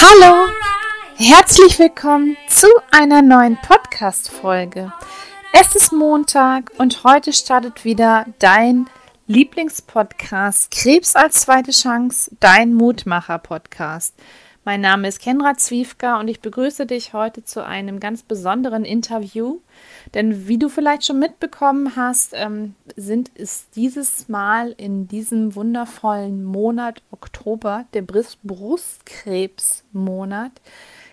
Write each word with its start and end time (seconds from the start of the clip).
Hallo, 0.00 0.48
herzlich 1.16 1.78
willkommen 1.78 2.38
zu 2.48 2.66
einer 2.90 3.20
neuen 3.20 3.58
Podcast-Folge. 3.60 4.90
Es 5.52 5.76
ist 5.76 5.92
Montag 5.92 6.70
und 6.78 7.04
heute 7.04 7.34
startet 7.34 7.84
wieder 7.84 8.24
dein 8.38 8.88
Lieblingspodcast 9.26 10.70
Krebs 10.70 11.14
als 11.14 11.42
zweite 11.42 11.72
Chance, 11.72 12.30
dein 12.40 12.72
Mutmacher-Podcast. 12.72 14.14
Mein 14.62 14.82
Name 14.82 15.08
ist 15.08 15.22
Kenra 15.22 15.56
Zwiefka 15.56 16.20
und 16.20 16.28
ich 16.28 16.40
begrüße 16.40 16.84
dich 16.84 17.14
heute 17.14 17.42
zu 17.42 17.64
einem 17.64 17.98
ganz 17.98 18.22
besonderen 18.22 18.84
Interview. 18.84 19.60
Denn 20.12 20.48
wie 20.48 20.58
du 20.58 20.68
vielleicht 20.68 21.06
schon 21.06 21.18
mitbekommen 21.18 21.96
hast, 21.96 22.34
ähm, 22.34 22.74
sind 22.94 23.30
es 23.36 23.70
dieses 23.70 24.28
Mal 24.28 24.74
in 24.76 25.08
diesem 25.08 25.54
wundervollen 25.54 26.44
Monat 26.44 27.00
Oktober, 27.10 27.86
der 27.94 28.02
Brust 28.02 28.38
Brustkrebsmonat, 28.42 30.52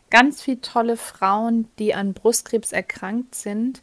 ganz 0.09 0.41
viele 0.41 0.59
tolle 0.59 0.97
Frauen, 0.97 1.69
die 1.79 1.95
an 1.95 2.13
Brustkrebs 2.13 2.73
erkrankt 2.73 3.33
sind 3.33 3.81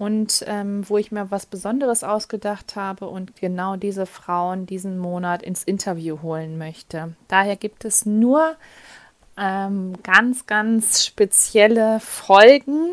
und 0.00 0.42
ähm, 0.46 0.88
wo 0.88 0.96
ich 0.96 1.12
mir 1.12 1.30
was 1.30 1.44
Besonderes 1.44 2.04
ausgedacht 2.04 2.74
habe 2.74 3.06
und 3.06 3.36
genau 3.36 3.76
diese 3.76 4.06
Frauen 4.06 4.64
diesen 4.64 4.98
Monat 4.98 5.42
ins 5.42 5.62
Interview 5.62 6.22
holen 6.22 6.56
möchte. 6.56 7.12
Daher 7.28 7.56
gibt 7.56 7.84
es 7.84 8.06
nur 8.06 8.56
ähm, 9.36 9.92
ganz, 10.02 10.46
ganz 10.46 11.04
spezielle 11.04 12.00
Folgen. 12.00 12.92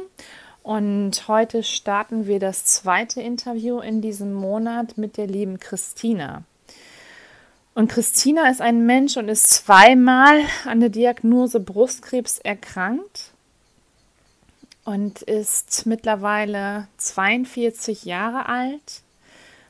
Und 0.64 1.30
heute 1.30 1.64
starten 1.64 2.28
wir 2.28 2.40
das 2.40 2.66
zweite 2.66 3.22
Interview 3.22 3.80
in 3.80 4.02
diesem 4.02 4.34
Monat 4.34 4.98
mit 4.98 5.16
der 5.16 5.28
lieben 5.28 5.62
Christina. 5.62 6.44
Und 7.74 7.90
Christina 7.90 8.50
ist 8.50 8.60
ein 8.60 8.86
Mensch 8.86 9.16
und 9.16 9.30
ist 9.30 9.50
zweimal 9.50 10.42
an 10.66 10.82
der 10.82 10.90
Diagnose 10.90 11.62
Brustkrebs 11.62 12.40
erkrankt 12.40 13.32
und 14.88 15.22
ist 15.22 15.86
mittlerweile 15.86 16.88
42 16.96 18.06
Jahre 18.06 18.46
alt, 18.46 19.02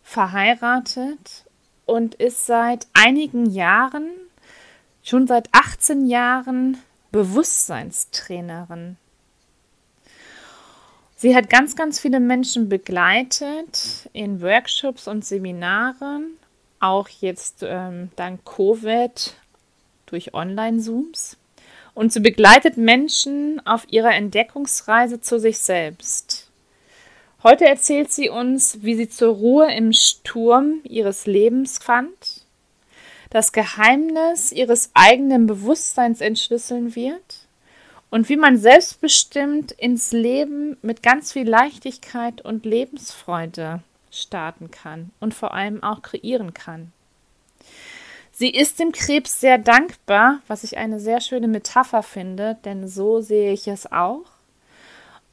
verheiratet 0.04 1.44
und 1.88 2.14
ist 2.14 2.46
seit 2.46 2.86
einigen 2.94 3.48
Jahren, 3.48 4.12
schon 5.02 5.26
seit 5.26 5.50
18 5.54 6.06
Jahren, 6.06 6.78
Bewusstseinstrainerin. 7.12 8.98
Sie 11.16 11.36
hat 11.36 11.50
ganz, 11.50 11.76
ganz 11.76 12.00
viele 12.00 12.20
Menschen 12.20 12.70
begleitet 12.70 14.08
in 14.14 14.40
Workshops 14.44 15.08
und 15.08 15.26
Seminaren, 15.26 16.38
auch 16.80 17.10
jetzt 17.10 17.64
ähm, 17.64 18.12
dank 18.18 18.46
Covid 18.46 19.34
durch 20.06 20.36
Online-Zooms. 20.36 21.38
Und 21.98 22.14
sie 22.14 22.20
begleitet 22.20 22.78
Menschen 22.78 23.60
auf 23.66 23.88
ihrer 23.90 24.14
Entdeckungsreise 24.14 25.20
zu 25.20 25.40
sich 25.40 25.58
selbst. 25.58 26.52
Heute 27.42 27.66
erzählt 27.66 28.12
sie 28.12 28.30
uns, 28.30 28.84
wie 28.84 28.94
sie 28.94 29.10
zur 29.10 29.34
Ruhe 29.34 29.74
im 29.74 29.92
Sturm 29.94 30.82
ihres 30.84 31.26
Lebens 31.26 31.80
fand, 31.80 32.46
das 33.32 33.52
Geheimnis 33.52 34.52
ihres 34.52 34.92
eigenen 34.94 35.48
Bewusstseins 35.48 36.22
entschlüsseln 36.22 36.96
wird 36.96 37.48
und 38.12 38.30
wie 38.30 38.38
man 38.38 38.60
selbstbestimmt 38.60 39.72
ins 39.72 40.12
Leben 40.12 40.78
mit 40.84 41.02
ganz 41.02 41.34
viel 41.34 41.50
Leichtigkeit 41.50 42.46
und 42.46 42.64
Lebensfreude 42.64 43.82
starten 44.12 44.70
kann 44.70 45.10
und 45.20 45.34
vor 45.34 45.56
allem 45.56 45.82
auch 45.82 46.04
kreieren 46.04 46.54
kann. 46.54 46.94
Sie 48.40 48.52
ist 48.52 48.80
dem 48.80 48.92
Krebs 48.92 49.40
sehr 49.40 49.58
dankbar, 49.58 50.42
was 50.46 50.64
ich 50.64 50.78
eine 50.78 51.00
sehr 51.00 51.22
schöne 51.22 51.48
Metapher 51.48 52.04
finde, 52.04 52.56
denn 52.66 52.88
so 52.88 53.20
sehe 53.20 53.52
ich 53.52 53.68
es 53.68 53.92
auch. 53.92 54.26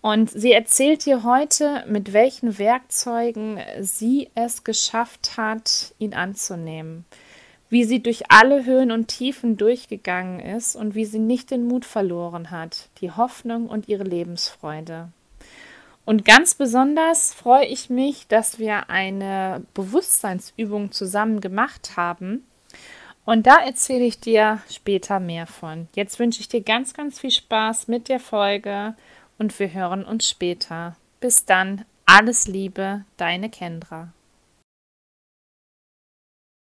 Und 0.00 0.30
sie 0.30 0.52
erzählt 0.52 1.04
dir 1.04 1.22
heute, 1.22 1.84
mit 1.86 2.14
welchen 2.14 2.58
Werkzeugen 2.58 3.60
sie 3.80 4.30
es 4.34 4.64
geschafft 4.64 5.36
hat, 5.36 5.92
ihn 5.98 6.14
anzunehmen 6.14 7.04
wie 7.74 7.82
sie 7.82 8.00
durch 8.00 8.30
alle 8.30 8.64
Höhen 8.64 8.92
und 8.92 9.08
Tiefen 9.08 9.56
durchgegangen 9.56 10.38
ist 10.38 10.76
und 10.76 10.94
wie 10.94 11.04
sie 11.04 11.18
nicht 11.18 11.50
den 11.50 11.66
Mut 11.66 11.84
verloren 11.84 12.52
hat, 12.52 12.88
die 13.00 13.10
Hoffnung 13.10 13.66
und 13.66 13.88
ihre 13.88 14.04
Lebensfreude. 14.04 15.08
Und 16.04 16.24
ganz 16.24 16.54
besonders 16.54 17.34
freue 17.34 17.66
ich 17.66 17.90
mich, 17.90 18.28
dass 18.28 18.60
wir 18.60 18.90
eine 18.90 19.62
Bewusstseinsübung 19.74 20.92
zusammen 20.92 21.40
gemacht 21.40 21.94
haben. 21.96 22.44
Und 23.26 23.46
da 23.46 23.56
erzähle 23.56 24.04
ich 24.04 24.20
dir 24.20 24.60
später 24.70 25.18
mehr 25.18 25.46
von. 25.46 25.88
Jetzt 25.94 26.18
wünsche 26.18 26.40
ich 26.40 26.48
dir 26.48 26.60
ganz, 26.60 26.92
ganz 26.92 27.20
viel 27.20 27.30
Spaß 27.30 27.88
mit 27.88 28.08
der 28.08 28.20
Folge 28.20 28.94
und 29.38 29.58
wir 29.58 29.72
hören 29.72 30.04
uns 30.04 30.28
später. 30.28 30.96
Bis 31.20 31.46
dann, 31.46 31.86
alles 32.04 32.46
Liebe, 32.46 33.04
deine 33.16 33.48
Kendra. 33.48 34.12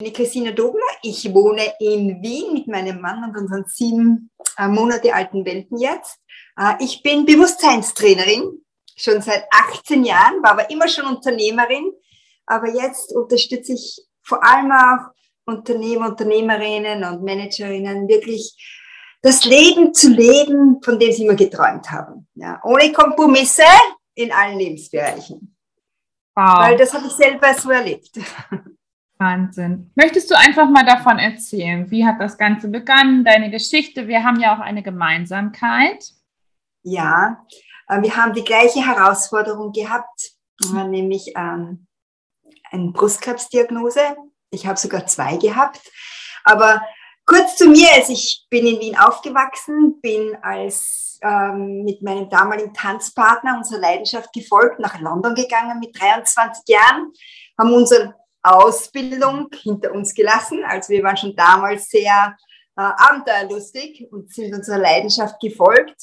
Ich 0.01 0.07
bin 0.07 0.13
Christina 0.13 0.53
Dobler. 0.53 0.81
Ich 1.03 1.35
wohne 1.35 1.65
in 1.81 2.23
Wien 2.23 2.55
mit 2.55 2.69
meinem 2.69 3.01
Mann 3.01 3.25
und 3.25 3.37
unseren 3.37 3.65
sieben 3.67 4.31
äh, 4.57 4.69
Monate 4.69 5.15
alten 5.15 5.45
Welpen 5.45 5.79
jetzt. 5.79 6.21
Äh, 6.57 6.75
ich 6.79 7.03
bin 7.03 7.27
Bewusstseinstrainerin, 7.27 8.65
schon 8.97 9.21
seit 9.21 9.45
18 9.51 10.05
Jahren, 10.05 10.43
war 10.45 10.53
aber 10.53 10.71
immer 10.71 10.87
schon 10.87 11.07
Unternehmerin. 11.07 11.93
Aber 12.47 12.69
jetzt 12.69 13.13
unterstütze 13.13 13.73
ich 13.73 14.01
vor 14.23 14.45
allem 14.45 14.71
auch 14.71 15.13
Unternehmer, 15.45 16.09
Unternehmerinnen 16.09 17.05
und 17.05 17.23
Managerinnen 17.23 18.09
wirklich 18.09 18.57
das 19.23 19.45
Leben 19.45 19.95
zu 19.95 20.11
leben, 20.11 20.81
von 20.83 20.99
dem 20.99 21.13
sie 21.13 21.25
immer 21.25 21.35
geträumt 21.35 21.91
haben. 21.91 22.29
Ja, 22.35 22.61
ohne 22.65 22.93
Kompromisse 22.93 23.63
in 24.15 24.33
allen 24.33 24.59
Lebensbereichen. 24.59 25.57
Wow. 26.35 26.59
Weil 26.61 26.77
das 26.77 26.93
habe 26.93 27.07
ich 27.07 27.13
selber 27.13 27.55
so 27.55 27.71
erlebt. 27.71 28.11
Wahnsinn. 29.19 29.93
Möchtest 29.95 30.31
du 30.31 30.37
einfach 30.37 30.69
mal 30.69 30.85
davon 30.85 31.19
erzählen? 31.19 31.89
Wie 31.91 32.05
hat 32.05 32.21
das 32.21 32.37
Ganze 32.37 32.69
begonnen? 32.69 33.25
Deine 33.25 33.51
Geschichte? 33.51 34.09
Wir 34.09 34.25
haben 34.25 34.41
ja 34.41 34.57
auch 34.57 34.61
eine 34.61 34.83
Gemeinsamkeit. 34.83 36.05
Ja, 36.83 37.45
äh, 37.89 38.03
wir 38.03 38.17
haben 38.17 38.33
die 38.33 38.43
gleiche 38.43 38.85
Herausforderung 38.85 39.73
gehabt, 39.73 40.33
äh, 40.65 40.85
nämlich 40.85 41.33
ähm, 41.37 41.87
eine 42.71 42.91
Brustkrebsdiagnose. 42.91 44.17
Ich 44.53 44.67
habe 44.67 44.79
sogar 44.79 45.07
zwei 45.07 45.37
gehabt. 45.37 45.81
Aber 46.45 46.83
kurz 47.27 47.57
zu 47.57 47.69
mir, 47.69 47.89
also 47.95 48.13
ich 48.13 48.47
bin 48.51 48.67
in 48.67 48.81
Wien 48.81 48.97
aufgewachsen, 48.97 50.01
bin 50.01 50.37
als 50.43 51.19
ähm, 51.23 51.85
mit 51.85 52.03
meinem 52.03 52.29
damaligen 52.29 52.75
Tanzpartner 52.75 53.57
unserer 53.57 53.81
Leidenschaft 53.81 54.33
gefolgt, 54.33 54.79
nach 54.79 55.01
London 55.01 55.35
gegangen 55.35 55.81
mit 55.81 55.99
23 55.99 56.65
Jahren, 56.67 57.13
haben 57.59 57.73
unseren 57.73 58.15
Ausbildung 58.43 59.49
hinter 59.63 59.93
uns 59.93 60.15
gelassen. 60.15 60.65
Also 60.65 60.91
wir 60.91 61.03
waren 61.03 61.17
schon 61.17 61.35
damals 61.35 61.89
sehr 61.89 62.37
äh, 62.77 62.83
abenteuerlustig 62.83 64.09
und 64.11 64.33
sind 64.33 64.55
unserer 64.55 64.79
Leidenschaft 64.79 65.41
gefolgt. 65.41 65.97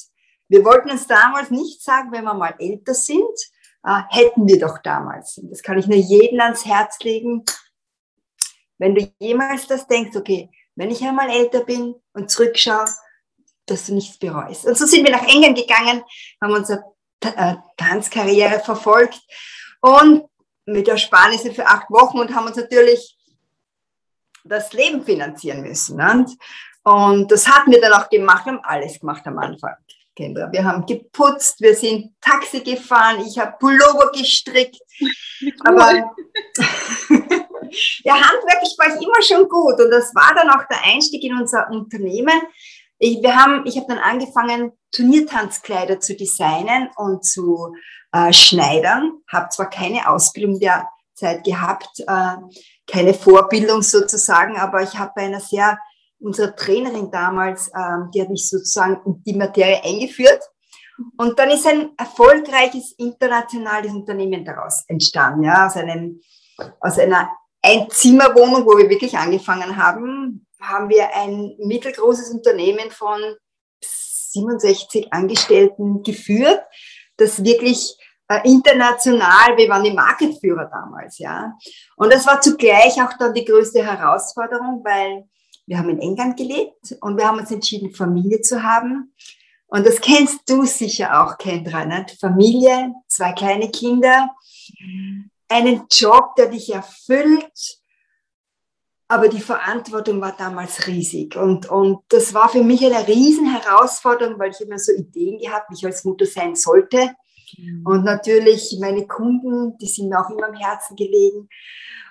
Wir 0.48 0.64
wollten 0.64 0.90
uns 0.90 1.06
damals 1.06 1.50
nicht 1.50 1.82
sagen, 1.82 2.10
wenn 2.12 2.24
wir 2.24 2.34
mal 2.34 2.54
älter 2.58 2.94
sind, 2.94 3.22
äh, 3.84 4.00
hätten 4.08 4.48
wir 4.48 4.58
doch 4.58 4.78
damals. 4.78 5.38
Und 5.38 5.50
das 5.50 5.62
kann 5.62 5.78
ich 5.78 5.86
nur 5.86 5.98
jedem 5.98 6.40
ans 6.40 6.64
Herz 6.64 6.98
legen. 7.02 7.44
Wenn 8.80 8.94
du 8.94 9.12
jemals 9.18 9.66
das 9.66 9.86
denkst, 9.86 10.16
okay, 10.16 10.48
wenn 10.74 10.90
ich 10.90 11.02
einmal 11.02 11.28
älter 11.28 11.60
bin 11.64 11.94
und 12.14 12.30
zurückschaue, 12.30 12.86
dass 13.66 13.86
du 13.86 13.94
nichts 13.94 14.18
bereust. 14.18 14.64
Und 14.64 14.76
so 14.76 14.86
sind 14.86 15.04
wir 15.04 15.12
nach 15.12 15.28
England 15.28 15.58
gegangen, 15.58 16.02
haben 16.40 16.54
unsere 16.54 16.82
äh, 17.20 17.56
Tanzkarriere 17.76 18.60
verfolgt 18.60 19.20
und 19.82 20.24
mit 20.64 20.88
Ersparnisse 20.88 21.52
für 21.52 21.66
acht 21.66 21.90
Wochen 21.90 22.18
und 22.18 22.34
haben 22.34 22.46
uns 22.46 22.56
natürlich 22.56 23.18
das 24.44 24.72
Leben 24.72 25.04
finanzieren 25.04 25.60
müssen. 25.60 25.98
Ne? 25.98 26.24
Und 26.82 27.30
das 27.30 27.46
hatten 27.46 27.70
wir 27.70 27.82
dann 27.82 27.92
auch 27.92 28.08
gemacht, 28.08 28.46
wir 28.46 28.52
haben 28.54 28.64
alles 28.64 28.98
gemacht 28.98 29.26
am 29.26 29.38
Anfang. 29.38 29.74
Kendra. 30.16 30.50
Wir 30.50 30.64
haben 30.64 30.86
geputzt, 30.86 31.60
wir 31.60 31.74
sind 31.74 32.14
Taxi 32.20 32.60
gefahren, 32.60 33.22
ich 33.26 33.38
habe 33.38 33.56
Pullover 33.58 34.10
gestrickt. 34.12 34.80
Aber 35.64 36.14
ja, 38.04 38.14
handwerklich 38.14 38.76
war 38.78 38.88
ich 38.88 39.02
immer 39.02 39.22
schon 39.22 39.48
gut 39.48 39.80
und 39.80 39.90
das 39.90 40.14
war 40.14 40.34
dann 40.34 40.50
auch 40.50 40.66
der 40.68 40.84
Einstieg 40.84 41.22
in 41.24 41.36
unser 41.36 41.68
Unternehmen. 41.70 42.40
Ich, 42.98 43.22
wir 43.22 43.34
haben, 43.34 43.64
ich 43.66 43.76
habe 43.76 43.86
dann 43.88 43.98
angefangen, 43.98 44.72
Turniertanzkleider 44.92 46.00
zu 46.00 46.14
designen 46.14 46.90
und 46.96 47.24
zu 47.24 47.74
äh, 48.12 48.32
Schneidern. 48.32 49.22
Habe 49.28 49.48
zwar 49.50 49.70
keine 49.70 50.08
Ausbildung 50.08 50.60
der 50.60 50.88
Zeit 51.14 51.44
gehabt, 51.44 52.00
äh, 52.00 52.36
keine 52.86 53.14
Vorbildung 53.14 53.82
sozusagen, 53.82 54.58
aber 54.58 54.82
ich 54.82 54.98
habe 54.98 55.12
bei 55.14 55.22
einer 55.22 55.40
sehr, 55.40 55.78
unsere 56.18 56.54
Trainerin 56.54 57.10
damals, 57.10 57.68
äh, 57.68 58.10
die 58.12 58.20
hat 58.20 58.30
mich 58.30 58.48
sozusagen 58.48 59.00
in 59.06 59.22
die 59.24 59.36
Materie 59.36 59.82
eingeführt. 59.82 60.42
Und 61.16 61.38
dann 61.38 61.50
ist 61.50 61.66
ein 61.66 61.92
erfolgreiches 61.96 62.92
internationales 62.98 63.92
Unternehmen 63.92 64.44
daraus 64.44 64.84
entstanden, 64.86 65.44
ja, 65.44 65.66
aus 65.66 65.76
einem, 65.76 66.20
aus 66.80 66.98
einer 66.98 67.30
Einzimmerwohnung, 67.62 68.64
wo 68.64 68.78
wir 68.78 68.88
wirklich 68.88 69.16
angefangen 69.16 69.76
haben, 69.76 70.46
haben 70.60 70.88
wir 70.88 71.14
ein 71.14 71.56
mittelgroßes 71.58 72.30
Unternehmen 72.30 72.90
von 72.90 73.20
67 73.82 75.12
Angestellten 75.12 76.02
geführt, 76.02 76.62
das 77.16 77.44
wirklich 77.44 77.96
äh, 78.28 78.48
international, 78.48 79.56
wir 79.56 79.68
waren 79.68 79.84
die 79.84 79.92
Marketführer 79.92 80.70
damals, 80.70 81.18
ja. 81.18 81.52
Und 81.96 82.12
das 82.12 82.26
war 82.26 82.40
zugleich 82.40 83.02
auch 83.02 83.12
dann 83.18 83.34
die 83.34 83.44
größte 83.44 83.84
Herausforderung, 83.84 84.82
weil 84.84 85.24
wir 85.66 85.78
haben 85.78 85.90
in 85.90 86.00
England 86.00 86.36
gelebt 86.36 86.96
und 87.00 87.16
wir 87.16 87.26
haben 87.26 87.38
uns 87.38 87.50
entschieden, 87.50 87.92
Familie 87.92 88.40
zu 88.40 88.62
haben. 88.62 89.14
Und 89.66 89.86
das 89.86 90.00
kennst 90.00 90.48
du 90.50 90.64
sicher 90.64 91.22
auch, 91.22 91.38
Kendra, 91.38 91.84
nicht? 91.84 92.18
Familie, 92.20 92.92
zwei 93.06 93.32
kleine 93.32 93.70
Kinder, 93.70 94.30
einen 95.50 95.86
Job, 95.90 96.36
der 96.36 96.46
dich 96.46 96.72
erfüllt, 96.72 97.80
aber 99.08 99.28
die 99.28 99.40
Verantwortung 99.40 100.20
war 100.20 100.36
damals 100.36 100.86
riesig. 100.86 101.36
Und, 101.36 101.68
und 101.68 101.98
das 102.08 102.32
war 102.32 102.48
für 102.48 102.62
mich 102.62 102.84
eine 102.86 103.06
Riesenherausforderung, 103.06 104.38
weil 104.38 104.52
ich 104.52 104.60
immer 104.60 104.78
so 104.78 104.92
Ideen 104.92 105.40
gehabt, 105.40 105.68
wie 105.68 105.74
ich 105.74 105.84
als 105.84 106.04
Mutter 106.04 106.26
sein 106.26 106.54
sollte. 106.54 107.10
Mhm. 107.58 107.84
Und 107.84 108.04
natürlich 108.04 108.78
meine 108.80 109.08
Kunden, 109.08 109.76
die 109.78 109.88
sind 109.88 110.10
mir 110.10 110.20
auch 110.20 110.30
immer 110.30 110.46
am 110.46 110.54
Herzen 110.54 110.94
gelegen. 110.94 111.48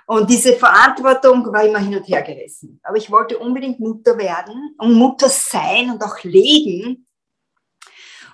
Und 0.08 0.30
diese 0.30 0.54
Verantwortung 0.54 1.46
war 1.54 1.64
immer 1.64 1.80
hin 1.80 1.96
und 1.96 2.08
her 2.08 2.22
gerissen. 2.22 2.82
Aber 2.84 2.98
ich 2.98 3.10
wollte 3.10 3.38
unbedingt 3.38 3.80
Mutter 3.80 4.18
werden 4.18 4.76
und 4.78 4.94
Mutter 4.94 5.30
sein 5.30 5.92
und 5.92 6.04
auch 6.04 6.22
leben. 6.24 7.08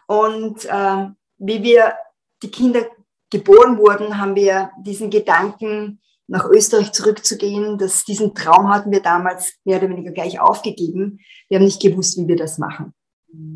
Und 0.07 0.65
äh, 0.65 1.07
wie 1.37 1.61
wir 1.61 1.93
die 2.41 2.49
Kinder 2.49 2.87
geboren 3.37 3.77
wurden, 3.77 4.17
haben 4.17 4.35
wir 4.35 4.71
diesen 4.85 5.09
Gedanken, 5.09 5.99
nach 6.27 6.45
Österreich 6.45 6.91
zurückzugehen. 6.91 7.77
Das, 7.77 8.03
diesen 8.05 8.33
Traum 8.33 8.69
hatten 8.69 8.91
wir 8.91 9.01
damals 9.01 9.53
mehr 9.63 9.77
oder 9.77 9.89
weniger 9.89 10.11
gleich 10.11 10.39
aufgegeben. 10.39 11.19
Wir 11.47 11.57
haben 11.57 11.65
nicht 11.65 11.81
gewusst, 11.81 12.17
wie 12.17 12.27
wir 12.27 12.35
das 12.35 12.57
machen. 12.57 12.93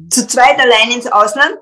Zu 0.10 0.28
zweit 0.28 0.60
allein 0.60 0.92
ins 0.92 1.12
Ausland, 1.12 1.58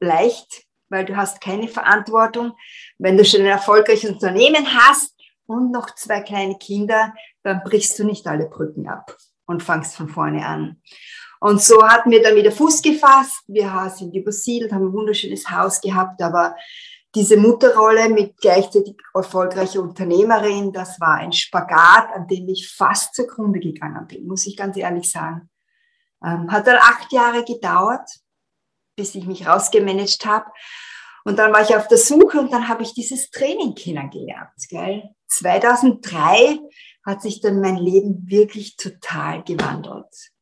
leicht, 0.00 0.64
weil 0.88 1.04
du 1.04 1.16
hast 1.16 1.40
keine 1.40 1.68
Verantwortung. 1.68 2.52
Wenn 2.98 3.16
du 3.16 3.24
schon 3.24 3.40
ein 3.40 3.46
erfolgreiches 3.46 4.10
Unternehmen 4.10 4.66
hast 4.74 5.14
und 5.46 5.72
noch 5.72 5.94
zwei 5.94 6.20
kleine 6.20 6.58
Kinder, 6.58 7.14
dann 7.42 7.62
brichst 7.64 7.98
du 7.98 8.04
nicht 8.04 8.26
alle 8.26 8.46
Brücken 8.46 8.88
ab 8.88 9.16
und 9.46 9.62
fangst 9.62 9.96
von 9.96 10.08
vorne 10.08 10.44
an. 10.44 10.82
Und 11.38 11.62
so 11.62 11.86
hatten 11.86 12.10
wir 12.10 12.22
dann 12.22 12.34
wieder 12.34 12.50
Fuß 12.50 12.82
gefasst. 12.82 13.44
Wir 13.46 13.92
sind 13.94 14.14
übersiedelt, 14.14 14.72
haben 14.72 14.86
ein 14.86 14.92
wunderschönes 14.92 15.48
Haus 15.50 15.80
gehabt, 15.80 16.20
aber 16.22 16.56
diese 17.16 17.38
Mutterrolle 17.38 18.10
mit 18.10 18.36
gleichzeitig 18.36 18.94
erfolgreicher 19.14 19.80
Unternehmerin, 19.80 20.70
das 20.70 21.00
war 21.00 21.14
ein 21.14 21.32
Spagat, 21.32 22.14
an 22.14 22.28
dem 22.28 22.46
ich 22.50 22.70
fast 22.70 23.14
zugrunde 23.14 23.58
gegangen 23.58 24.06
bin, 24.06 24.26
muss 24.26 24.46
ich 24.46 24.54
ganz 24.54 24.76
ehrlich 24.76 25.10
sagen. 25.10 25.48
Ähm, 26.22 26.52
hat 26.52 26.66
dann 26.66 26.76
acht 26.76 27.10
Jahre 27.12 27.42
gedauert, 27.42 28.06
bis 28.96 29.14
ich 29.14 29.26
mich 29.26 29.46
rausgemanagt 29.46 30.26
habe. 30.26 30.50
Und 31.24 31.38
dann 31.38 31.54
war 31.54 31.62
ich 31.62 31.74
auf 31.74 31.88
der 31.88 31.98
Suche 31.98 32.38
und 32.38 32.52
dann 32.52 32.68
habe 32.68 32.82
ich 32.82 32.92
dieses 32.92 33.30
Training 33.30 33.74
kennengelernt. 33.74 34.52
Gell? 34.68 35.08
2003 35.28 36.60
hat 37.06 37.22
sich 37.22 37.40
dann 37.40 37.60
mein 37.62 37.78
Leben 37.78 38.28
wirklich 38.30 38.76
total 38.76 39.42
gewandelt. 39.42 40.32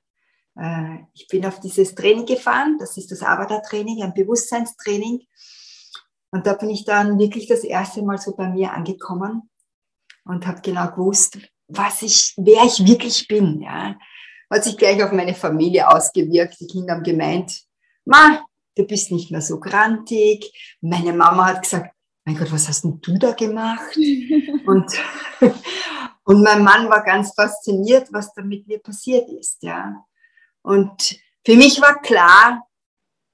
Äh, 0.56 1.05
ich 1.12 1.29
bin 1.29 1.47
auf 1.47 1.61
dieses 1.61 1.94
Training 1.94 2.26
gefahren, 2.26 2.79
das 2.81 2.97
ist 2.97 3.12
das 3.12 3.23
Avatar-Training, 3.23 4.03
ein 4.03 4.12
Bewusstseinstraining. 4.12 5.21
Und 6.34 6.48
da 6.48 6.54
bin 6.54 6.69
ich 6.69 6.84
dann 6.84 7.16
wirklich 7.20 7.46
das 7.46 7.62
erste 7.62 8.02
Mal 8.02 8.19
so 8.19 8.34
bei 8.34 8.48
mir 8.48 8.72
angekommen 8.72 9.48
und 10.25 10.48
habe 10.48 10.60
genau 10.62 10.90
gewusst, 10.90 11.38
was 11.69 12.02
ich, 12.02 12.34
wer 12.36 12.64
ich 12.64 12.84
wirklich 12.84 13.28
bin. 13.28 13.62
Ja. 13.62 13.96
Hat 14.50 14.64
sich 14.64 14.76
gleich 14.76 15.00
auf 15.04 15.12
meine 15.12 15.36
Familie 15.36 15.88
ausgewirkt. 15.88 16.56
Die 16.58 16.66
Kinder 16.66 16.94
haben 16.94 17.04
gemeint, 17.04 17.62
Ma, 18.04 18.44
du 18.75 18.84
bist 18.84 19.12
nicht 19.12 19.31
mehr 19.31 19.42
so 19.42 19.60
grantig. 19.60 20.52
Meine 20.81 21.12
Mama 21.12 21.46
hat 21.46 21.62
gesagt, 21.62 21.94
mein 22.25 22.37
Gott, 22.37 22.50
was 22.50 22.66
hast 22.66 22.82
denn 22.82 23.00
du 23.00 23.16
da 23.16 23.30
gemacht? 23.30 23.96
und, 24.66 24.92
und 26.25 26.42
mein 26.42 26.64
Mann 26.64 26.90
war 26.90 27.04
ganz 27.04 27.32
fasziniert, 27.32 28.08
was 28.10 28.34
da 28.34 28.42
mit 28.42 28.66
mir 28.66 28.80
passiert 28.80 29.28
ist. 29.30 29.62
Ja. 29.62 30.04
Und 30.62 31.16
für 31.46 31.54
mich 31.54 31.80
war 31.80 32.02
klar, 32.02 32.66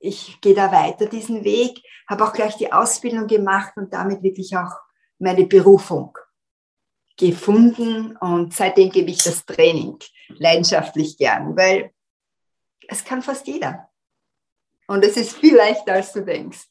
ich 0.01 0.41
gehe 0.41 0.55
da 0.55 0.73
weiter 0.73 1.07
diesen 1.07 1.45
Weg, 1.45 1.83
habe 2.09 2.25
auch 2.25 2.33
gleich 2.33 2.57
die 2.57 2.73
Ausbildung 2.73 3.27
gemacht 3.27 3.75
und 3.77 3.93
damit 3.93 4.23
wirklich 4.23 4.57
auch 4.57 4.73
meine 5.19 5.45
Berufung 5.45 6.17
gefunden 7.17 8.17
und 8.17 8.55
seitdem 8.55 8.91
gebe 8.91 9.11
ich 9.11 9.23
das 9.23 9.45
Training 9.45 9.99
leidenschaftlich 10.29 11.19
gern, 11.19 11.55
weil 11.55 11.91
es 12.89 13.05
kann 13.05 13.21
fast 13.21 13.47
jeder. 13.47 13.89
Und 14.89 15.05
es 15.05 15.17
ist 15.17 15.37
viel 15.37 15.55
leichter, 15.55 15.93
als 15.93 16.13
du 16.13 16.25
denkst. 16.25 16.67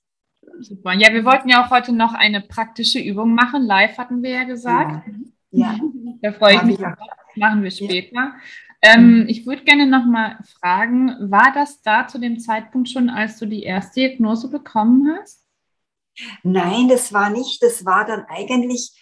Super. 0.59 0.93
Ja, 0.93 1.13
wir 1.13 1.23
wollten 1.23 1.47
ja 1.47 1.63
auch 1.63 1.69
heute 1.69 1.93
noch 1.93 2.13
eine 2.13 2.41
praktische 2.41 2.99
Übung 2.99 3.33
machen. 3.33 3.63
Live 3.63 3.97
hatten 3.97 4.23
wir 4.23 4.31
ja 4.31 4.43
gesagt. 4.43 5.07
Ja. 5.51 5.73
ja. 5.73 5.79
Da 6.21 6.33
freue 6.33 6.55
ich 6.55 6.63
mich. 6.63 6.77
Das 6.77 6.97
machen 7.37 7.63
wir 7.63 7.71
später. 7.71 8.15
Ja. 8.15 8.35
Ähm, 8.81 9.25
ich 9.27 9.45
würde 9.45 9.63
gerne 9.63 9.85
noch 9.85 10.05
mal 10.05 10.37
fragen, 10.59 11.31
war 11.31 11.51
das 11.53 11.81
da 11.81 12.07
zu 12.07 12.17
dem 12.17 12.39
Zeitpunkt 12.39 12.89
schon, 12.89 13.09
als 13.09 13.37
du 13.37 13.45
die 13.45 13.63
erste 13.63 13.99
Diagnose 13.99 14.49
bekommen 14.49 15.17
hast? 15.19 15.45
Nein, 16.43 16.87
das 16.87 17.11
war 17.11 17.29
nicht. 17.29 17.61
Das 17.61 17.85
war 17.85 18.05
dann 18.05 18.25
eigentlich 18.29 18.93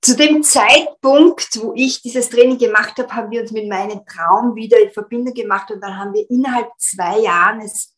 zu 0.00 0.16
dem 0.16 0.42
Zeitpunkt, 0.42 1.48
wo 1.62 1.72
ich 1.74 2.02
dieses 2.02 2.28
Training 2.28 2.58
gemacht 2.58 2.98
habe, 2.98 3.14
haben 3.14 3.30
wir 3.30 3.40
uns 3.40 3.52
mit 3.52 3.68
meinem 3.68 4.04
Traum 4.04 4.54
wieder 4.54 4.78
in 4.78 4.90
Verbindung 4.90 5.32
gemacht 5.32 5.70
und 5.70 5.80
dann 5.80 5.96
haben 5.96 6.12
wir 6.12 6.28
innerhalb 6.28 6.68
zwei 6.78 7.20
Jahren 7.20 7.60
es 7.60 7.94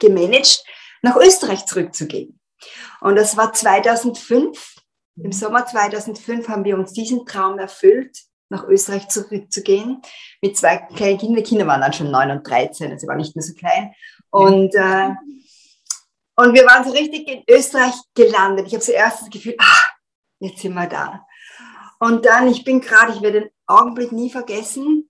gemanagt, 0.00 0.64
nach 1.02 1.16
Österreich 1.16 1.66
zurückzugehen. 1.66 2.40
Und 3.00 3.16
das 3.16 3.36
war 3.36 3.52
2005. 3.52 4.76
Im 5.22 5.32
Sommer 5.32 5.66
2005 5.66 6.48
haben 6.48 6.64
wir 6.64 6.76
uns 6.76 6.92
diesen 6.92 7.24
Traum 7.26 7.58
erfüllt 7.58 8.29
nach 8.50 8.64
Österreich 8.64 9.08
zurückzugehen 9.08 10.02
mit 10.42 10.58
zwei 10.58 10.76
kleinen 10.76 11.18
Kindern. 11.18 11.36
Die 11.36 11.48
Kinder 11.48 11.66
waren 11.66 11.80
dann 11.80 11.92
schon 11.92 12.10
9 12.10 12.30
und 12.32 12.46
13, 12.46 12.90
also 12.90 13.06
waren 13.06 13.18
nicht 13.18 13.34
mehr 13.34 13.42
so 13.42 13.54
klein. 13.54 13.94
Und, 14.30 14.74
äh, 14.74 15.10
und 16.36 16.54
wir 16.54 16.66
waren 16.66 16.84
so 16.84 16.90
richtig 16.90 17.28
in 17.28 17.44
Österreich 17.48 17.94
gelandet. 18.14 18.66
Ich 18.66 18.74
habe 18.74 18.84
zuerst 18.84 19.22
das 19.22 19.30
Gefühl, 19.30 19.54
ah, 19.58 19.84
jetzt 20.40 20.60
sind 20.60 20.74
wir 20.74 20.86
da. 20.86 21.26
Und 22.00 22.26
dann, 22.26 22.48
ich 22.48 22.64
bin 22.64 22.80
gerade, 22.80 23.12
ich 23.12 23.22
werde 23.22 23.42
den 23.42 23.50
Augenblick 23.66 24.12
nie 24.12 24.30
vergessen. 24.30 25.08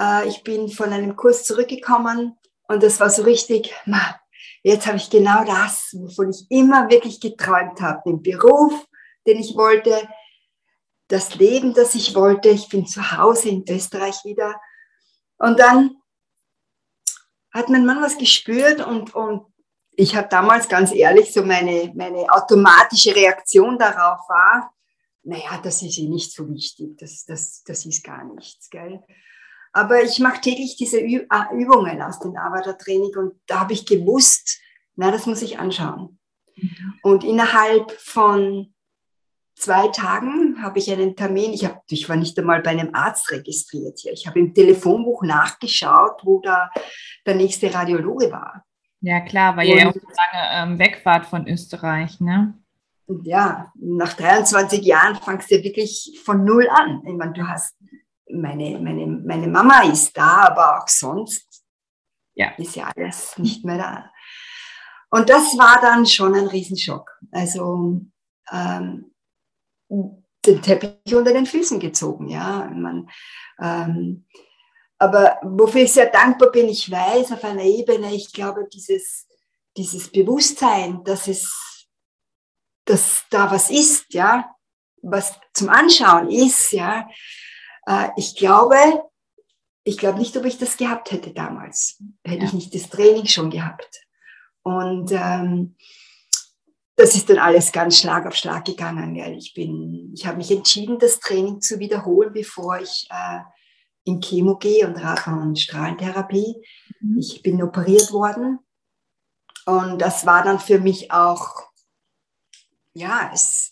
Äh, 0.00 0.28
ich 0.28 0.42
bin 0.42 0.68
von 0.68 0.92
einem 0.92 1.16
Kurs 1.16 1.44
zurückgekommen 1.44 2.36
und 2.68 2.82
das 2.82 3.00
war 3.00 3.10
so 3.10 3.22
richtig, 3.22 3.74
jetzt 4.62 4.86
habe 4.86 4.96
ich 4.96 5.10
genau 5.10 5.44
das, 5.44 5.90
wovon 5.92 6.30
ich 6.30 6.46
immer 6.50 6.88
wirklich 6.88 7.20
geträumt 7.20 7.80
habe, 7.80 8.00
den 8.06 8.22
Beruf, 8.22 8.72
den 9.26 9.38
ich 9.38 9.56
wollte, 9.56 10.08
das 11.10 11.34
Leben, 11.34 11.74
das 11.74 11.94
ich 11.94 12.14
wollte. 12.14 12.48
Ich 12.48 12.68
bin 12.68 12.86
zu 12.86 13.12
Hause 13.12 13.50
in 13.50 13.64
Österreich 13.68 14.24
wieder. 14.24 14.60
Und 15.38 15.58
dann 15.58 15.96
hat 17.52 17.68
mein 17.68 17.84
Mann 17.84 18.00
was 18.00 18.16
gespürt 18.16 18.80
und, 18.80 19.14
und 19.14 19.46
ich 19.96 20.14
habe 20.14 20.28
damals 20.28 20.68
ganz 20.68 20.92
ehrlich 20.92 21.32
so 21.32 21.42
meine, 21.42 21.92
meine 21.94 22.30
automatische 22.32 23.14
Reaktion 23.14 23.76
darauf 23.76 24.20
war, 24.28 24.72
naja, 25.22 25.60
das 25.62 25.82
ist 25.82 25.98
eh 25.98 26.08
nicht 26.08 26.32
so 26.32 26.48
wichtig, 26.48 26.96
das, 26.98 27.24
das, 27.26 27.62
das 27.64 27.84
ist 27.84 28.04
gar 28.04 28.24
nichts. 28.24 28.70
Gell? 28.70 29.02
Aber 29.72 30.02
ich 30.02 30.18
mache 30.20 30.40
täglich 30.40 30.76
diese 30.76 31.00
äh, 31.00 31.26
Übungen 31.52 32.00
aus 32.02 32.20
dem 32.20 32.36
Avatar-Training 32.36 33.16
und 33.16 33.40
da 33.46 33.60
habe 33.60 33.72
ich 33.72 33.84
gewusst, 33.84 34.60
na, 34.94 35.10
das 35.10 35.26
muss 35.26 35.42
ich 35.42 35.58
anschauen. 35.58 36.18
Mhm. 36.56 36.94
Und 37.02 37.24
innerhalb 37.24 37.90
von 37.92 38.72
zwei 39.60 39.88
Tagen 39.88 40.62
habe 40.62 40.78
ich 40.78 40.90
einen 40.90 41.14
Termin. 41.14 41.52
Ich, 41.52 41.64
hab, 41.64 41.82
ich 41.88 42.08
war 42.08 42.16
nicht 42.16 42.38
einmal 42.38 42.62
bei 42.62 42.70
einem 42.70 42.94
Arzt 42.94 43.30
registriert 43.30 43.98
hier. 43.98 44.12
Ich 44.12 44.26
habe 44.26 44.38
im 44.38 44.54
Telefonbuch 44.54 45.22
nachgeschaut, 45.22 46.20
wo 46.24 46.40
da 46.40 46.70
der 47.26 47.34
nächste 47.34 47.72
Radiologe 47.72 48.32
war. 48.32 48.64
Ja, 49.00 49.20
klar, 49.20 49.56
weil 49.56 49.68
ihr 49.68 49.78
ja 49.78 49.88
auch 49.88 49.94
so 49.94 50.00
lange 50.00 50.72
ähm, 50.72 50.78
weg 50.78 51.00
wart 51.04 51.26
von 51.26 51.46
Österreich, 51.46 52.20
ne? 52.20 52.54
Ja, 53.22 53.72
nach 53.74 54.12
23 54.12 54.84
Jahren 54.84 55.16
fangst 55.16 55.50
du 55.50 55.62
wirklich 55.62 56.20
von 56.24 56.44
Null 56.44 56.68
an. 56.68 57.02
Ich 57.06 57.14
meine, 57.14 57.32
du 57.32 57.46
hast, 57.46 57.76
meine, 58.30 58.78
meine, 58.78 59.06
meine 59.06 59.48
Mama 59.48 59.82
ist 59.82 60.16
da, 60.16 60.48
aber 60.48 60.78
auch 60.78 60.88
sonst 60.88 61.64
ja. 62.34 62.50
ist 62.56 62.76
ja 62.76 62.90
alles 62.94 63.36
nicht 63.38 63.64
mehr 63.64 63.78
da. 63.78 64.10
Und 65.10 65.28
das 65.28 65.58
war 65.58 65.80
dann 65.80 66.06
schon 66.06 66.34
ein 66.34 66.46
Riesenschock. 66.46 67.10
Also 67.32 68.00
ähm, 68.52 69.09
den 69.90 70.62
Teppich 70.62 71.14
unter 71.14 71.32
den 71.32 71.46
Füßen 71.46 71.80
gezogen. 71.80 72.28
Ja, 72.28 72.70
man, 72.72 73.10
ähm, 73.60 74.26
aber 74.98 75.38
wofür 75.42 75.82
ich 75.82 75.92
sehr 75.92 76.10
dankbar 76.10 76.50
bin, 76.50 76.68
ich 76.68 76.90
weiß 76.90 77.32
auf 77.32 77.44
einer 77.44 77.64
Ebene, 77.64 78.14
ich 78.14 78.32
glaube, 78.32 78.68
dieses, 78.72 79.26
dieses 79.76 80.10
Bewusstsein, 80.10 81.02
dass 81.04 81.28
es, 81.28 81.86
dass 82.84 83.24
da 83.30 83.50
was 83.50 83.70
ist, 83.70 84.12
ja, 84.12 84.54
was 85.02 85.38
zum 85.54 85.68
Anschauen 85.68 86.30
ist, 86.30 86.72
ja, 86.72 87.08
äh, 87.86 88.08
ich 88.16 88.36
glaube, 88.36 88.76
ich 89.84 89.96
glaube 89.96 90.18
nicht, 90.18 90.36
ob 90.36 90.44
ich 90.44 90.58
das 90.58 90.76
gehabt 90.76 91.10
hätte 91.10 91.32
damals. 91.32 92.02
Hätte 92.24 92.42
ja. 92.42 92.44
ich 92.44 92.52
nicht 92.52 92.74
das 92.74 92.90
Training 92.90 93.26
schon 93.26 93.50
gehabt. 93.50 94.06
Und 94.62 95.10
ähm, 95.12 95.76
das 97.00 97.14
ist 97.14 97.30
dann 97.30 97.38
alles 97.38 97.72
ganz 97.72 97.98
Schlag 97.98 98.26
auf 98.26 98.34
Schlag 98.34 98.64
gegangen. 98.64 99.16
Weil 99.16 99.36
ich 99.36 99.54
bin, 99.54 100.12
ich 100.14 100.26
habe 100.26 100.36
mich 100.36 100.50
entschieden, 100.50 100.98
das 100.98 101.18
Training 101.20 101.60
zu 101.60 101.78
wiederholen, 101.78 102.32
bevor 102.32 102.78
ich 102.78 103.08
äh, 103.10 103.40
in 104.04 104.20
Chemo 104.20 104.56
gehe 104.56 104.86
und, 104.86 104.96
und 105.26 105.58
Strahlentherapie. 105.58 106.56
Mhm. 107.00 107.18
Ich 107.18 107.42
bin 107.42 107.62
operiert 107.62 108.12
worden. 108.12 108.58
Und 109.66 110.00
das 110.00 110.26
war 110.26 110.42
dann 110.42 110.58
für 110.58 110.78
mich 110.78 111.10
auch, 111.12 111.70
ja, 112.92 113.30
es, 113.32 113.70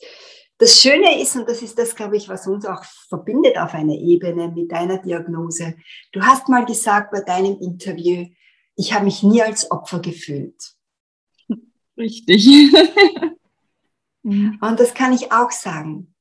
das 0.59 0.81
Schöne 0.81 1.21
ist, 1.21 1.37
und 1.37 1.49
das 1.49 1.63
ist 1.63 1.79
das, 1.79 1.95
glaube 1.95 2.17
ich, 2.17 2.29
was 2.29 2.47
uns 2.47 2.67
auch 2.67 2.85
verbindet 3.09 3.59
auf 3.59 3.75
einer 3.75 3.95
Ebene 3.95 4.49
mit 4.49 4.73
deiner 4.73 4.99
Diagnose. 4.99 5.75
Du 6.13 6.23
hast 6.23 6.49
mal 6.49 6.65
gesagt 6.65 7.11
bei 7.11 7.21
deinem 7.21 7.59
Interview, 7.61 8.27
ich 8.77 8.93
habe 8.93 9.07
mich 9.07 9.23
nie 9.23 9.43
als 9.43 9.71
Opfer 9.71 10.01
gefühlt. 10.01 10.78
Richtig. 11.99 12.49
Mhm. 14.23 14.59
Und 14.61 14.81
das 14.81 14.95
kann 14.95 15.13
ich 15.13 15.33
auch 15.33 15.51
sagen. 15.51 16.15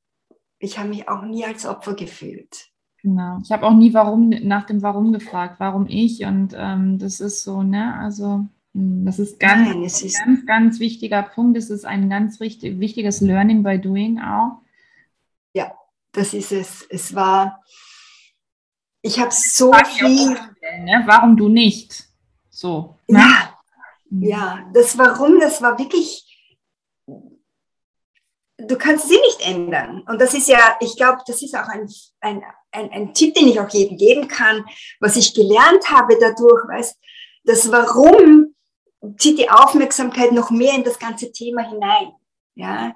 Ich 0.59 0.77
habe 0.77 0.89
mich 0.89 1.09
auch 1.09 1.23
nie 1.23 1.45
als 1.45 1.65
Opfer 1.65 1.93
gefühlt. 1.93 2.69
Genau. 3.01 3.39
Ich 3.43 3.51
habe 3.51 3.65
auch 3.65 3.73
nie 3.73 3.93
warum 3.93 4.29
nach 4.29 4.65
dem 4.65 4.81
Warum 4.81 5.13
gefragt, 5.13 5.59
warum 5.59 5.87
ich. 5.87 6.25
Und 6.25 6.53
ähm, 6.55 6.99
das 6.99 7.19
ist 7.19 7.43
so, 7.43 7.63
ne, 7.63 7.95
also 7.99 8.45
hm, 8.73 9.05
das 9.05 9.19
ist 9.19 9.39
ganz, 9.39 9.69
Nein, 9.69 9.83
ist 9.83 10.19
ganz, 10.25 10.45
ganz 10.45 10.79
wichtiger 10.79 11.21
Punkt. 11.21 11.57
Das 11.57 11.69
ist 11.69 11.85
ein 11.85 12.09
ganz 12.09 12.39
wichtig, 12.39 12.79
wichtiges 12.79 13.21
Learning 13.21 13.63
by 13.63 13.79
Doing 13.79 14.19
auch. 14.19 14.61
Ja, 15.53 15.73
das 16.11 16.33
ist 16.33 16.51
es. 16.51 16.87
Es 16.89 17.13
war, 17.13 17.63
ich 19.01 19.19
habe 19.19 19.31
so 19.31 19.71
viel. 19.73 20.29
Ne? 20.83 21.03
Warum 21.05 21.37
du 21.37 21.49
nicht? 21.49 22.05
So. 22.49 22.95
Ne? 23.07 23.19
Ja, 23.19 23.49
Mhm. 23.49 23.56
Ja, 24.09 24.69
das 24.73 24.97
Warum, 24.97 25.39
das 25.39 25.61
war 25.61 25.77
wirklich, 25.77 26.25
du 27.05 28.77
kannst 28.77 29.07
sie 29.07 29.19
nicht 29.19 29.41
ändern. 29.41 30.03
Und 30.07 30.21
das 30.21 30.33
ist 30.33 30.47
ja, 30.47 30.77
ich 30.79 30.95
glaube, 30.95 31.19
das 31.27 31.41
ist 31.41 31.55
auch 31.55 31.67
ein, 31.67 31.89
ein, 32.21 32.43
ein, 32.71 32.91
ein 32.91 33.13
Tipp, 33.13 33.33
den 33.35 33.47
ich 33.47 33.59
auch 33.59 33.69
jedem 33.69 33.97
geben 33.97 34.27
kann, 34.27 34.65
was 34.99 35.15
ich 35.17 35.33
gelernt 35.33 35.89
habe 35.89 36.17
dadurch, 36.19 36.67
weißt, 36.67 36.97
das 37.43 37.71
Warum 37.71 38.55
zieht 39.17 39.39
die 39.39 39.49
Aufmerksamkeit 39.49 40.31
noch 40.31 40.51
mehr 40.51 40.73
in 40.73 40.83
das 40.83 40.99
ganze 40.99 41.31
Thema 41.31 41.61
hinein. 41.61 42.11
Ja, 42.55 42.93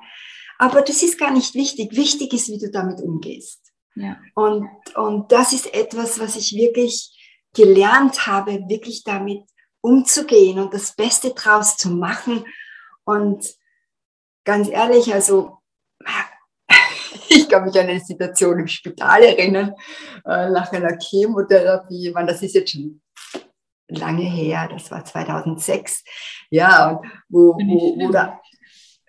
aber 0.58 0.82
das 0.82 1.04
ist 1.04 1.20
gar 1.20 1.32
nicht 1.32 1.54
wichtig. 1.54 1.96
Wichtig 1.96 2.34
ist, 2.34 2.50
wie 2.50 2.58
du 2.58 2.70
damit 2.70 3.02
umgehst. 3.02 3.72
Ja. 3.96 4.18
Und, 4.36 4.68
und 4.96 5.32
das 5.32 5.54
ist 5.54 5.74
etwas, 5.74 6.20
was 6.20 6.36
ich 6.36 6.56
wirklich 6.56 7.18
gelernt 7.54 8.28
habe, 8.28 8.64
wirklich 8.68 9.04
damit 9.04 9.44
umzugehen 9.82 10.60
und 10.60 10.74
das 10.74 10.96
Beste 10.96 11.32
draus 11.34 11.78
zu 11.78 11.90
machen. 11.90 12.46
Und 13.04 13.46
ganz 14.44 14.70
ehrlich, 14.70 15.14
also 15.14 15.60
ich 17.30 17.50
kann 17.50 17.66
mich 17.66 17.80
an 17.80 17.88
eine 17.88 18.00
Situation 18.00 18.60
im 18.60 18.68
Spital 18.68 19.24
erinnern, 19.24 19.74
äh, 20.26 20.50
nach 20.50 20.72
einer 20.72 20.98
Chemotherapie, 21.00 22.12
man, 22.12 22.28
das 22.28 22.42
ist 22.42 22.56
jetzt 22.56 22.72
schon 22.72 23.02
lange 23.88 24.24
her, 24.24 24.70
das 24.72 24.90
war 24.92 25.04
2006, 25.04 26.04
ja, 26.50 27.02
wo, 27.30 27.56
wo, 27.56 27.98
wo 28.00 28.12
der, 28.12 28.40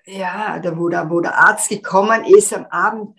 ja, 0.06 0.58
da, 0.58 0.76
wo, 0.76 0.88
der, 0.88 1.08
wo 1.08 1.20
der 1.20 1.36
Arzt 1.38 1.68
gekommen 1.68 2.24
ist 2.24 2.52
am 2.52 2.66
Abend. 2.66 3.18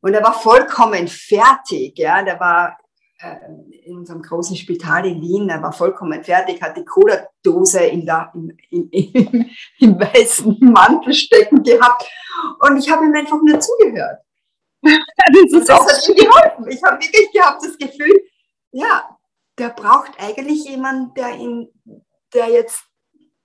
Und 0.00 0.12
er 0.12 0.22
war 0.22 0.34
vollkommen 0.34 1.08
fertig, 1.08 1.98
ja, 1.98 2.22
der 2.22 2.38
war 2.40 2.76
äh, 3.18 3.36
in 3.84 3.98
unserem 3.98 4.22
großen 4.22 4.56
Spital 4.56 5.06
in 5.06 5.20
Wien, 5.20 5.48
er 5.48 5.62
war 5.62 5.72
vollkommen 5.72 6.22
fertig, 6.24 6.60
hat 6.60 6.76
die 6.76 6.84
Cola-Dose 6.84 7.84
in 7.84 8.04
der, 8.06 8.32
in, 8.70 8.88
in, 8.90 9.50
im 9.78 10.00
weißen 10.00 10.58
Mantel 10.60 11.14
stecken 11.14 11.62
gehabt 11.62 12.04
und 12.60 12.76
ich 12.78 12.90
habe 12.90 13.04
ihm 13.04 13.14
einfach 13.14 13.40
nur 13.42 13.60
zugehört. 13.60 14.20
das, 14.82 15.66
das 15.66 15.68
hat 15.68 16.08
ihm 16.08 16.16
geholfen. 16.16 16.68
Ich 16.68 16.82
habe 16.82 17.00
wirklich 17.00 17.32
gehabt 17.32 17.62
das 17.64 17.78
Gefühl, 17.78 18.20
ja, 18.72 19.16
der 19.58 19.70
braucht 19.70 20.12
eigentlich 20.18 20.64
jemanden, 20.68 21.14
der 21.14 21.36
ihn, 21.36 21.68
der 22.34 22.48
jetzt 22.48 22.84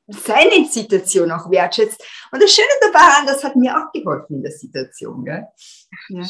seine 0.08 0.66
Situation 0.66 1.32
auch 1.32 1.50
wertschätzt. 1.52 2.04
Und 2.32 2.42
das 2.42 2.52
Schöne 2.52 2.68
dabei, 2.82 3.26
das 3.28 3.44
hat 3.44 3.56
mir 3.56 3.78
auch 3.78 3.92
geholfen 3.92 4.38
in 4.38 4.44
der 4.44 4.52
Situation. 4.52 5.24
Gell? 5.24 5.48
Ja. 6.10 6.26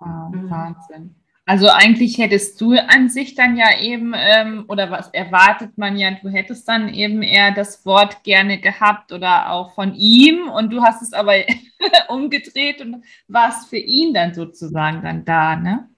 Oh, 0.00 0.04
Wahnsinn. 0.04 1.21
Also 1.44 1.68
eigentlich 1.68 2.18
hättest 2.18 2.60
du 2.60 2.72
an 2.74 3.08
sich 3.08 3.34
dann 3.34 3.56
ja 3.56 3.78
eben, 3.80 4.12
ähm, 4.16 4.64
oder 4.68 4.92
was 4.92 5.08
erwartet 5.08 5.76
man 5.76 5.96
ja, 5.96 6.12
du 6.12 6.28
hättest 6.28 6.68
dann 6.68 6.88
eben 6.88 7.20
eher 7.22 7.50
das 7.52 7.84
Wort 7.84 8.22
gerne 8.22 8.60
gehabt 8.60 9.10
oder 9.10 9.50
auch 9.50 9.74
von 9.74 9.94
ihm 9.94 10.48
und 10.48 10.70
du 10.72 10.82
hast 10.82 11.02
es 11.02 11.12
aber 11.12 11.34
umgedreht 12.08 12.80
und 12.80 13.04
warst 13.26 13.68
für 13.68 13.76
ihn 13.76 14.14
dann 14.14 14.34
sozusagen 14.34 15.02
dann 15.02 15.24
da, 15.24 15.56
ne? 15.56 15.88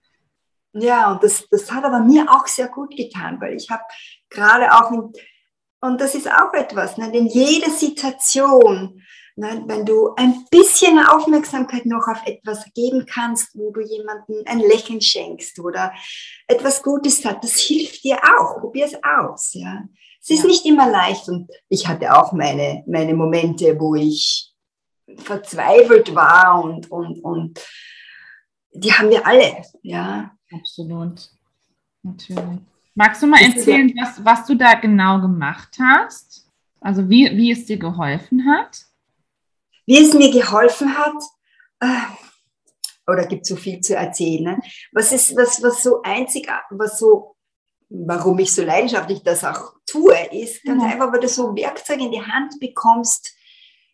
Ja, 0.72 1.12
und 1.12 1.22
das, 1.22 1.46
das 1.50 1.70
hat 1.70 1.84
aber 1.84 2.00
mir 2.00 2.28
auch 2.28 2.46
sehr 2.46 2.68
gut 2.68 2.96
getan, 2.96 3.40
weil 3.40 3.54
ich 3.54 3.70
habe 3.70 3.82
gerade 4.28 4.72
auch, 4.72 4.90
in, 4.90 5.12
und 5.80 6.00
das 6.00 6.14
ist 6.14 6.28
auch 6.28 6.52
etwas, 6.54 6.96
ne, 6.96 7.14
in 7.16 7.26
jeder 7.26 7.70
Situation, 7.70 9.02
Ne? 9.36 9.64
Wenn 9.66 9.84
du 9.84 10.14
ein 10.14 10.44
bisschen 10.50 10.98
Aufmerksamkeit 10.98 11.86
noch 11.86 12.06
auf 12.06 12.24
etwas 12.24 12.64
geben 12.72 13.04
kannst, 13.04 13.56
wo 13.56 13.72
du 13.72 13.80
jemandem 13.80 14.36
ein 14.46 14.60
Lächeln 14.60 15.00
schenkst 15.00 15.58
oder 15.58 15.92
etwas 16.46 16.82
Gutes 16.82 17.24
hat, 17.24 17.42
das 17.42 17.56
hilft 17.56 18.04
dir 18.04 18.18
auch. 18.18 18.60
Probier 18.60 18.86
es 18.86 18.94
aus. 19.02 19.54
Ja? 19.54 19.82
Es 20.20 20.30
ist 20.30 20.42
ja. 20.42 20.46
nicht 20.46 20.64
immer 20.64 20.88
leicht 20.88 21.28
und 21.28 21.50
ich 21.68 21.88
hatte 21.88 22.14
auch 22.16 22.32
meine, 22.32 22.84
meine 22.86 23.14
Momente, 23.14 23.78
wo 23.78 23.96
ich 23.96 24.52
verzweifelt 25.16 26.14
war 26.14 26.62
und, 26.62 26.90
und, 26.90 27.22
und 27.24 27.60
die 28.72 28.92
haben 28.92 29.10
wir 29.10 29.26
alle. 29.26 29.64
Ja? 29.82 30.30
Absolut. 30.52 31.28
Natürlich. 32.02 32.60
Magst 32.94 33.20
du 33.22 33.26
mal 33.26 33.42
erzählen, 33.42 33.92
was, 34.00 34.24
was 34.24 34.46
du 34.46 34.54
da 34.54 34.74
genau 34.74 35.20
gemacht 35.20 35.76
hast? 35.80 36.48
Also 36.80 37.08
wie, 37.08 37.36
wie 37.36 37.50
es 37.50 37.66
dir 37.66 37.78
geholfen 37.78 38.46
hat? 38.46 38.84
Wie 39.86 40.02
es 40.02 40.14
mir 40.14 40.30
geholfen 40.30 40.96
hat, 40.96 41.22
äh, 41.80 42.14
oder 43.06 43.26
gibt 43.26 43.46
so 43.46 43.56
viel 43.56 43.80
zu 43.80 43.96
erzählen. 43.96 44.44
Ne? 44.44 44.60
Was 44.92 45.12
ist, 45.12 45.36
was, 45.36 45.62
was 45.62 45.82
so 45.82 46.02
einzig, 46.02 46.48
was 46.70 46.98
so, 46.98 47.36
warum 47.88 48.38
ich 48.38 48.52
so 48.52 48.64
leidenschaftlich 48.64 49.22
das 49.22 49.44
auch 49.44 49.74
tue, 49.86 50.16
ist 50.32 50.62
ganz 50.64 50.82
ja. 50.82 50.90
einfach, 50.90 51.12
weil 51.12 51.20
du 51.20 51.28
so 51.28 51.54
Werkzeug 51.54 52.00
in 52.00 52.12
die 52.12 52.22
Hand 52.22 52.58
bekommst, 52.60 53.34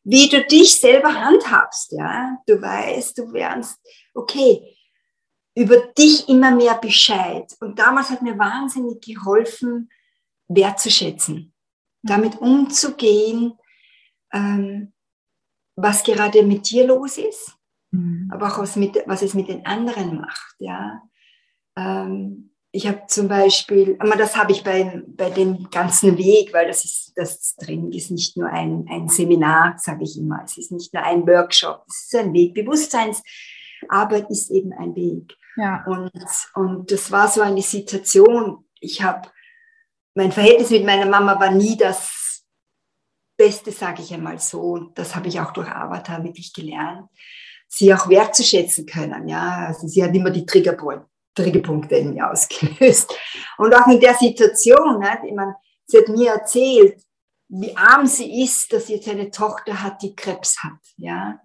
wie 0.04 0.28
du 0.28 0.44
dich 0.44 0.74
selber 0.76 1.12
handhabst. 1.12 1.92
Ja, 1.92 2.38
du 2.46 2.60
weißt, 2.60 3.18
du 3.18 3.32
wärst, 3.32 3.78
okay, 4.14 4.76
über 5.54 5.76
dich 5.76 6.28
immer 6.28 6.52
mehr 6.52 6.76
Bescheid. 6.76 7.52
Und 7.60 7.78
damals 7.78 8.10
hat 8.10 8.22
mir 8.22 8.38
wahnsinnig 8.38 9.00
geholfen, 9.00 9.90
wertzuschätzen, 10.48 11.52
damit 12.02 12.40
umzugehen, 12.40 13.58
ähm, 14.32 14.92
was 15.82 16.02
gerade 16.02 16.42
mit 16.42 16.70
dir 16.70 16.86
los 16.86 17.18
ist, 17.18 17.56
mhm. 17.90 18.30
aber 18.32 18.48
auch 18.48 18.58
was, 18.58 18.76
mit, 18.76 19.02
was 19.06 19.22
es 19.22 19.34
mit 19.34 19.48
den 19.48 19.64
anderen 19.66 20.20
macht. 20.20 20.54
Ja? 20.58 21.02
Ähm, 21.76 22.50
ich 22.72 22.86
habe 22.86 23.02
zum 23.08 23.26
Beispiel, 23.26 23.96
aber 23.98 24.16
das 24.16 24.36
habe 24.36 24.52
ich 24.52 24.62
bei, 24.62 25.02
bei 25.06 25.30
dem 25.30 25.70
ganzen 25.70 26.16
Weg, 26.16 26.52
weil 26.52 26.68
das 26.68 26.84
ist, 26.84 27.12
das 27.16 27.56
Training 27.56 27.92
ist 27.92 28.10
nicht 28.10 28.36
nur 28.36 28.48
ein, 28.48 28.86
ein 28.88 29.08
Seminar, 29.08 29.74
sage 29.78 30.04
ich 30.04 30.16
immer, 30.16 30.42
es 30.44 30.56
ist 30.56 30.70
nicht 30.70 30.94
nur 30.94 31.02
ein 31.02 31.26
Workshop, 31.26 31.84
es 31.88 32.04
ist 32.04 32.14
ein 32.14 32.32
Weg. 32.32 32.54
Bewusstseinsarbeit 32.54 34.30
ist 34.30 34.50
eben 34.50 34.72
ein 34.72 34.94
Weg. 34.94 35.36
Ja. 35.56 35.84
Und, 35.86 36.12
und 36.54 36.92
das 36.92 37.10
war 37.10 37.26
so 37.26 37.40
eine 37.40 37.62
Situation, 37.62 38.64
ich 38.78 39.02
habe, 39.02 39.28
mein 40.14 40.30
Verhältnis 40.30 40.70
mit 40.70 40.84
meiner 40.84 41.06
Mama 41.06 41.40
war 41.40 41.50
nie 41.50 41.76
das 41.76 42.19
Beste, 43.40 43.72
sage 43.72 44.02
ich 44.02 44.12
einmal 44.12 44.38
so. 44.38 44.60
Und 44.60 44.98
das 44.98 45.16
habe 45.16 45.28
ich 45.28 45.40
auch 45.40 45.52
durch 45.54 45.66
Avatar 45.66 46.22
wirklich 46.22 46.52
gelernt, 46.52 47.08
sie 47.68 47.94
auch 47.94 48.06
wertzuschätzen 48.06 48.84
können. 48.84 49.28
Ja, 49.28 49.66
also 49.68 49.88
sie 49.88 50.04
hat 50.04 50.14
immer 50.14 50.30
die 50.30 50.44
Triggerpunkte 50.44 51.96
in 51.96 52.12
mir 52.12 52.30
ausgelöst. 52.30 53.14
Und 53.56 53.74
auch 53.74 53.86
in 53.86 53.98
der 53.98 54.14
Situation, 54.14 54.98
ne, 54.98 55.18
ich 55.26 55.32
meine, 55.32 55.56
sie 55.86 55.96
hat 55.96 56.08
mir 56.08 56.32
erzählt, 56.32 57.02
wie 57.48 57.74
arm 57.74 58.06
sie 58.06 58.42
ist, 58.44 58.70
dass 58.74 58.88
sie 58.88 58.96
jetzt 58.96 59.08
eine 59.08 59.30
Tochter 59.30 59.82
hat, 59.82 60.02
die 60.02 60.14
Krebs 60.14 60.62
hat. 60.62 60.78
Ja, 60.98 61.40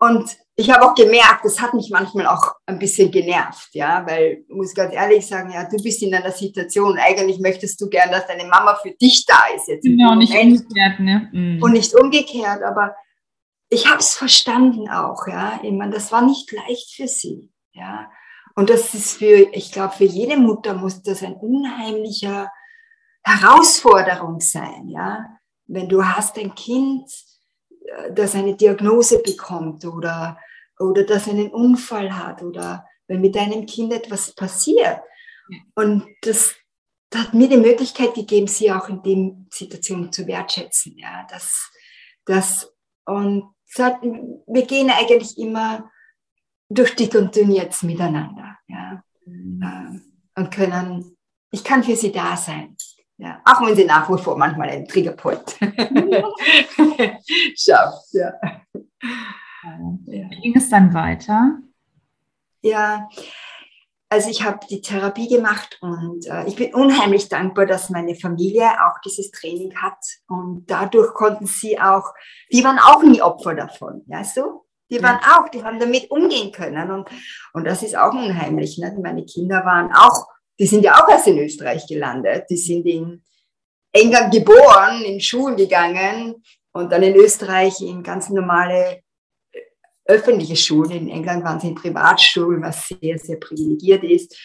und 0.00 0.36
ich 0.58 0.70
habe 0.70 0.86
auch 0.86 0.94
gemerkt, 0.94 1.44
das 1.44 1.60
hat 1.60 1.74
mich 1.74 1.90
manchmal 1.90 2.26
auch 2.26 2.54
ein 2.64 2.78
bisschen 2.78 3.10
genervt, 3.10 3.68
ja, 3.74 4.06
weil, 4.06 4.44
muss 4.48 4.74
ganz 4.74 4.94
ehrlich 4.94 5.26
sagen, 5.26 5.52
ja, 5.52 5.64
du 5.64 5.76
bist 5.82 6.02
in 6.02 6.14
einer 6.14 6.32
Situation, 6.32 6.98
eigentlich 6.98 7.38
möchtest 7.38 7.78
du 7.78 7.90
gern, 7.90 8.10
dass 8.10 8.26
deine 8.26 8.44
Mama 8.44 8.74
für 8.76 8.92
dich 8.92 9.26
da 9.26 9.38
ist 9.54 9.68
jetzt. 9.68 9.82
Genau, 9.82 10.14
nicht 10.14 10.32
umgekehrt, 10.32 10.98
ne? 10.98 11.28
Mhm. 11.30 11.62
Und 11.62 11.72
nicht 11.72 11.94
umgekehrt, 11.94 12.62
aber 12.62 12.96
ich 13.68 13.86
habe 13.86 13.98
es 13.98 14.14
verstanden 14.14 14.88
auch, 14.88 15.26
ja. 15.26 15.60
Ich 15.62 15.72
meine, 15.72 15.92
das 15.92 16.10
war 16.10 16.22
nicht 16.22 16.50
leicht 16.50 16.94
für 16.94 17.06
sie, 17.06 17.50
ja. 17.72 18.10
Und 18.54 18.70
das 18.70 18.94
ist 18.94 19.18
für, 19.18 19.50
ich 19.52 19.70
glaube, 19.72 19.92
für 19.92 20.04
jede 20.04 20.38
Mutter 20.38 20.72
muss 20.72 21.02
das 21.02 21.22
ein 21.22 21.34
unheimlicher 21.34 22.50
Herausforderung 23.22 24.40
sein, 24.40 24.88
ja. 24.88 25.38
Wenn 25.66 25.90
du 25.90 26.02
hast 26.02 26.38
ein 26.38 26.54
Kind, 26.54 27.10
äh, 27.84 28.14
das 28.14 28.34
eine 28.34 28.56
Diagnose 28.56 29.18
bekommt 29.18 29.84
oder, 29.84 30.38
oder 30.78 31.04
das 31.04 31.28
einen 31.28 31.50
Unfall 31.50 32.16
hat 32.16 32.42
oder 32.42 32.86
wenn 33.06 33.20
mit 33.20 33.34
deinem 33.36 33.66
Kind 33.66 33.92
etwas 33.92 34.34
passiert. 34.34 35.00
Und 35.74 36.06
das, 36.22 36.54
das 37.10 37.22
hat 37.22 37.34
mir 37.34 37.48
die 37.48 37.56
Möglichkeit 37.56 38.14
gegeben, 38.14 38.48
sie 38.48 38.72
auch 38.72 38.88
in 38.88 39.02
den 39.02 39.48
Situationen 39.52 40.12
zu 40.12 40.26
wertschätzen, 40.26 40.98
ja. 40.98 41.26
Das, 41.30 41.70
das, 42.24 42.72
und 43.04 43.54
hat, 43.78 44.02
wir 44.02 44.66
gehen 44.66 44.90
eigentlich 44.90 45.38
immer 45.38 45.90
durch 46.68 46.96
dick 46.96 47.14
und 47.14 47.34
dünn 47.34 47.52
jetzt 47.52 47.82
miteinander. 47.82 48.56
Ja? 48.68 49.02
Mhm. 49.24 50.02
Und 50.34 50.50
können, 50.50 51.16
ich 51.50 51.64
kann 51.64 51.84
für 51.84 51.96
sie 51.96 52.12
da 52.12 52.36
sein. 52.36 52.76
Ja, 53.18 53.40
auch 53.46 53.66
wenn 53.66 53.74
sie 53.74 53.86
nach 53.86 54.10
wie 54.10 54.22
vor 54.22 54.36
manchmal 54.36 54.68
einen 54.68 54.86
Triggerpoint 54.86 55.56
schafft. 57.56 58.12
Ja. 58.12 58.34
Wie 60.06 60.40
ging 60.40 60.56
es 60.56 60.68
dann 60.68 60.94
weiter? 60.94 61.58
Ja, 62.62 63.08
also 64.08 64.30
ich 64.30 64.44
habe 64.44 64.60
die 64.70 64.80
Therapie 64.80 65.28
gemacht 65.28 65.78
und 65.80 66.26
äh, 66.26 66.46
ich 66.46 66.54
bin 66.54 66.74
unheimlich 66.74 67.28
dankbar, 67.28 67.66
dass 67.66 67.90
meine 67.90 68.14
Familie 68.14 68.68
auch 68.86 69.00
dieses 69.04 69.30
Training 69.30 69.74
hat 69.76 69.98
und 70.28 70.64
dadurch 70.68 71.12
konnten 71.12 71.46
sie 71.46 71.80
auch, 71.80 72.14
die 72.52 72.62
waren 72.62 72.78
auch 72.78 73.02
nie 73.02 73.20
Opfer 73.20 73.54
davon, 73.54 74.02
weißt 74.06 74.36
du? 74.36 74.66
Die 74.90 75.02
waren 75.02 75.18
ja. 75.20 75.38
auch, 75.38 75.48
die 75.48 75.64
haben 75.64 75.80
damit 75.80 76.10
umgehen 76.10 76.52
können. 76.52 76.90
Und, 76.90 77.08
und 77.52 77.66
das 77.66 77.82
ist 77.82 77.96
auch 77.96 78.12
unheimlich. 78.12 78.78
Ne? 78.78 78.96
Meine 79.02 79.24
Kinder 79.24 79.64
waren 79.64 79.92
auch, 79.92 80.28
die 80.58 80.66
sind 80.66 80.84
ja 80.84 81.02
auch 81.02 81.08
erst 81.08 81.26
in 81.26 81.38
Österreich 81.38 81.86
gelandet. 81.88 82.44
Die 82.48 82.56
sind 82.56 82.86
in 82.86 83.24
England 83.92 84.32
geboren, 84.32 85.02
in 85.02 85.20
Schulen 85.20 85.56
gegangen 85.56 86.36
und 86.72 86.92
dann 86.92 87.02
in 87.02 87.16
Österreich 87.16 87.80
in 87.80 88.02
ganz 88.02 88.30
normale 88.30 89.02
öffentliche 90.06 90.56
Schulen. 90.56 90.92
In 90.92 91.08
England 91.08 91.44
waren 91.44 91.60
sie 91.60 91.68
in 91.68 91.74
Privatschulen, 91.74 92.62
was 92.62 92.88
sehr, 92.88 93.18
sehr 93.18 93.36
privilegiert 93.36 94.04
ist. 94.04 94.36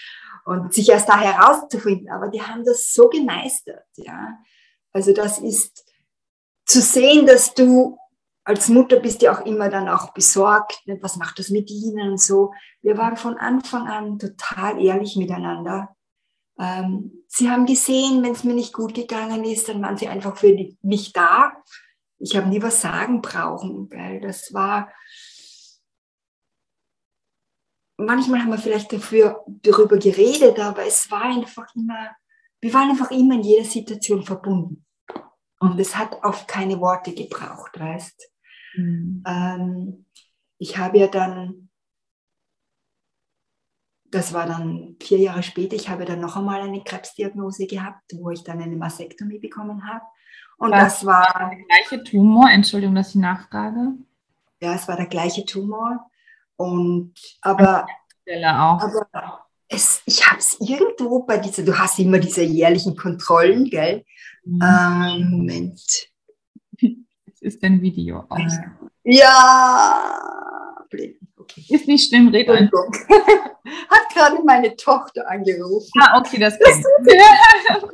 Und 0.45 0.73
sich 0.73 0.89
erst 0.89 1.07
da 1.07 1.19
herauszufinden, 1.19 2.09
aber 2.09 2.27
die 2.29 2.41
haben 2.41 2.65
das 2.65 2.91
so 2.91 3.09
gemeistert. 3.09 3.85
Ja? 3.95 4.39
Also 4.91 5.13
das 5.13 5.37
ist 5.37 5.85
zu 6.65 6.81
sehen, 6.81 7.27
dass 7.27 7.53
du 7.53 7.97
als 8.43 8.69
Mutter 8.69 8.99
bist 8.99 9.21
du 9.21 9.31
auch 9.31 9.45
immer 9.45 9.69
dann 9.69 9.87
auch 9.87 10.13
besorgt, 10.13 10.81
ne? 10.85 10.97
was 11.01 11.15
macht 11.15 11.39
das 11.39 11.49
mit 11.49 11.69
ihnen 11.69 12.11
und 12.11 12.21
so. 12.21 12.53
Wir 12.81 12.97
waren 12.97 13.17
von 13.17 13.37
Anfang 13.37 13.87
an 13.87 14.17
total 14.17 14.83
ehrlich 14.83 15.15
miteinander. 15.15 15.95
Ähm, 16.59 17.23
sie 17.27 17.49
haben 17.49 17.65
gesehen, 17.65 18.23
wenn 18.23 18.31
es 18.31 18.43
mir 18.43 18.53
nicht 18.53 18.73
gut 18.73 18.93
gegangen 18.93 19.43
ist, 19.43 19.69
dann 19.69 19.81
waren 19.81 19.97
sie 19.97 20.07
einfach 20.07 20.37
für 20.37 20.55
mich 20.81 21.13
da. 21.13 21.53
Ich 22.17 22.35
habe 22.35 22.49
nie 22.49 22.61
was 22.61 22.81
sagen 22.81 23.21
brauchen, 23.21 23.89
weil 23.91 24.19
das 24.21 24.53
war, 24.53 24.91
manchmal 28.01 28.41
haben 28.41 28.51
wir 28.51 28.57
vielleicht 28.57 28.91
dafür, 28.93 29.43
darüber 29.47 29.97
geredet, 29.97 30.59
aber 30.59 30.85
es 30.85 31.09
war 31.09 31.23
einfach 31.23 31.67
immer, 31.75 32.11
wir 32.59 32.73
waren 32.73 32.89
einfach 32.89 33.11
immer 33.11 33.35
in 33.35 33.43
jeder 33.43 33.65
Situation 33.65 34.23
verbunden. 34.23 34.85
Und 35.59 35.79
es 35.79 35.95
hat 35.95 36.23
oft 36.23 36.47
keine 36.47 36.79
Worte 36.79 37.13
gebraucht, 37.13 37.79
weißt. 37.79 38.31
Mhm. 38.75 39.23
Ähm, 39.27 40.05
ich 40.57 40.77
habe 40.77 40.99
ja 40.99 41.07
dann, 41.07 41.69
das 44.05 44.33
war 44.33 44.45
dann 44.45 44.95
vier 45.01 45.19
Jahre 45.19 45.43
später, 45.43 45.75
ich 45.75 45.89
habe 45.89 46.05
dann 46.05 46.19
noch 46.19 46.35
einmal 46.35 46.61
eine 46.61 46.83
Krebsdiagnose 46.83 47.67
gehabt, 47.67 48.13
wo 48.13 48.29
ich 48.31 48.43
dann 48.43 48.61
eine 48.61 48.75
Mastektomie 48.75 49.39
bekommen 49.39 49.87
habe. 49.87 50.03
Und 50.57 50.71
war 50.71 50.79
das 50.79 51.05
war 51.05 51.49
der 51.49 51.65
gleiche 51.65 52.03
Tumor, 52.03 52.49
Entschuldigung, 52.49 52.95
dass 52.95 53.09
ich 53.09 53.15
nachfrage. 53.15 53.93
Ja, 54.61 54.75
es 54.75 54.87
war 54.87 54.95
der 54.95 55.07
gleiche 55.07 55.45
Tumor. 55.45 56.10
Und 56.61 57.13
aber, 57.41 57.85
auch. 58.27 58.81
aber 58.81 59.47
es, 59.67 60.01
ich 60.05 60.29
habe 60.29 60.39
es 60.39 60.59
irgendwo 60.59 61.23
bei 61.23 61.37
dieser, 61.37 61.63
du 61.63 61.77
hast 61.77 61.97
immer 61.99 62.19
diese 62.19 62.43
jährlichen 62.43 62.95
Kontrollen, 62.95 63.65
gell? 63.65 64.05
Mhm. 64.43 64.61
Ähm, 64.61 65.29
Moment 65.31 65.81
ist 67.39 67.63
ein 67.63 67.81
Video 67.81 68.25
aus. 68.29 68.53
Ja, 69.03 70.85
blind. 70.89 71.17
Okay. 71.37 71.65
Ist 71.69 71.87
nicht 71.87 72.07
schlimm, 72.07 72.27
red 72.27 72.49
einfach. 72.49 72.85
Hat 73.89 74.13
gerade 74.13 74.43
meine 74.43 74.75
Tochter 74.75 75.27
angerufen. 75.29 75.89
Ah, 75.99 76.19
okay, 76.19 76.37
das 76.37 76.57
geht. 76.59 76.85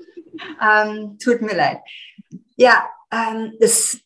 ähm, 0.61 1.17
tut 1.17 1.41
mir 1.41 1.55
leid. 1.55 1.79
Ja, 2.57 2.89
ähm, 3.11 3.53
das, 3.59 3.97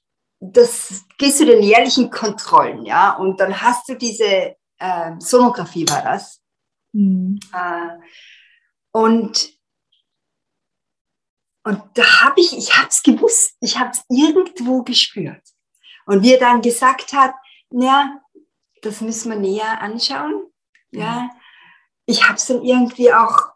das 0.41 1.05
gehst 1.19 1.39
du 1.39 1.45
den 1.45 1.61
jährlichen 1.61 2.09
Kontrollen, 2.09 2.83
ja, 2.83 3.15
und 3.15 3.39
dann 3.39 3.61
hast 3.61 3.87
du 3.87 3.95
diese 3.95 4.55
äh, 4.79 5.11
Sonographie 5.19 5.87
war 5.87 6.01
das. 6.01 6.41
Mhm. 6.93 7.39
Äh, 7.53 7.97
und 8.91 9.53
und 11.63 11.79
da 11.93 12.21
habe 12.21 12.41
ich, 12.41 12.57
ich 12.57 12.75
habe 12.75 12.87
es 12.87 13.03
gewusst, 13.03 13.55
ich 13.61 13.77
habe 13.77 13.91
es 13.91 14.03
irgendwo 14.09 14.81
gespürt. 14.81 15.43
Und 16.07 16.23
wie 16.23 16.33
er 16.33 16.39
dann 16.39 16.63
gesagt 16.63 17.13
hat, 17.13 17.35
ja, 17.69 18.19
das 18.81 19.01
müssen 19.01 19.31
wir 19.31 19.37
näher 19.37 19.79
anschauen. 19.79 20.51
Ja, 20.89 21.29
ich 22.07 22.23
habe 22.23 22.35
es 22.35 22.47
dann 22.47 22.63
irgendwie 22.63 23.13
auch, 23.13 23.53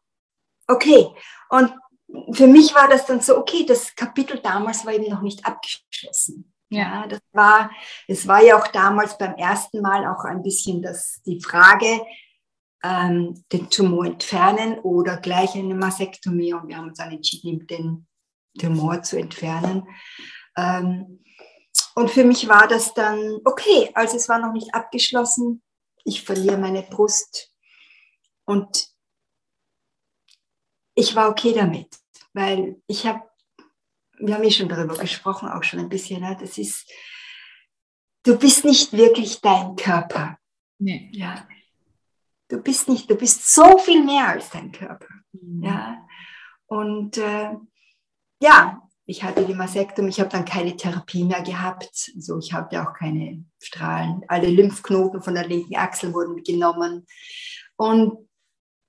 okay. 0.67 1.07
Und 1.49 1.73
für 2.31 2.47
mich 2.47 2.75
war 2.75 2.87
das 2.87 3.07
dann 3.07 3.21
so, 3.21 3.37
okay, 3.37 3.65
das 3.65 3.95
Kapitel 3.95 4.39
damals 4.39 4.85
war 4.85 4.93
eben 4.93 5.09
noch 5.09 5.21
nicht 5.21 5.43
abgeschlossen. 5.43 6.54
Ja, 6.69 7.05
das 7.07 7.21
war, 7.31 7.69
es 8.07 8.27
war 8.27 8.43
ja 8.43 8.59
auch 8.59 8.67
damals 8.67 9.17
beim 9.17 9.35
ersten 9.35 9.81
Mal 9.81 10.05
auch 10.07 10.25
ein 10.25 10.41
bisschen 10.41 10.81
das, 10.81 11.21
die 11.25 11.39
Frage, 11.39 12.01
ähm, 12.83 13.43
den 13.51 13.69
Tumor 13.69 14.05
entfernen 14.05 14.79
oder 14.79 15.17
gleich 15.17 15.55
eine 15.55 15.75
Mastektomie. 15.75 16.53
Und 16.53 16.67
wir 16.67 16.77
haben 16.77 16.89
uns 16.89 16.97
dann 16.97 17.11
entschieden, 17.11 17.65
den 17.67 18.07
Tumor 18.59 19.01
zu 19.03 19.17
entfernen. 19.17 19.87
Ähm, 20.57 21.23
und 21.95 22.11
für 22.11 22.23
mich 22.23 22.47
war 22.47 22.67
das 22.67 22.93
dann 22.93 23.39
okay, 23.45 23.89
also 23.93 24.17
es 24.17 24.27
war 24.27 24.39
noch 24.39 24.53
nicht 24.53 24.73
abgeschlossen. 24.73 25.61
Ich 26.03 26.23
verliere 26.23 26.57
meine 26.57 26.83
Brust 26.83 27.51
und 28.45 28.89
ich 30.93 31.15
war 31.15 31.29
okay 31.29 31.53
damit, 31.53 31.97
weil 32.33 32.81
ich 32.87 33.05
habe, 33.05 33.21
wir 34.19 34.35
haben 34.35 34.43
ja 34.43 34.51
schon 34.51 34.69
darüber 34.69 34.97
gesprochen, 34.97 35.49
auch 35.49 35.63
schon 35.63 35.79
ein 35.79 35.89
bisschen, 35.89 36.21
ne? 36.21 36.37
das 36.39 36.57
ist, 36.57 36.91
du 38.23 38.37
bist 38.37 38.65
nicht 38.65 38.93
wirklich 38.93 39.41
dein 39.41 39.75
Körper. 39.75 40.37
Nee. 40.79 41.09
Ja. 41.13 41.47
Du 42.47 42.61
bist 42.61 42.87
nicht, 42.89 43.09
du 43.09 43.15
bist 43.15 43.53
so 43.53 43.77
viel 43.77 44.03
mehr 44.03 44.27
als 44.29 44.49
dein 44.49 44.71
Körper. 44.71 45.07
Mhm. 45.31 45.63
Ja. 45.63 46.07
Und 46.67 47.17
äh, 47.17 47.51
ja, 48.41 48.81
ich 49.05 49.23
hatte 49.23 49.45
die 49.45 49.53
Mastektomie, 49.53 50.09
ich 50.09 50.19
habe 50.19 50.29
dann 50.29 50.45
keine 50.45 50.75
Therapie 50.75 51.23
mehr 51.23 51.41
gehabt. 51.41 52.11
Also 52.15 52.39
ich 52.39 52.53
hatte 52.53 52.81
auch 52.81 52.93
keine 52.93 53.45
Strahlen. 53.59 54.23
Alle 54.27 54.49
Lymphknoten 54.49 55.21
von 55.21 55.35
der 55.35 55.47
linken 55.47 55.75
Achsel 55.75 56.13
wurden 56.13 56.43
genommen. 56.43 57.05
Und 57.75 58.29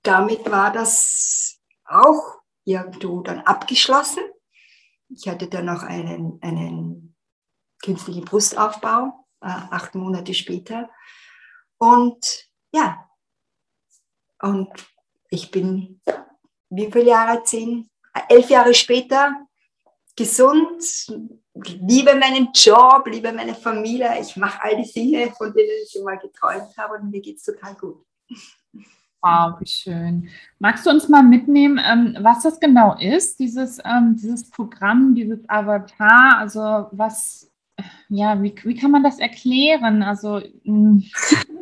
damit 0.03 0.51
war 0.51 0.73
das 0.73 1.61
auch 1.85 2.41
irgendwo 2.65 3.21
dann 3.21 3.41
abgeschlossen. 3.41 4.23
Ich 5.09 5.29
hatte 5.29 5.49
dann 5.49 5.67
noch 5.67 5.83
einen, 5.83 6.39
einen 6.43 7.15
künstlichen 7.83 8.25
Brustaufbau, 8.25 9.27
äh, 9.41 9.47
acht 9.47 9.95
Monate 9.95 10.35
später. 10.35 10.91
Und 11.79 12.49
ja, 12.73 13.09
und 14.41 14.69
ich 15.31 15.51
bin, 15.51 16.01
wie 16.71 16.91
viele 16.91 17.07
Jahre? 17.09 17.43
Zehn, 17.45 17.89
elf 18.29 18.51
Jahre 18.51 18.75
später 18.75 19.47
gesund, 20.15 20.83
liebe 21.55 22.15
meinen 22.15 22.49
Job, 22.55 23.07
liebe 23.07 23.33
meine 23.33 23.55
Familie. 23.55 24.19
Ich 24.21 24.37
mache 24.37 24.63
all 24.63 24.83
die 24.83 24.91
Dinge, 24.91 25.33
von 25.33 25.53
denen 25.53 25.83
ich 25.85 25.97
immer 25.97 26.17
geträumt 26.17 26.77
habe 26.77 26.95
und 26.95 27.11
mir 27.11 27.21
geht 27.21 27.37
es 27.37 27.45
total 27.45 27.75
gut. 27.75 28.05
Wow, 29.27 29.61
wie 29.61 29.67
schön. 29.67 30.29
Magst 30.61 30.87
du 30.87 30.91
uns 30.91 31.09
mal 31.09 31.25
mitnehmen, 31.25 31.81
ähm, 31.85 32.17
was 32.21 32.45
das 32.45 32.61
genau 32.61 32.97
ist, 32.99 33.41
dieses, 33.41 33.79
ähm, 33.85 34.17
dieses 34.17 34.49
Programm, 34.51 35.17
dieses 35.17 35.41
Avatar? 35.49 36.39
Also 36.39 36.87
was, 36.93 37.51
ja, 38.09 38.41
wie, 38.41 38.55
wie 38.63 38.77
kann 38.77 38.93
man 38.93 39.03
das 39.03 39.19
erklären? 39.19 40.05
Also 40.05 40.41
hm, 40.65 41.05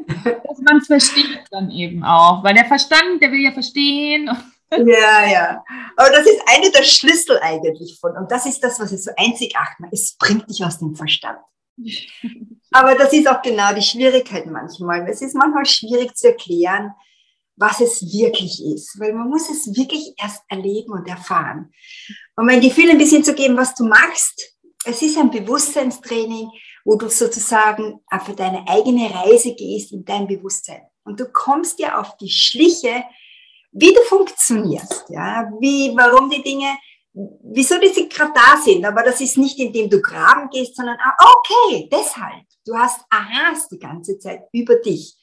dass 0.25 0.61
man 0.61 0.77
es 0.77 0.89
versteht 0.89 1.45
dann 1.51 1.71
eben 1.71 2.05
auch, 2.05 2.45
weil 2.45 2.55
der 2.55 2.67
Verstand, 2.67 3.23
der 3.23 3.33
will 3.33 3.41
ja 3.41 3.53
verstehen. 3.53 4.31
Ja, 4.71 5.27
ja. 5.27 5.65
Aber 5.97 6.11
das 6.11 6.27
ist 6.27 6.43
eine 6.47 6.71
der 6.71 6.83
Schlüssel 6.83 7.39
eigentlich 7.41 7.99
von, 7.99 8.15
und 8.17 8.31
das 8.31 8.45
ist 8.45 8.63
das, 8.63 8.79
was 8.79 8.93
es 8.93 9.05
so 9.05 9.11
einzigartig 9.17 9.79
macht. 9.79 9.93
Es 9.93 10.17
bringt 10.19 10.51
dich 10.51 10.63
aus 10.65 10.79
dem 10.81 10.95
Verstand. 10.97 11.39
Aber 12.73 12.95
das 12.97 13.13
ist 13.13 13.29
auch 13.29 13.41
genau 13.41 13.73
die 13.73 13.83
Schwierigkeit 13.83 14.47
manchmal. 14.47 15.09
Es 15.09 15.23
ist 15.23 15.35
manchmal 15.35 15.65
schwierig 15.65 16.15
zu 16.15 16.29
erklären, 16.29 16.93
was 17.57 17.81
es 17.81 18.03
wirklich 18.03 18.63
ist, 18.65 18.99
weil 18.99 19.13
man 19.13 19.29
muss 19.29 19.49
es 19.49 19.77
wirklich 19.77 20.15
erst 20.17 20.43
erleben 20.49 20.93
und 20.93 21.09
erfahren. 21.09 21.73
Um 22.37 22.49
ein 22.49 22.61
Gefühl 22.61 22.91
ein 22.91 22.99
bisschen 22.99 23.25
zu 23.25 23.35
geben, 23.35 23.57
was 23.57 23.75
du 23.75 23.85
machst, 23.85 24.55
es 24.85 25.01
ist 25.03 25.17
ein 25.17 25.31
Bewusstseinstraining, 25.31 26.51
wo 26.85 26.97
du 26.97 27.09
sozusagen 27.09 28.01
auf 28.11 28.35
deine 28.35 28.67
eigene 28.69 29.11
Reise 29.15 29.55
gehst 29.55 29.93
in 29.93 30.05
dein 30.05 30.27
Bewusstsein. 30.27 30.83
Und 31.05 31.21
du 31.21 31.27
kommst 31.33 31.79
ja 31.79 32.01
auf 32.01 32.17
die 32.19 32.31
Schliche, 32.31 33.05
wie 33.73 33.93
du 33.93 34.01
funktionierst, 34.03 35.07
ja, 35.09 35.51
wie, 35.61 35.93
warum 35.97 36.31
die 36.31 36.43
Dinge, 36.43 36.77
wieso 37.13 37.79
die 37.79 38.09
gerade 38.09 38.33
da 38.35 38.61
sind. 38.63 38.85
Aber 38.85 39.03
das 39.03 39.21
ist 39.21 39.39
nicht, 39.39 39.59
indem 39.59 39.89
du 39.89 40.01
graben 40.01 40.49
gehst, 40.51 40.77
sondern, 40.77 40.97
ah, 41.01 41.17
okay, 41.19 41.89
deshalb. 41.91 42.45
Du 42.67 42.75
hast 42.77 43.01
Aha's 43.11 43.69
die 43.69 43.79
ganze 43.79 44.19
Zeit 44.19 44.45
über 44.53 44.77
dich, 44.77 45.17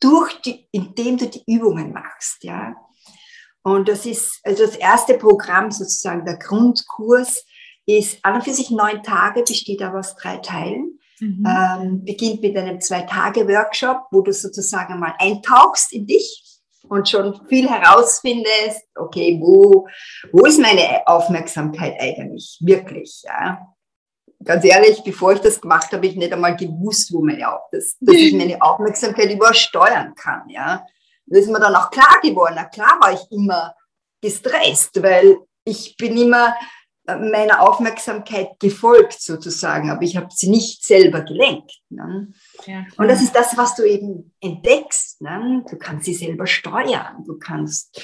durch 0.00 0.40
die, 0.42 0.68
indem 0.72 1.16
du 1.16 1.26
die 1.28 1.42
Übungen 1.46 1.92
machst, 1.92 2.44
ja. 2.44 2.74
Und 3.62 3.88
das 3.88 4.06
ist, 4.06 4.40
also 4.44 4.64
das 4.64 4.76
erste 4.76 5.14
Programm 5.14 5.70
sozusagen, 5.70 6.24
der 6.24 6.38
Grundkurs 6.38 7.44
ist 7.84 8.24
an 8.24 8.36
und 8.36 8.44
für 8.44 8.54
sich 8.54 8.70
neun 8.70 9.02
Tage, 9.02 9.42
besteht 9.42 9.82
aber 9.82 10.00
aus 10.00 10.14
drei 10.16 10.36
Teilen. 10.36 10.98
Mhm. 11.18 11.46
Ähm, 11.48 12.04
beginnt 12.04 12.42
mit 12.42 12.56
einem 12.56 12.80
Zwei-Tage-Workshop, 12.80 14.08
wo 14.10 14.20
du 14.20 14.32
sozusagen 14.32 15.00
mal 15.00 15.14
eintauchst 15.18 15.92
in 15.92 16.06
dich 16.06 16.60
und 16.88 17.08
schon 17.08 17.46
viel 17.48 17.68
herausfindest, 17.68 18.82
okay, 18.96 19.38
wo, 19.40 19.88
wo 20.32 20.44
ist 20.44 20.60
meine 20.60 21.06
Aufmerksamkeit 21.06 21.94
eigentlich 21.98 22.58
wirklich? 22.60 23.22
Ja? 23.24 23.66
Ganz 24.46 24.64
ehrlich, 24.64 25.02
bevor 25.02 25.32
ich 25.32 25.40
das 25.40 25.60
gemacht 25.60 25.86
habe, 25.86 25.96
habe 25.96 26.06
ich 26.06 26.16
nicht 26.16 26.32
einmal 26.32 26.56
gewusst, 26.56 27.12
wo 27.12 27.20
meine, 27.20 27.46
dass, 27.72 27.96
dass 28.00 28.14
ich 28.14 28.32
meine 28.32 28.62
Aufmerksamkeit 28.62 29.30
übersteuern 29.30 30.14
kann. 30.14 30.48
Ja? 30.48 30.86
Das 31.26 31.40
ist 31.40 31.48
mir 31.48 31.58
dann 31.58 31.74
auch 31.74 31.90
klar 31.90 32.20
geworden. 32.22 32.54
Na 32.56 32.64
klar 32.64 32.96
war 33.00 33.12
ich 33.12 33.30
immer 33.30 33.74
gestresst, 34.20 35.02
weil 35.02 35.38
ich 35.64 35.96
bin 35.96 36.16
immer 36.16 36.54
meiner 37.06 37.60
Aufmerksamkeit 37.60 38.58
gefolgt 38.58 39.20
sozusagen, 39.20 39.90
aber 39.90 40.02
ich 40.02 40.16
habe 40.16 40.28
sie 40.30 40.50
nicht 40.50 40.84
selber 40.84 41.22
gelenkt. 41.22 41.80
Ne? 41.88 42.32
Ja, 42.66 42.84
und 42.96 43.08
das 43.08 43.22
ist 43.22 43.34
das, 43.34 43.56
was 43.56 43.76
du 43.76 43.84
eben 43.84 44.32
entdeckst. 44.40 45.20
Ne? 45.22 45.64
Du 45.68 45.76
kannst 45.76 46.06
sie 46.06 46.14
selber 46.14 46.46
steuern, 46.46 47.24
du 47.24 47.38
kannst, 47.38 48.00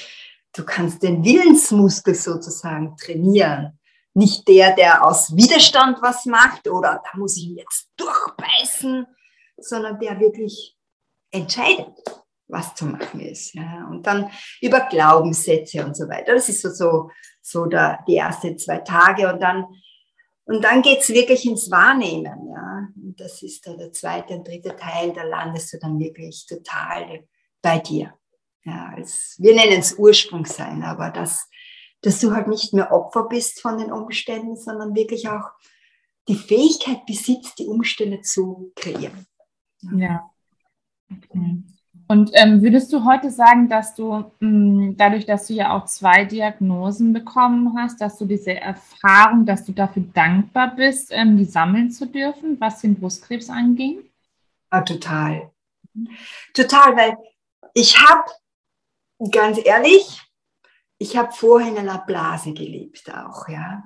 du 0.55 0.65
kannst 0.65 1.03
den 1.03 1.25
Willensmuskel 1.25 2.15
sozusagen 2.15 2.97
trainieren. 2.97 3.79
Nicht 4.15 4.47
der, 4.47 4.75
der 4.75 5.07
aus 5.07 5.35
Widerstand 5.35 6.03
was 6.03 6.27
macht 6.27 6.69
oder 6.69 7.03
da 7.03 7.19
muss 7.19 7.37
ich 7.37 7.49
jetzt 7.57 7.91
durchbeißen, 7.97 9.07
sondern 9.57 9.99
der 9.99 10.21
wirklich 10.21 10.77
entscheidet, 11.31 11.97
was 12.49 12.75
zu 12.75 12.85
machen 12.85 13.21
ist. 13.21 13.55
Ja? 13.55 13.89
Und 13.91 14.07
dann 14.07 14.31
über 14.61 14.81
Glaubenssätze 14.81 15.85
und 15.85 15.97
so 15.97 16.09
weiter. 16.09 16.35
Das 16.35 16.49
ist 16.49 16.61
so, 16.61 16.69
so 16.69 17.11
so 17.43 17.67
der, 17.67 17.99
die 18.07 18.17
ersten 18.17 18.57
zwei 18.57 18.79
Tage 18.79 19.31
und 19.31 19.43
dann, 19.43 19.67
und 20.45 20.63
dann 20.63 20.81
geht's 20.81 21.09
wirklich 21.11 21.45
ins 21.45 21.71
Wahrnehmen. 21.71 22.49
Ja? 22.49 22.89
Und 22.97 23.21
das 23.21 23.43
ist 23.43 23.67
da 23.67 23.75
der 23.75 23.93
zweite 23.93 24.35
und 24.35 24.47
dritte 24.49 24.75
Teil, 24.77 25.13
da 25.13 25.25
landest 25.25 25.73
du 25.73 25.79
dann 25.79 25.99
wirklich 25.99 26.47
total 26.47 27.27
bei 27.61 27.79
dir. 27.79 28.15
Ja, 28.65 28.93
als, 28.97 29.37
wir 29.41 29.55
nennen 29.57 29.81
es 29.81 29.95
Ursprung 29.95 30.47
sein, 30.47 30.85
aber 30.85 31.11
das, 31.11 31.49
dass 32.03 32.21
du 32.21 32.33
halt 32.35 32.49
nicht 32.49 32.75
mehr 32.75 32.93
Opfer 32.93 33.25
bist 33.29 33.61
von 33.61 33.79
den 33.79 33.93
Umständen, 33.93 34.57
sondern 34.57 34.95
wirklich 34.95 35.29
auch 35.29 35.51
die 36.29 36.37
Fähigkeit 36.37 37.07
besitzt, 37.07 37.59
die 37.59 37.67
Umstände 37.67 38.21
zu 38.21 38.73
kreieren. 38.77 39.27
Ja. 39.97 40.31
Okay. 41.11 41.63
Und 42.09 42.31
ähm, 42.35 42.63
würdest 42.63 42.93
du 42.93 43.05
heute 43.05 43.31
sagen, 43.31 43.69
dass 43.69 43.95
du 43.95 44.13
mh, 44.13 44.27
hm, 44.41 44.97
dadurch, 44.99 45.25
dass 45.25 45.47
du 45.47 45.55
ja 45.55 45.75
auch 45.75 45.87
zwei 45.87 46.25
Diagnosen 46.25 47.13
bekommen 47.13 47.75
hast, 47.77 48.01
dass 48.01 48.19
du 48.19 48.27
diese 48.27 48.55
Erfahrung, 48.55 49.47
dass 49.47 49.65
du 49.65 49.73
dafür 49.73 50.05
dankbar 50.13 50.75
bist, 50.77 51.09
ähm, 51.11 51.37
die 51.37 51.45
sammeln 51.45 51.91
zu 51.91 52.07
dürfen, 52.07 52.61
was 52.61 52.81
den 52.81 52.97
Brustkrebs 52.97 53.49
anging? 53.49 54.03
Ja, 54.71 54.83
total. 54.83 55.51
Total, 56.55 56.97
weil 56.97 57.17
ich 57.75 57.99
habe, 57.99 58.31
ganz 59.31 59.59
ehrlich, 59.65 60.21
ich 61.03 61.17
habe 61.17 61.33
vorher 61.33 61.69
in 61.69 61.79
einer 61.79 61.99
Blase 61.99 62.53
gelebt 62.53 63.13
auch, 63.13 63.49
ja. 63.49 63.83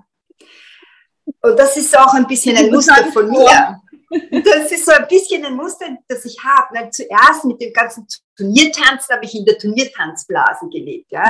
Und 1.41 1.59
das 1.59 1.77
ist 1.77 1.97
auch 1.97 2.13
ein 2.13 2.27
bisschen 2.27 2.57
ein 2.57 2.71
Muster 2.71 3.11
von 3.13 3.31
mir. 3.31 3.81
Das 4.31 4.71
ist 4.71 4.87
so 4.87 4.93
ein 4.93 5.09
bisschen 5.09 5.45
ein 5.45 5.57
Muster, 5.57 5.87
das 6.07 6.25
ich 6.25 6.39
habe. 6.43 6.89
Zuerst 6.91 7.45
mit 7.45 7.61
dem 7.61 7.73
ganzen 7.73 8.07
Turniertanzen 8.37 9.17
habe 9.17 9.25
ich 9.25 9.35
in 9.35 9.45
der 9.45 9.59
Turniertanzblase 9.59 10.69
gelebt. 10.69 11.11
Ja. 11.11 11.29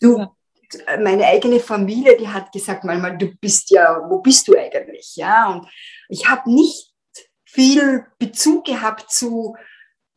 Du, 0.00 0.26
meine 1.00 1.26
eigene 1.26 1.60
Familie, 1.60 2.16
die 2.16 2.26
hat 2.26 2.50
gesagt, 2.50 2.84
manchmal, 2.84 3.18
du 3.18 3.26
bist 3.38 3.70
ja, 3.70 4.00
wo 4.08 4.20
bist 4.20 4.48
du 4.48 4.56
eigentlich? 4.56 5.16
Ja, 5.16 5.50
und 5.50 5.68
ich 6.08 6.26
habe 6.26 6.50
nicht 6.50 6.94
viel 7.44 8.06
Bezug 8.18 8.64
gehabt 8.64 9.10
zu, 9.10 9.54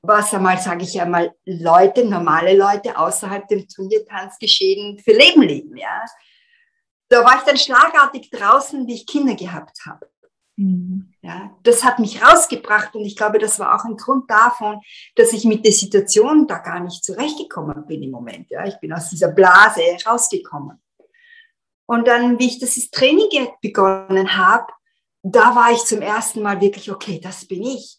was 0.02 0.34
einmal, 0.34 0.60
sage 0.60 0.84
ich 0.84 1.00
einmal, 1.00 1.36
Leute, 1.46 2.06
normale 2.06 2.56
Leute 2.56 2.98
außerhalb 2.98 3.48
dem 3.48 3.68
Turniertanzgeschehen 3.68 5.00
für 5.00 5.14
Leben 5.14 5.42
leben. 5.44 5.78
Ja. 5.78 6.06
Da 7.10 7.24
war 7.24 7.38
ich 7.38 7.44
dann 7.44 7.58
schlagartig 7.58 8.30
draußen, 8.30 8.88
wie 8.88 8.96
ich 8.96 9.06
Kinder 9.06 9.36
gehabt 9.36 9.78
habe. 9.86 10.10
Mhm. 10.56 11.14
Ja, 11.22 11.56
das 11.64 11.84
hat 11.84 12.00
mich 12.00 12.22
rausgebracht 12.24 12.96
und 12.96 13.06
ich 13.06 13.16
glaube, 13.16 13.40
das 13.40 13.60
war 13.60 13.76
auch 13.76 13.86
ein 13.86 13.98
Grund 13.98 14.30
davon, 14.30 14.80
dass 15.16 15.34
ich 15.34 15.46
mit 15.46 15.66
der 15.66 15.72
Situation 15.72 16.48
da 16.48 16.58
gar 16.58 16.80
nicht 16.80 17.04
zurechtgekommen 17.04 17.86
bin 17.86 18.04
im 18.04 18.12
Moment. 18.12 18.50
Ja, 18.50 18.66
ich 18.66 18.80
bin 18.80 18.94
aus 18.94 19.10
dieser 19.10 19.30
Blase 19.30 19.82
rausgekommen. 20.06 20.82
Und 21.86 22.08
dann, 22.08 22.40
wie 22.40 22.48
ich 22.48 22.60
das 22.60 22.76
Training 22.90 23.50
begonnen 23.62 24.38
habe, 24.38 24.72
da 25.24 25.56
war 25.56 25.72
ich 25.72 25.84
zum 25.84 26.02
ersten 26.02 26.42
Mal 26.42 26.62
wirklich, 26.62 26.92
okay, 26.92 27.20
das 27.22 27.46
bin 27.46 27.64
ich. 27.64 27.98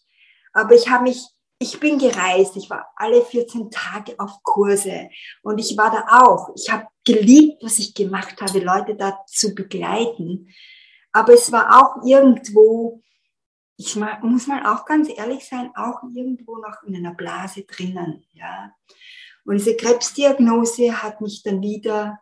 Aber 0.51 0.73
ich 0.73 0.89
habe 0.89 1.03
mich, 1.03 1.25
ich 1.63 1.79
bin 1.79 1.97
gereist, 1.97 2.57
ich 2.57 2.69
war 2.69 2.91
alle 2.97 3.23
14 3.23 3.71
Tage 3.71 4.19
auf 4.19 4.43
Kurse 4.43 5.09
und 5.41 5.57
ich 5.57 5.77
war 5.77 5.89
da 5.89 6.23
auch. 6.23 6.49
Ich 6.55 6.69
habe 6.69 6.87
geliebt, 7.05 7.63
was 7.63 7.79
ich 7.79 7.93
gemacht 7.93 8.41
habe, 8.41 8.59
Leute 8.59 8.95
da 8.95 9.19
zu 9.25 9.55
begleiten. 9.55 10.49
Aber 11.13 11.33
es 11.33 11.51
war 11.51 11.79
auch 11.79 12.05
irgendwo, 12.05 13.01
ich 13.77 13.95
muss 13.95 14.47
mal 14.47 14.65
auch 14.65 14.85
ganz 14.85 15.09
ehrlich 15.09 15.45
sein, 15.45 15.71
auch 15.75 16.03
irgendwo 16.13 16.57
noch 16.57 16.83
in 16.83 16.95
einer 16.97 17.13
Blase 17.13 17.63
drinnen. 17.63 18.25
Ja. 18.33 18.73
Und 19.45 19.55
diese 19.55 19.77
Krebsdiagnose 19.77 21.01
hat 21.01 21.21
mich 21.21 21.43
dann 21.43 21.61
wieder, 21.61 22.19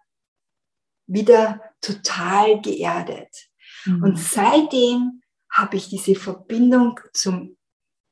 wieder 1.08 1.62
total 1.82 2.62
geerdet. 2.62 3.49
Mhm. 3.86 4.04
Und 4.04 4.19
seitdem 4.19 5.23
habe 5.49 5.77
ich 5.77 5.89
diese 5.89 6.15
Verbindung 6.15 6.99
zum, 7.13 7.58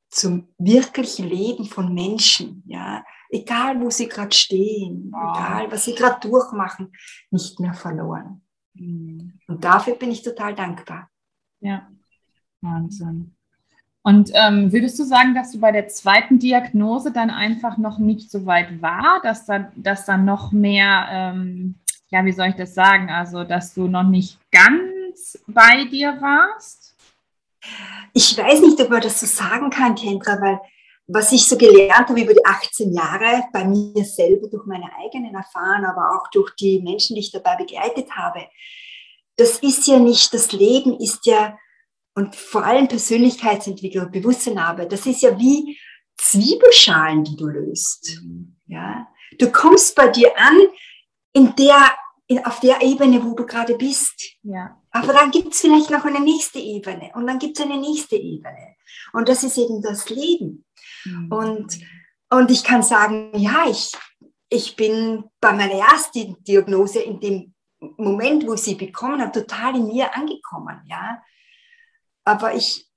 zum 0.10 0.48
wirklichen 0.58 1.28
Leben 1.28 1.66
von 1.66 1.94
Menschen, 1.94 2.64
ja, 2.66 3.04
egal 3.30 3.80
wo 3.80 3.90
sie 3.90 4.08
gerade 4.08 4.36
stehen, 4.36 5.10
wow. 5.12 5.38
egal 5.38 5.72
was 5.72 5.86
sie 5.86 5.96
gerade 5.96 6.28
durchmachen, 6.28 6.92
nicht 7.32 7.60
mehr 7.60 7.74
verloren. 7.74 8.42
Und 8.76 9.64
dafür 9.64 9.96
bin 9.96 10.12
ich 10.12 10.22
total 10.22 10.56
dankbar. 10.56 11.10
Ja, 11.60 11.88
Wahnsinn. 12.62 13.36
Und 14.02 14.32
ähm, 14.34 14.72
würdest 14.72 14.98
du 14.98 15.04
sagen, 15.04 15.36
dass 15.36 15.52
du 15.52 15.60
bei 15.60 15.72
der 15.72 15.88
zweiten 15.90 16.40
Diagnose 16.40 17.12
dann 17.12 17.30
einfach 17.30 17.78
noch 17.78 18.00
nicht 18.00 18.32
so 18.32 18.46
weit 18.46 18.82
war, 18.82 19.20
dass 19.22 19.46
da, 19.46 19.72
dass 19.76 20.06
da 20.06 20.18
noch 20.18 20.52
mehr, 20.52 21.08
ähm, 21.12 21.76
ja, 22.08 22.24
wie 22.26 22.32
soll 22.32 22.48
ich 22.48 22.56
das 22.56 22.74
sagen, 22.74 23.10
also 23.10 23.44
dass 23.44 23.74
du 23.74 23.88
noch 23.88 24.04
nicht 24.04 24.40
ganz 24.52 25.38
bei 25.48 25.86
dir 25.86 26.22
warst? 26.22 26.89
Ich 28.14 28.38
weiß 28.38 28.62
nicht, 28.62 28.80
ob 28.80 28.90
man 28.90 29.02
das 29.02 29.20
so 29.20 29.26
sagen 29.26 29.70
kann, 29.70 29.96
Kendra, 29.96 30.40
weil 30.42 30.60
was 31.12 31.32
ich 31.32 31.48
so 31.48 31.58
gelernt 31.58 32.10
habe 32.10 32.22
über 32.22 32.34
die 32.34 32.46
18 32.46 32.94
Jahre, 32.94 33.44
bei 33.52 33.66
mir 33.66 34.06
selber 34.06 34.48
durch 34.48 34.66
meine 34.68 34.90
eigenen 35.04 35.34
Erfahrungen, 35.34 35.86
aber 35.86 36.16
auch 36.16 36.30
durch 36.32 36.54
die 36.56 36.82
Menschen, 36.82 37.16
die 37.16 37.22
ich 37.22 37.32
dabei 37.32 37.56
begleitet 37.56 38.12
habe, 38.12 38.48
das 39.36 39.60
ist 39.60 39.88
ja 39.88 39.98
nicht, 39.98 40.34
das 40.34 40.52
Leben 40.52 41.00
ist 41.00 41.26
ja, 41.26 41.58
und 42.14 42.36
vor 42.36 42.64
allem 42.64 42.88
Persönlichkeitsentwicklung, 42.88 44.12
Bewusstseinarbeit, 44.12 44.92
das 44.92 45.06
ist 45.06 45.22
ja 45.22 45.38
wie 45.40 45.80
Zwiebelschalen, 46.18 47.24
die 47.24 47.38
du 47.38 47.48
löst. 47.48 48.22
Ja? 48.68 49.08
Du 49.40 49.52
kommst 49.52 49.96
bei 49.96 50.10
dir 50.10 50.32
an, 50.38 50.58
in 51.34 51.56
der, 51.56 51.96
auf 52.44 52.60
der 52.60 52.82
Ebene, 52.82 53.24
wo 53.24 53.34
du 53.34 53.46
gerade 53.46 53.76
bist. 53.76 54.36
Ja. 54.44 54.78
Aber 54.92 55.14
dann 55.14 55.32
gibt 55.32 55.54
es 55.54 55.62
vielleicht 55.62 55.90
noch 55.90 56.06
eine 56.06 56.20
nächste 56.20 56.60
Ebene 56.60 57.12
und 57.16 57.28
dann 57.28 57.40
gibt 57.40 57.58
es 57.58 57.66
eine 57.66 57.78
nächste 57.78 58.16
Ebene. 58.16 58.76
Und 59.14 59.30
das 59.30 59.44
ist 59.44 59.58
eben 59.58 59.82
das 59.82 60.10
Leben. 60.10 60.66
Mhm. 61.06 61.32
Und, 61.32 61.80
und 62.30 62.52
ich 62.52 62.64
kann 62.64 62.84
sagen, 62.84 63.32
ja, 63.36 63.66
ich, 63.70 63.92
ich 64.50 64.76
bin 64.76 65.24
bei 65.42 65.54
meiner 65.54 65.74
ersten 65.74 66.44
Diagnose 66.44 67.00
in 67.00 67.20
dem 67.20 67.54
Moment, 67.80 68.46
wo 68.46 68.54
ich 68.54 68.62
sie 68.62 68.76
bekommen 68.76 69.22
habe, 69.22 69.32
total 69.32 69.76
in 69.76 69.88
mir 69.88 70.16
angekommen, 70.16 70.82
ja. 70.86 71.22
Aber 72.26 72.54
ich, 72.54 72.90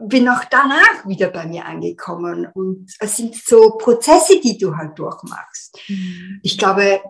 bin 0.00 0.28
auch 0.28 0.44
danach 0.50 1.06
wieder 1.06 1.28
bei 1.28 1.46
mir 1.46 1.66
angekommen. 1.66 2.46
Und 2.54 2.90
es 2.98 3.16
sind 3.16 3.34
so 3.34 3.76
Prozesse, 3.76 4.40
die 4.40 4.56
du 4.56 4.74
halt 4.74 4.98
durchmachst. 4.98 5.78
Mhm. 5.88 6.40
Ich 6.42 6.56
glaube, 6.56 7.02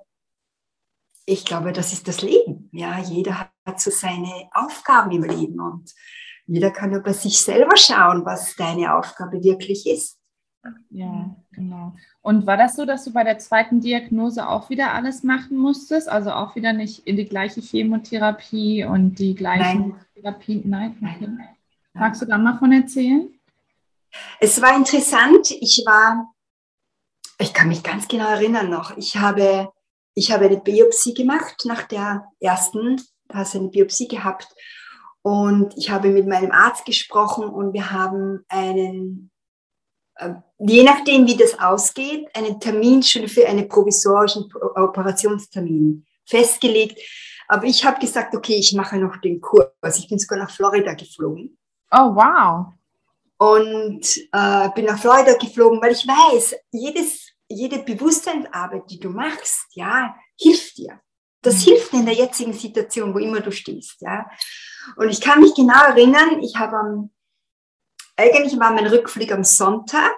ich 1.31 1.45
glaube, 1.45 1.73
das 1.73 1.93
ist 1.93 2.09
das 2.09 2.23
Leben. 2.23 2.69
Ja, 2.73 2.99
jeder 2.99 3.51
hat 3.65 3.81
so 3.81 3.91
seine 3.91 4.49
Aufgaben 4.53 5.13
im 5.13 5.23
Leben 5.23 5.61
und 5.61 5.95
jeder 6.47 6.71
kann 6.71 6.91
nur 6.91 7.01
bei 7.01 7.13
sich 7.13 7.41
selber 7.41 7.77
schauen, 7.77 8.25
was 8.25 8.57
deine 8.57 8.95
Aufgabe 8.95 9.43
wirklich 9.43 9.87
ist. 9.87 10.19
Ja, 10.91 11.37
genau. 11.53 11.95
Und 12.21 12.47
war 12.47 12.57
das 12.57 12.77
so, 12.77 12.85
dass 12.85 13.05
du 13.05 13.13
bei 13.13 13.25
der 13.25 13.39
zweiten 13.39 13.81
Diagnose 13.81 14.47
auch 14.47 14.69
wieder 14.69 14.93
alles 14.93 15.23
machen 15.23 15.57
musstest? 15.57 16.09
Also 16.09 16.33
auch 16.33 16.57
wieder 16.57 16.73
nicht 16.73 17.07
in 17.07 17.17
die 17.17 17.25
gleiche 17.25 17.61
Chemotherapie 17.61 18.85
und 18.85 19.15
die 19.19 19.35
gleichen 19.35 19.91
Nein. 19.91 20.07
Therapien? 20.15 20.63
Nein. 20.69 20.97
Nein. 21.01 21.49
Magst 21.95 22.21
du 22.21 22.27
da 22.27 22.37
mal 22.37 22.59
von 22.59 22.73
erzählen? 22.73 23.29
Es 24.41 24.61
war 24.61 24.77
interessant. 24.77 25.51
Ich 25.51 25.85
war, 25.87 26.35
ich 27.39 27.55
kann 27.55 27.69
mich 27.69 27.83
ganz 27.83 28.09
genau 28.09 28.29
erinnern 28.29 28.69
noch. 28.69 28.97
Ich 28.97 29.17
habe, 29.17 29.73
ich 30.15 30.33
habe 30.33 30.47
eine 30.47 30.61
Biopsie 30.61 31.15
gemacht 31.15 31.63
nach 31.65 31.83
der 31.85 32.25
ersten. 32.41 33.01
Da 33.29 33.39
hast 33.39 33.55
du 33.55 33.59
eine 33.59 33.69
Biopsie 33.69 34.09
gehabt. 34.09 34.49
Und 35.23 35.75
ich 35.77 35.91
habe 35.91 36.09
mit 36.09 36.27
meinem 36.27 36.51
Arzt 36.51 36.85
gesprochen 36.85 37.45
und 37.45 37.73
wir 37.73 37.91
haben 37.91 38.45
einen 38.49 39.31
äh, 40.21 40.35
je 40.59 40.83
nachdem, 40.83 41.27
wie 41.27 41.37
das 41.37 41.59
ausgeht, 41.59 42.29
einen 42.35 42.61
Termin 42.61 43.03
schon 43.03 43.27
für 43.29 43.47
einen 43.47 43.69
provisorischen 43.69 44.53
Operationstermin 44.77 46.07
festgelegt. 46.27 47.01
Aber 47.49 47.65
ich 47.65 47.85
habe 47.85 47.99
gesagt, 47.99 48.35
okay, 48.35 48.55
ich 48.55 48.73
mache 48.75 48.97
noch 48.99 49.17
den 49.17 49.41
Kurs. 49.41 49.99
Ich 49.99 50.09
bin 50.09 50.19
sogar 50.19 50.39
nach 50.39 50.51
Florida 50.51 50.95
geflogen. 50.95 51.59
Oh, 51.91 52.15
wow. 52.15 52.67
Und 53.39 54.07
äh, 54.33 54.69
bin 54.75 54.85
nach 54.85 54.99
Florida 54.99 55.35
geflogen, 55.35 55.81
weil 55.83 55.93
ich 55.93 56.07
weiß, 56.07 56.55
jedes, 56.71 57.30
jede 57.51 57.81
Bewusstseinsarbeit, 57.81 58.91
die 58.91 59.01
du 59.01 59.11
machst, 59.11 59.67
ja, 59.73 60.17
hilft 60.39 60.79
dir. 60.79 61.01
Das 61.43 61.57
mhm. 61.57 61.71
hilft 61.71 61.93
in 61.93 62.07
der 62.07 62.15
jetzigen 62.15 62.53
Situation, 62.53 63.13
wo 63.15 63.19
immer 63.19 63.41
du 63.41 63.51
stehst, 63.51 64.01
ja. 64.01 64.31
Und 64.97 65.11
ich 65.11 65.21
kann 65.21 65.41
mich 65.41 65.55
genau 65.55 65.85
erinnern, 65.85 66.43
ich 66.43 66.57
habe 66.57 66.77
am 66.77 67.11
eigentlich 68.21 68.59
war 68.59 68.73
mein 68.73 68.87
Rückflug 68.87 69.33
am 69.33 69.45
Sonntag 69.45 70.15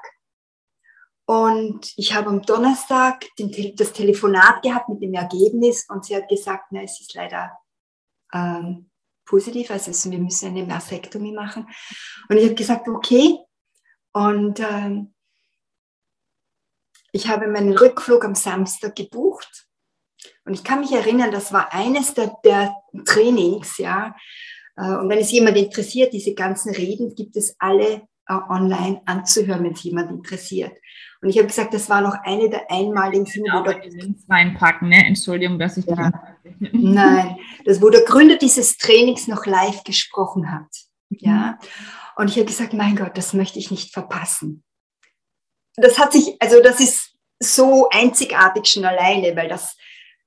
und 1.24 1.92
ich 1.96 2.14
habe 2.14 2.30
am 2.30 2.42
Donnerstag 2.42 3.24
den, 3.38 3.76
das 3.76 3.92
Telefonat 3.92 4.62
gehabt 4.62 4.88
mit 4.88 5.02
dem 5.02 5.14
Ergebnis 5.14 5.86
und 5.88 6.04
sie 6.04 6.16
hat 6.16 6.28
gesagt, 6.28 6.66
na, 6.70 6.82
es 6.82 7.00
ist 7.00 7.14
leider 7.14 7.56
ähm, 8.32 8.90
positiv, 9.24 9.70
also 9.70 10.10
wir 10.10 10.18
müssen 10.18 10.48
eine 10.48 10.64
Mastektomie 10.64 11.32
machen. 11.32 11.68
Und 12.28 12.36
ich 12.36 12.44
habe 12.44 12.54
gesagt, 12.54 12.88
okay. 12.88 13.38
Und 14.12 14.60
ähm, 14.60 15.11
ich 17.12 17.28
habe 17.28 17.46
meinen 17.46 17.76
Rückflug 17.76 18.24
am 18.24 18.34
Samstag 18.34 18.96
gebucht. 18.96 19.66
Und 20.44 20.54
ich 20.54 20.64
kann 20.64 20.80
mich 20.80 20.92
erinnern, 20.92 21.30
das 21.30 21.52
war 21.52 21.72
eines 21.72 22.14
der, 22.14 22.34
der 22.44 22.74
Trainings, 23.04 23.78
ja, 23.78 24.14
äh, 24.76 24.94
und 24.94 25.08
wenn 25.08 25.18
es 25.18 25.30
jemand 25.30 25.56
interessiert, 25.56 26.12
diese 26.12 26.34
ganzen 26.34 26.74
Reden 26.74 27.14
gibt 27.14 27.36
es 27.36 27.56
alle 27.58 28.02
äh, 28.28 28.34
online 28.48 29.02
anzuhören, 29.04 29.64
wenn 29.64 29.72
es 29.72 29.82
jemand 29.82 30.10
interessiert. 30.10 30.72
Und 31.20 31.28
ich 31.28 31.38
habe 31.38 31.46
gesagt, 31.46 31.72
das 31.72 31.88
war 31.88 32.00
noch 32.00 32.16
eine 32.24 32.50
der 32.50 32.70
einmaligen 32.70 33.24
Dinge. 33.24 33.46
Genau, 33.46 33.64
wo 33.64 33.88
Links 33.88 34.24
reinpacken, 34.28 34.88
ne? 34.88 35.06
Entschuldigung, 35.06 35.58
dass 35.58 35.76
ich 35.76 35.86
ja. 35.86 36.10
Nein, 36.72 37.36
das 37.64 37.80
wo 37.80 37.90
der 37.90 38.02
Gründer 38.02 38.36
dieses 38.36 38.76
Trainings 38.76 39.28
noch 39.28 39.46
live 39.46 39.84
gesprochen 39.84 40.50
hat. 40.50 40.68
Mhm. 41.10 41.18
Ja. 41.20 41.58
Und 42.16 42.28
ich 42.28 42.36
habe 42.36 42.46
gesagt, 42.46 42.72
mein 42.72 42.96
Gott, 42.96 43.16
das 43.16 43.34
möchte 43.34 43.58
ich 43.58 43.70
nicht 43.70 43.92
verpassen. 43.92 44.64
Das 45.76 45.98
hat 45.98 46.12
sich, 46.12 46.36
also 46.40 46.60
das 46.60 46.80
ist 46.80 47.14
so 47.38 47.88
einzigartig 47.90 48.66
schon 48.66 48.84
alleine, 48.84 49.34
weil 49.36 49.48
das, 49.48 49.76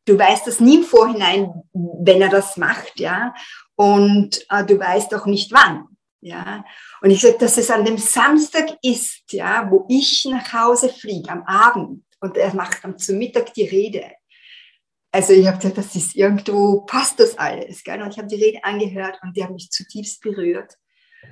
du 0.05 0.17
weißt 0.17 0.47
das 0.47 0.60
nie 0.60 0.77
im 0.77 0.84
Vorhinein, 0.84 1.49
wenn 1.73 2.21
er 2.21 2.29
das 2.29 2.58
macht, 2.58 2.99
ja 2.99 3.34
und 3.75 4.45
äh, 4.49 4.65
du 4.65 4.79
weißt 4.79 5.13
auch 5.13 5.25
nicht 5.25 5.51
wann. 5.51 5.88
Ja, 6.21 6.65
und 7.01 7.12
ich 7.12 7.21
sage, 7.21 7.38
dass 7.38 7.58
es 7.58 7.69
an 7.69 7.86
dem 7.86 7.99
Samstag 7.99 8.77
ist, 8.81 9.31
ja, 9.31 9.69
wo 9.69 9.86
ich 9.89 10.25
nach 10.25 10.53
Hause 10.53 10.89
fliege, 10.89 11.29
am 11.29 11.43
Abend, 11.43 12.03
und 12.19 12.36
er 12.36 12.55
macht 12.55 12.84
dann 12.84 12.97
zu 12.97 13.13
Mittag 13.13 13.53
die 13.53 13.67
Rede. 13.67 14.12
Also 15.12 15.34
ich 15.34 15.45
habe 15.45 15.58
gesagt, 15.58 15.77
das 15.77 15.95
ist 15.95 16.15
irgendwo, 16.15 16.81
passt 16.81 17.19
das 17.19 17.38
alles. 17.38 17.84
Gell? 17.84 18.01
Und 18.01 18.10
ich 18.10 18.17
habe 18.17 18.27
die 18.27 18.43
Rede 18.43 18.63
angehört 18.63 19.19
und 19.21 19.38
die 19.38 19.43
hat 19.43 19.51
mich 19.51 19.69
zutiefst 19.69 20.21
berührt. 20.21 20.73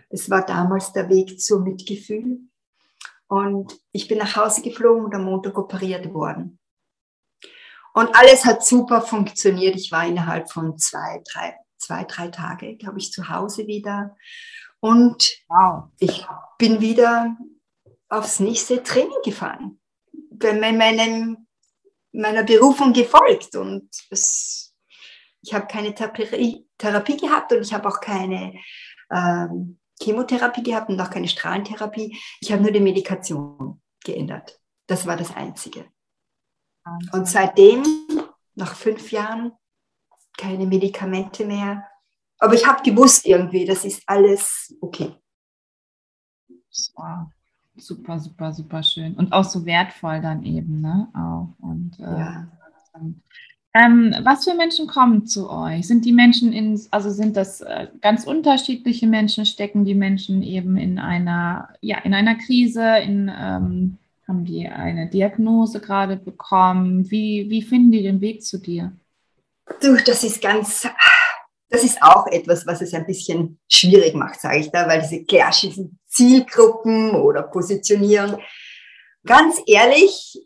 Es 0.10 0.30
war 0.30 0.46
damals 0.46 0.94
der 0.94 1.10
Weg 1.10 1.42
zum 1.42 1.64
Mitgefühl. 1.64 2.42
Und 3.34 3.80
ich 3.92 4.08
bin 4.08 4.20
nach 4.20 4.36
Hause 4.36 4.62
geflogen 4.62 5.06
und 5.06 5.16
am 5.16 5.24
Montag 5.24 5.58
operiert 5.58 6.14
worden. 6.14 6.60
Und 7.96 8.16
alles 8.16 8.46
hat 8.46 8.64
super 8.64 9.02
funktioniert. 9.02 9.76
Ich 9.76 9.92
war 9.92 10.06
innerhalb 10.06 10.52
von 10.52 10.78
zwei, 10.78 11.22
drei 11.32 11.58
zwei, 11.84 12.04
drei 12.06 12.30
Tage, 12.30 12.76
glaube 12.78 13.00
ich, 13.00 13.12
zu 13.12 13.30
Hause 13.30 13.68
wieder. 13.68 14.16
Und 14.80 15.32
wow. 15.48 15.86
ich 16.00 16.26
bin 16.58 16.82
wieder 16.82 17.36
aufs 18.10 18.40
nächste 18.40 18.84
Training 18.84 19.22
gefahren. 19.24 19.80
Bin 20.12 20.60
meinem, 20.60 21.48
meiner 22.12 22.44
Berufung 22.44 22.94
gefolgt 22.94 23.56
und 23.56 23.90
es, 24.10 24.76
ich 25.42 25.54
habe 25.54 25.68
keine 25.68 25.94
Therapie, 25.94 26.68
Therapie, 26.78 27.18
gehabt 27.18 27.52
und 27.54 27.62
ich 27.62 27.74
habe 27.74 27.88
auch 27.88 28.00
keine 28.00 28.54
ähm, 29.12 29.80
Chemotherapie 30.02 30.64
gehabt 30.64 30.90
und 30.90 31.00
auch 31.00 31.10
keine 31.10 31.28
Strahlentherapie. 31.28 32.18
Ich 32.42 32.52
habe 32.52 32.62
nur 32.62 32.72
die 32.72 32.80
Medikation 32.80 33.82
geändert. 34.04 34.60
Das 34.88 35.06
war 35.06 35.18
das 35.18 35.36
Einzige. 35.36 35.86
Und 37.12 37.28
seitdem, 37.28 37.84
nach 38.56 38.76
fünf 38.76 39.12
Jahren, 39.12 39.54
keine 40.38 40.66
Medikamente 40.66 41.46
mehr. 41.46 41.88
Aber 42.40 42.56
ich 42.56 42.68
habe 42.68 42.84
gewusst 42.84 43.26
irgendwie, 43.26 43.66
das 43.66 43.86
ist 43.86 44.04
alles 44.06 44.76
okay. 44.82 45.16
Wow. 46.96 47.28
Super, 47.76 48.20
super, 48.20 48.54
super 48.54 48.84
schön. 48.84 49.16
Und 49.16 49.34
auch 49.34 49.46
so 49.46 49.66
wertvoll 49.66 50.22
dann 50.22 50.44
eben, 50.44 50.82
ne? 50.82 51.08
Auch. 51.16 51.56
Und, 51.60 52.00
äh, 52.00 52.04
ja. 52.04 52.48
Ähm, 53.76 54.16
was 54.24 54.44
für 54.44 54.54
Menschen 54.54 54.86
kommen 54.86 55.26
zu 55.26 55.50
euch? 55.50 55.88
Sind 55.88 56.06
die 56.06 56.14
Menschen 56.14 56.54
in, 56.54 56.80
also 56.92 57.10
sind 57.10 57.36
das 57.36 57.62
äh, 57.62 57.88
ganz 58.02 58.26
unterschiedliche 58.26 59.08
Menschen, 59.08 59.48
stecken 59.48 59.84
die 59.84 59.96
Menschen 59.96 60.44
eben 60.44 60.78
in 60.78 61.00
einer, 61.00 61.70
ja, 61.82 61.98
in 62.00 62.14
einer 62.14 62.36
Krise, 62.36 62.98
in, 63.00 63.32
ähm, 63.36 63.98
haben 64.28 64.46
die 64.46 64.68
eine 64.68 65.10
Diagnose 65.10 65.80
gerade 65.80 66.18
bekommen? 66.18 67.10
Wie, 67.10 67.50
wie 67.50 67.64
finden 67.64 67.92
die 67.92 68.04
den 68.04 68.22
Weg 68.22 68.44
zu 68.44 68.60
dir? 68.60 68.94
Du, 69.82 69.96
das 69.96 70.24
ist 70.24 70.40
ganz, 70.42 70.88
das 71.70 71.84
ist 71.84 72.00
auch 72.04 72.28
etwas, 72.28 72.68
was 72.68 72.82
es 72.82 72.94
ein 72.94 73.08
bisschen 73.08 73.58
schwierig 73.68 74.14
macht, 74.14 74.40
sage 74.40 74.60
ich 74.60 74.70
da, 74.70 74.88
weil 74.88 75.02
diese 75.02 75.24
klassischen 75.24 75.98
Zielgruppen 76.06 77.16
oder 77.16 77.42
Positionierung, 77.42 78.38
ganz 79.26 79.60
ehrlich, 79.66 80.38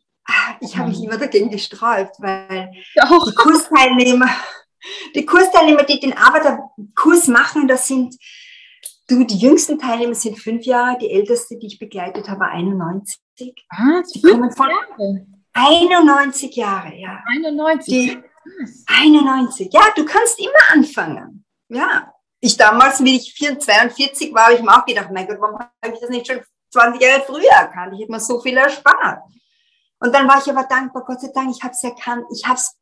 ich 0.59 0.77
habe 0.77 0.89
mich 0.89 1.01
immer 1.03 1.17
dagegen 1.17 1.49
gesträubt, 1.49 2.15
weil 2.19 2.71
auch. 3.01 3.25
die 3.25 3.35
Kursteilnehmer, 3.35 4.29
die 5.15 5.25
Kursteilnehmer, 5.25 5.83
die 5.83 5.99
den 5.99 6.17
Arbeiterkurs 6.17 7.27
machen, 7.27 7.67
das 7.67 7.87
sind, 7.87 8.15
du, 9.07 9.23
die 9.23 9.37
jüngsten 9.37 9.79
Teilnehmer 9.79 10.15
sind 10.15 10.39
fünf 10.39 10.65
Jahre, 10.65 10.97
die 10.99 11.11
älteste, 11.11 11.57
die 11.57 11.67
ich 11.67 11.79
begleitet 11.79 12.29
habe, 12.29 12.45
91. 12.45 13.19
Ah, 13.69 14.01
die 14.13 14.21
kommen 14.21 14.51
von 14.51 14.69
Jahre. 14.69 15.25
91 15.53 16.55
Jahre, 16.55 16.95
ja. 16.95 17.23
91. 17.35 17.85
Die, 17.87 18.17
91. 18.85 19.73
Ja, 19.73 19.81
du 19.95 20.05
kannst 20.05 20.39
immer 20.39 20.73
anfangen. 20.73 21.45
Ja. 21.69 22.13
Ich 22.39 22.55
damals, 22.55 23.03
wie 23.03 23.15
ich 23.15 23.35
42 23.35 24.33
war, 24.33 24.43
habe 24.43 24.55
ich 24.55 24.61
mir 24.61 24.71
auch 24.71 24.85
gedacht, 24.85 25.09
mein 25.11 25.27
Gott, 25.27 25.37
warum 25.39 25.59
habe 25.59 25.93
ich 25.93 25.99
das 25.99 26.09
nicht 26.09 26.27
schon 26.27 26.39
20 26.71 27.01
Jahre 27.01 27.23
früher 27.25 27.49
erkannt? 27.49 27.93
Ich 27.95 28.01
hätte 28.01 28.11
mir 28.11 28.19
so 28.19 28.39
viel 28.39 28.55
erspart. 28.55 29.23
Und 29.99 30.13
dann 30.13 30.27
war 30.27 30.39
ich 30.39 30.49
aber 30.49 30.63
dankbar, 30.63 31.05
Gott 31.05 31.21
sei 31.21 31.29
Dank, 31.33 31.55
ich 31.55 31.63
habe 31.63 31.73
es 31.73 31.83
erkannt, 31.83 32.25
ich 32.33 32.45
habe 32.45 32.59
es 32.59 32.77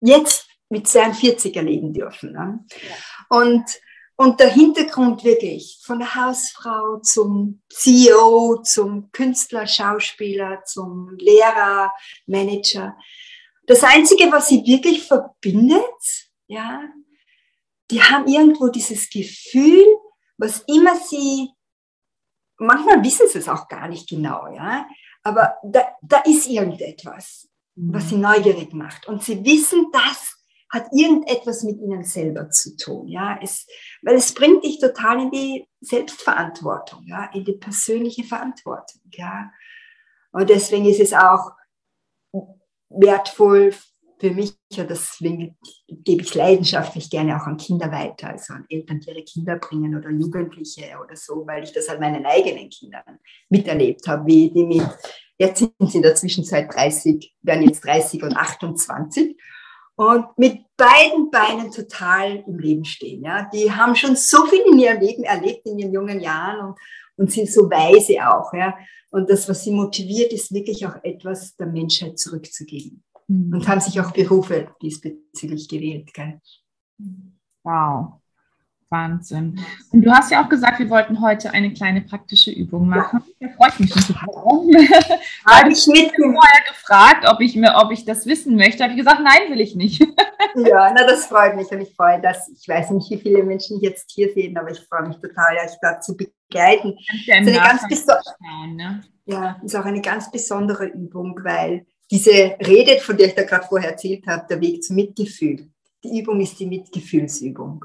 jetzt 0.00 0.46
mit 0.68 0.86
42 0.86 1.56
erleben 1.56 1.92
dürfen. 1.92 2.32
Ne? 2.32 2.64
Und, 3.28 3.64
und 4.16 4.38
der 4.38 4.50
Hintergrund 4.50 5.24
wirklich 5.24 5.80
von 5.82 5.98
der 5.98 6.14
Hausfrau 6.14 6.98
zum 7.00 7.62
CEO, 7.70 8.62
zum 8.62 9.10
Künstler, 9.12 9.66
Schauspieler, 9.66 10.62
zum 10.64 11.16
Lehrer, 11.18 11.92
Manager, 12.26 12.96
das 13.66 13.84
Einzige, 13.84 14.32
was 14.32 14.48
sie 14.48 14.64
wirklich 14.64 15.06
verbindet, 15.06 15.84
ja, 16.48 16.82
die 17.90 18.02
haben 18.02 18.26
irgendwo 18.26 18.68
dieses 18.68 19.08
Gefühl, 19.08 19.86
was 20.38 20.64
immer 20.66 20.96
sie, 20.96 21.50
manchmal 22.58 23.04
wissen 23.04 23.28
sie 23.28 23.38
es 23.38 23.48
auch 23.48 23.68
gar 23.68 23.86
nicht 23.86 24.08
genau, 24.08 24.52
ja, 24.52 24.88
aber 25.22 25.56
da, 25.62 25.88
da 26.02 26.20
ist 26.20 26.48
irgendetwas, 26.48 27.48
was 27.74 28.08
sie 28.08 28.16
mhm. 28.16 28.22
neugierig 28.22 28.72
macht. 28.72 29.06
Und 29.06 29.22
sie 29.22 29.44
wissen, 29.44 29.86
das 29.92 30.36
hat 30.70 30.86
irgendetwas 30.92 31.62
mit 31.64 31.78
ihnen 31.80 32.04
selber 32.04 32.50
zu 32.50 32.76
tun. 32.76 33.08
Ja, 33.08 33.38
es, 33.42 33.66
weil 34.02 34.14
es 34.14 34.32
bringt 34.32 34.64
dich 34.64 34.78
total 34.78 35.20
in 35.22 35.30
die 35.30 35.68
Selbstverantwortung, 35.80 37.04
ja, 37.06 37.30
in 37.34 37.44
die 37.44 37.54
persönliche 37.54 38.24
Verantwortung. 38.24 39.00
Ja, 39.12 39.50
und 40.32 40.48
deswegen 40.48 40.84
ist 40.84 41.00
es 41.00 41.12
auch 41.12 41.52
wertvoll 42.88 43.74
für 44.20 44.30
mich, 44.30 44.54
und 44.76 44.90
deswegen 44.90 45.56
gebe 45.88 46.22
ich 46.22 46.34
leidenschaftlich 46.34 47.08
gerne 47.08 47.40
auch 47.40 47.46
an 47.46 47.56
Kinder 47.56 47.90
weiter, 47.90 48.28
also 48.28 48.52
an 48.52 48.66
Eltern, 48.68 49.00
die 49.00 49.10
ihre 49.10 49.24
Kinder 49.24 49.56
bringen 49.56 49.96
oder 49.96 50.10
Jugendliche 50.10 50.82
oder 51.02 51.16
so, 51.16 51.46
weil 51.46 51.64
ich 51.64 51.72
das 51.72 51.88
an 51.88 52.00
meinen 52.00 52.26
eigenen 52.26 52.68
Kindern 52.68 53.18
miterlebt 53.48 54.06
habe, 54.06 54.26
wie 54.26 54.50
die 54.50 54.64
mit, 54.64 54.86
jetzt 55.38 55.58
sind 55.58 55.72
sie 55.80 55.96
in 55.96 56.02
der 56.02 56.14
Zwischenzeit 56.14 56.72
30, 56.72 57.34
werden 57.42 57.66
jetzt 57.66 57.84
30 57.84 58.22
und 58.22 58.36
28 58.36 59.36
und 59.96 60.26
mit 60.36 60.64
beiden 60.76 61.30
Beinen 61.30 61.70
total 61.70 62.44
im 62.46 62.58
Leben 62.58 62.84
stehen. 62.84 63.24
Ja? 63.24 63.48
Die 63.52 63.72
haben 63.72 63.96
schon 63.96 64.16
so 64.16 64.44
viel 64.46 64.62
in 64.70 64.78
ihrem 64.78 65.00
Leben 65.00 65.24
erlebt 65.24 65.66
in 65.66 65.78
ihren 65.78 65.92
jungen 65.92 66.20
Jahren 66.20 66.68
und, 66.68 66.78
und 67.16 67.32
sind 67.32 67.50
so 67.50 67.70
weise 67.70 68.26
auch. 68.28 68.52
Ja? 68.52 68.76
Und 69.10 69.30
das, 69.30 69.48
was 69.48 69.64
sie 69.64 69.72
motiviert, 69.72 70.32
ist 70.32 70.52
wirklich 70.52 70.86
auch 70.86 70.96
etwas 71.02 71.56
der 71.56 71.66
Menschheit 71.66 72.18
zurückzugeben. 72.18 73.02
Und 73.30 73.68
haben 73.68 73.80
sich 73.80 74.00
auch 74.00 74.10
Berufe 74.10 74.74
diesbezüglich 74.82 75.68
gewählt. 75.68 76.12
Gell? 76.12 76.40
Wow. 77.62 78.14
Wahnsinn. 78.90 79.60
Und 79.92 80.02
du 80.04 80.10
hast 80.10 80.32
ja 80.32 80.44
auch 80.44 80.48
gesagt, 80.48 80.80
wir 80.80 80.90
wollten 80.90 81.20
heute 81.20 81.52
eine 81.52 81.72
kleine 81.72 82.00
praktische 82.00 82.50
Übung 82.50 82.88
machen. 82.88 83.22
Da 83.38 83.48
freue 83.50 83.68
ich 83.68 83.78
mich 83.78 83.94
nicht 83.94 84.08
drauf. 84.08 84.64
Habe 85.46 85.70
ich 85.70 85.86
mit 85.86 86.10
vorher 86.16 86.64
gefragt, 86.68 87.24
ob 87.28 87.40
ich 87.40 87.54
mir, 87.54 87.76
ob 87.76 87.92
ich 87.92 88.04
das 88.04 88.26
wissen 88.26 88.56
möchte. 88.56 88.82
Habe 88.82 88.94
ich 88.94 88.98
gesagt, 88.98 89.20
nein, 89.22 89.48
will 89.50 89.60
ich 89.60 89.76
nicht. 89.76 90.00
ja, 90.56 90.92
na, 90.92 91.06
das 91.06 91.26
freut 91.26 91.54
mich 91.54 91.70
und 91.70 91.82
ich 91.82 91.94
freue 91.94 92.20
dass 92.20 92.48
ich 92.48 92.66
weiß 92.66 92.90
nicht, 92.90 93.08
wie 93.10 93.18
viele 93.18 93.44
Menschen 93.44 93.80
jetzt 93.80 94.10
hier 94.10 94.32
sehen, 94.32 94.58
aber 94.58 94.72
ich 94.72 94.80
freue 94.80 95.06
mich 95.06 95.18
total, 95.18 95.54
euch 95.64 95.76
da 95.80 96.00
zu 96.00 96.16
begleiten. 96.16 96.98
Ja, 97.26 97.38
ist 97.38 97.48
eine 97.48 97.52
ganz 97.52 97.82
schauen, 97.82 98.74
ne? 98.74 99.02
ja, 99.26 99.60
ist 99.62 99.76
auch 99.76 99.84
eine 99.84 100.00
ganz 100.00 100.32
besondere 100.32 100.86
Übung, 100.86 101.38
weil 101.44 101.86
diese 102.10 102.56
Rede, 102.66 103.00
von 103.00 103.16
der 103.16 103.28
ich 103.28 103.34
da 103.34 103.44
gerade 103.44 103.66
vorher 103.66 103.90
erzählt 103.90 104.26
habe, 104.26 104.46
der 104.48 104.60
Weg 104.60 104.82
zum 104.82 104.96
Mitgefühl. 104.96 105.70
Die 106.02 106.20
Übung 106.20 106.40
ist 106.40 106.58
die 106.58 106.66
Mitgefühlsübung. 106.66 107.84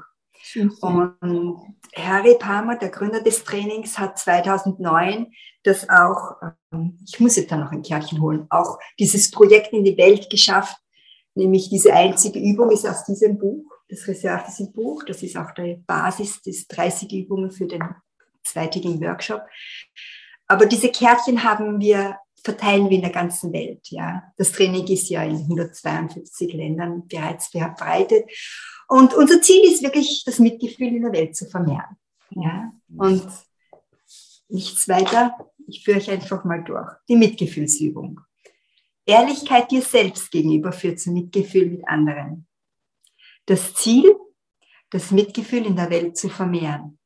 Und 0.80 1.76
Harry 1.94 2.36
Palmer, 2.38 2.76
der 2.76 2.90
Gründer 2.90 3.20
des 3.20 3.44
Trainings, 3.44 3.98
hat 3.98 4.18
2009 4.18 5.32
das 5.64 5.88
auch, 5.88 6.36
ähm, 6.72 6.98
ich 7.06 7.18
muss 7.18 7.36
jetzt 7.36 7.50
da 7.50 7.56
noch 7.56 7.72
ein 7.72 7.82
Kärtchen 7.82 8.20
holen, 8.20 8.46
auch 8.50 8.78
dieses 8.98 9.30
Projekt 9.30 9.72
in 9.72 9.84
die 9.84 9.96
Welt 9.96 10.30
geschafft, 10.30 10.76
nämlich 11.34 11.68
diese 11.68 11.92
einzige 11.92 12.38
Übung 12.38 12.70
ist 12.70 12.86
aus 12.86 13.04
diesem 13.04 13.38
Buch, 13.38 13.64
das 13.88 14.06
Reserve-Buch, 14.06 15.04
das 15.04 15.22
ist 15.22 15.36
auch 15.36 15.52
die 15.52 15.82
Basis 15.86 16.42
des 16.42 16.66
30 16.68 17.12
Übungen 17.12 17.50
für 17.50 17.66
den 17.66 17.82
zweitägigen 18.44 19.00
Workshop. 19.00 19.42
Aber 20.46 20.66
diese 20.66 20.90
Kärtchen 20.90 21.42
haben 21.42 21.80
wir 21.80 22.16
verteilen 22.46 22.88
wir 22.88 22.96
in 22.96 23.02
der 23.02 23.10
ganzen 23.10 23.52
Welt. 23.52 23.88
Ja. 23.90 24.32
Das 24.36 24.52
Training 24.52 24.86
ist 24.86 25.10
ja 25.10 25.24
in 25.24 25.36
152 25.36 26.52
Ländern 26.52 27.06
bereits 27.08 27.48
verbreitet. 27.48 28.24
Und 28.88 29.14
unser 29.14 29.42
Ziel 29.42 29.64
ist 29.64 29.82
wirklich, 29.82 30.22
das 30.24 30.38
Mitgefühl 30.38 30.94
in 30.94 31.02
der 31.02 31.12
Welt 31.12 31.34
zu 31.34 31.46
vermehren. 31.46 31.96
Ja. 32.30 32.72
Und 32.96 33.26
nichts 34.48 34.88
weiter. 34.88 35.36
Ich 35.66 35.84
führe 35.84 35.98
euch 35.98 36.08
einfach 36.08 36.44
mal 36.44 36.62
durch. 36.62 36.88
Die 37.08 37.16
Mitgefühlsübung. 37.16 38.20
Ehrlichkeit 39.04 39.70
dir 39.72 39.82
selbst 39.82 40.30
gegenüber 40.30 40.70
führt 40.70 41.00
zu 41.00 41.10
Mitgefühl 41.10 41.66
mit 41.66 41.88
anderen. 41.88 42.46
Das 43.46 43.74
Ziel, 43.74 44.14
das 44.90 45.10
Mitgefühl 45.10 45.66
in 45.66 45.74
der 45.74 45.90
Welt 45.90 46.16
zu 46.16 46.28
vermehren. 46.28 46.98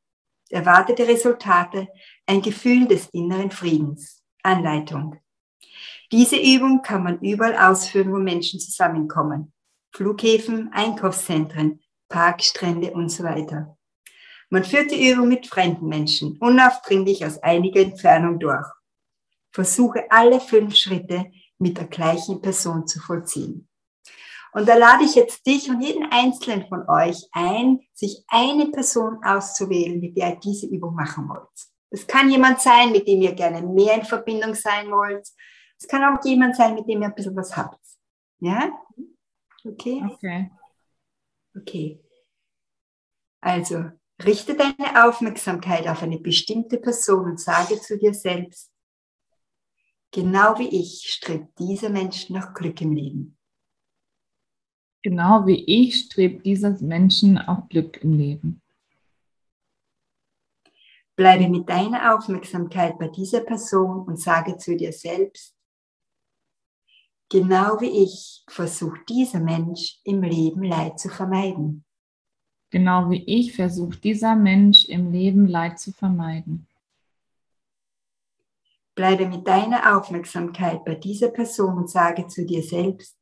Erwartete 0.50 1.09
Resultate, 1.09 1.88
ein 2.26 2.42
Gefühl 2.42 2.87
des 2.87 3.09
inneren 3.12 3.50
Friedens. 3.50 4.22
Anleitung. 4.42 5.18
Diese 6.12 6.36
Übung 6.36 6.82
kann 6.82 7.04
man 7.04 7.20
überall 7.20 7.56
ausführen, 7.56 8.12
wo 8.12 8.18
Menschen 8.18 8.58
zusammenkommen. 8.58 9.52
Flughäfen, 9.92 10.70
Einkaufszentren, 10.72 11.80
Parkstrände 12.08 12.92
und 12.92 13.10
so 13.10 13.24
weiter. 13.24 13.76
Man 14.48 14.64
führt 14.64 14.90
die 14.90 15.10
Übung 15.10 15.28
mit 15.28 15.46
fremden 15.46 15.86
Menschen 15.86 16.36
unaufdringlich 16.38 17.24
aus 17.24 17.38
einiger 17.38 17.80
Entfernung 17.80 18.40
durch. 18.40 18.66
Versuche 19.52 20.10
alle 20.10 20.40
fünf 20.40 20.74
Schritte 20.74 21.30
mit 21.58 21.78
der 21.78 21.86
gleichen 21.86 22.40
Person 22.40 22.86
zu 22.86 22.98
vollziehen. 23.00 23.68
Und 24.52 24.68
da 24.68 24.74
lade 24.74 25.04
ich 25.04 25.14
jetzt 25.14 25.46
dich 25.46 25.70
und 25.70 25.80
jeden 25.80 26.10
einzelnen 26.10 26.66
von 26.66 26.88
euch 26.88 27.28
ein, 27.32 27.80
sich 27.92 28.24
eine 28.26 28.66
Person 28.66 29.18
auszuwählen, 29.24 30.00
mit 30.00 30.16
der 30.16 30.30
ihr 30.30 30.40
diese 30.40 30.66
Übung 30.66 30.96
machen 30.96 31.28
wollt. 31.28 31.48
Es 31.90 32.06
kann 32.06 32.30
jemand 32.30 32.60
sein, 32.60 32.90
mit 32.90 33.06
dem 33.06 33.22
ihr 33.22 33.32
gerne 33.32 33.62
mehr 33.62 33.94
in 33.94 34.04
Verbindung 34.04 34.54
sein 34.54 34.90
wollt. 34.90 35.28
Es 35.80 35.88
kann 35.88 36.04
auch 36.04 36.22
jemand 36.24 36.56
sein, 36.56 36.74
mit 36.74 36.86
dem 36.86 37.00
ihr 37.00 37.08
ein 37.08 37.14
bisschen 37.14 37.36
was 37.36 37.56
habt. 37.56 37.80
Ja? 38.40 38.70
Okay? 39.64 40.02
Okay. 40.12 40.50
Okay. 41.56 42.00
Also, 43.40 43.90
richte 44.22 44.54
deine 44.54 45.06
Aufmerksamkeit 45.06 45.88
auf 45.88 46.02
eine 46.02 46.18
bestimmte 46.18 46.78
Person 46.78 47.30
und 47.30 47.40
sage 47.40 47.80
zu 47.80 47.98
dir 47.98 48.12
selbst, 48.12 48.70
genau 50.10 50.58
wie 50.58 50.68
ich 50.68 51.10
strebt 51.10 51.58
dieser 51.58 51.88
Mensch 51.88 52.28
nach 52.28 52.52
Glück 52.52 52.80
im 52.82 52.92
Leben. 52.92 53.38
Genau 55.02 55.46
wie 55.46 55.64
ich 55.64 55.98
strebt 55.98 56.44
dieser 56.44 56.78
Menschen 56.82 57.38
auch 57.38 57.68
Glück 57.70 58.02
im 58.04 58.18
Leben. 58.18 58.62
Bleibe 61.16 61.48
mit 61.48 61.68
deiner 61.68 62.14
Aufmerksamkeit 62.14 62.98
bei 62.98 63.08
dieser 63.08 63.40
Person 63.40 64.06
und 64.06 64.20
sage 64.20 64.58
zu 64.58 64.76
dir 64.76 64.92
selbst, 64.92 65.56
Genau 67.32 67.80
wie 67.80 68.02
ich 68.02 68.42
versucht 68.48 69.08
dieser 69.08 69.38
Mensch 69.38 70.00
im 70.02 70.20
Leben 70.24 70.64
Leid 70.64 70.98
zu 70.98 71.08
vermeiden. 71.08 71.84
Genau 72.70 73.08
wie 73.08 73.22
ich 73.24 73.54
versucht 73.54 74.02
dieser 74.02 74.34
Mensch 74.34 74.86
im 74.86 75.12
Leben 75.12 75.46
Leid 75.46 75.78
zu 75.78 75.92
vermeiden. 75.92 76.66
Bleibe 78.96 79.26
mit 79.26 79.46
deiner 79.46 79.96
Aufmerksamkeit 79.96 80.84
bei 80.84 80.96
dieser 80.96 81.28
Person 81.28 81.78
und 81.78 81.88
sage 81.88 82.26
zu 82.26 82.44
dir 82.44 82.64
selbst, 82.64 83.16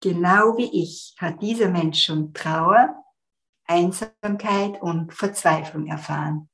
genau 0.00 0.56
wie 0.56 0.70
ich 0.72 1.16
hat 1.18 1.42
dieser 1.42 1.70
Mensch 1.70 2.04
schon 2.04 2.32
Trauer, 2.32 2.94
Einsamkeit 3.64 4.80
und 4.80 5.12
Verzweiflung 5.12 5.88
erfahren. 5.88 6.48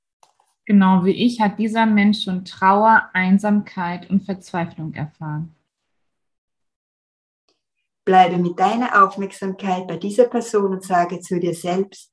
Genau 0.65 1.05
wie 1.05 1.13
ich 1.13 1.43
hat 1.43 1.59
dieser 1.59 1.85
Mensch 1.85 2.25
schon 2.25 2.47
Trauer, 2.47 3.11
Einsamkeit 3.13 4.09
und 4.09 4.25
Verzweiflung 4.25 4.95
erfahren. 4.95 5.54
Bleibe 8.05 8.37
mit 8.37 8.59
deiner 8.59 9.03
Aufmerksamkeit 9.03 9.87
bei 9.87 9.97
dieser 9.97 10.27
Person 10.27 10.73
und 10.73 10.85
sage 10.85 11.21
zu 11.21 11.41
dir 11.41 11.55
selbst, 11.55 12.13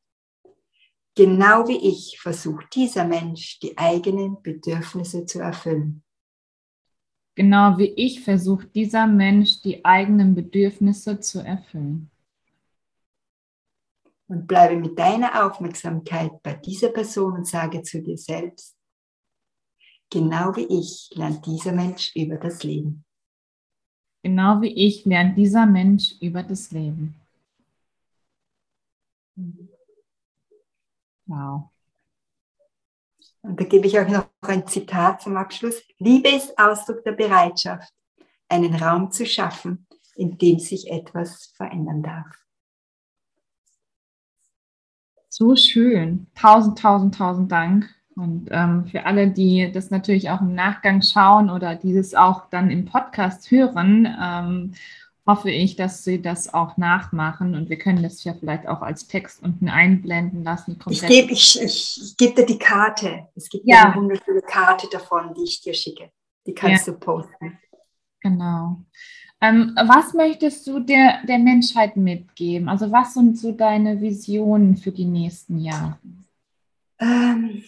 genau 1.16 1.68
wie 1.68 1.90
ich 1.90 2.18
versucht 2.20 2.74
dieser 2.76 3.06
Mensch 3.06 3.60
die 3.60 3.78
eigenen 3.78 4.42
Bedürfnisse 4.42 5.26
zu 5.26 5.40
erfüllen. 5.40 6.04
Genau 7.36 7.78
wie 7.78 7.94
ich 7.96 8.22
versucht 8.22 8.74
dieser 8.76 9.08
Mensch 9.08 9.62
die 9.62 9.84
eigenen 9.84 10.36
Bedürfnisse 10.36 11.20
zu 11.20 11.40
erfüllen. 11.40 12.10
Und 14.28 14.48
bleibe 14.48 14.78
mit 14.78 14.98
deiner 14.98 15.46
Aufmerksamkeit 15.46 16.42
bei 16.42 16.54
dieser 16.54 16.90
Person 16.90 17.34
und 17.34 17.48
sage 17.48 17.84
zu 17.84 18.02
dir 18.02 18.18
selbst, 18.18 18.78
genau 20.10 20.56
wie 20.56 20.68
ich 20.80 21.10
lernt 21.16 21.46
dieser 21.46 21.74
Mensch 21.74 22.16
über 22.16 22.38
das 22.38 22.64
Leben. 22.64 23.04
Genau 24.24 24.62
wie 24.62 24.74
ich 24.74 25.06
lernt 25.06 25.38
dieser 25.38 25.66
Mensch 25.66 26.16
über 26.22 26.44
das 26.44 26.72
Leben. 26.72 27.16
Wow. 31.26 31.70
Und 33.42 33.60
da 33.60 33.66
gebe 33.66 33.88
ich 33.88 33.98
euch 33.98 34.10
noch 34.10 34.28
ein 34.42 34.68
Zitat 34.68 35.22
zum 35.22 35.38
Abschluss. 35.38 35.82
Liebe 35.98 36.30
ist 36.30 36.58
Ausdruck 36.60 37.04
der 37.04 37.14
Bereitschaft, 37.14 37.92
einen 38.48 38.76
Raum 38.76 39.12
zu 39.12 39.26
schaffen, 39.26 39.88
in 40.16 40.38
dem 40.38 40.60
sich 40.60 40.92
etwas 40.92 41.48
verändern 41.56 42.04
darf. 42.04 42.28
So 45.30 45.56
schön. 45.56 46.28
Tausend, 46.36 46.78
tausend, 46.78 47.16
tausend 47.16 47.52
Dank. 47.52 47.90
Und 48.16 48.50
ähm, 48.52 48.86
für 48.88 49.06
alle, 49.06 49.30
die 49.30 49.72
das 49.72 49.90
natürlich 49.90 50.30
auch 50.30 50.42
im 50.42 50.54
Nachgang 50.54 51.02
schauen 51.02 51.50
oder 51.50 51.76
dieses 51.76 52.14
auch 52.14 52.50
dann 52.50 52.70
im 52.70 52.86
Podcast 52.86 53.50
hören, 53.52 54.08
ähm, 54.22 54.74
hoffe 55.26 55.52
ich, 55.52 55.76
dass 55.76 56.04
sie 56.04 56.22
das 56.22 56.54
auch 56.54 56.78
nachmachen 56.78 57.56
und 57.56 57.70
wir 57.70 57.78
können 57.78 58.04
das 58.04 58.24
ja 58.24 58.34
vielleicht 58.34 58.68
auch 58.68 58.82
als 58.82 59.08
Text 59.08 59.42
unten 59.44 59.70
einblenden 59.70 60.44
lassen. 60.44 60.78
Ich 60.90 61.02
gebe 61.02 61.32
ich, 61.32 61.62
ich, 61.62 62.02
ich 62.02 62.18
geb 62.18 62.36
dir 62.36 62.46
die 62.46 62.58
Karte. 62.58 63.28
Es 63.36 63.50
gibt 63.50 63.66
ja 63.66 63.86
eine 63.86 63.96
wunderschöne 63.96 64.42
Karte 64.42 64.88
davon, 64.92 65.34
die 65.36 65.44
ich 65.44 65.62
dir 65.62 65.74
schicke. 65.74 66.12
Die 66.46 66.54
kannst 66.54 66.88
ja. 66.88 66.94
du 66.94 67.00
posten. 67.00 67.60
Genau. 68.20 68.82
Ähm, 69.40 69.76
was 69.76 70.14
möchtest 70.14 70.68
du 70.68 70.80
der, 70.80 71.24
der 71.28 71.40
Menschheit 71.40 71.98
mitgeben? 71.98 72.68
Also 72.68 72.92
was 72.92 73.14
sind 73.14 73.38
so 73.38 73.52
deine 73.52 74.02
Visionen 74.02 74.76
für 74.76 74.92
die 74.92 75.06
nächsten 75.06 75.60
Jahre? 75.60 75.98
Ähm, 77.00 77.64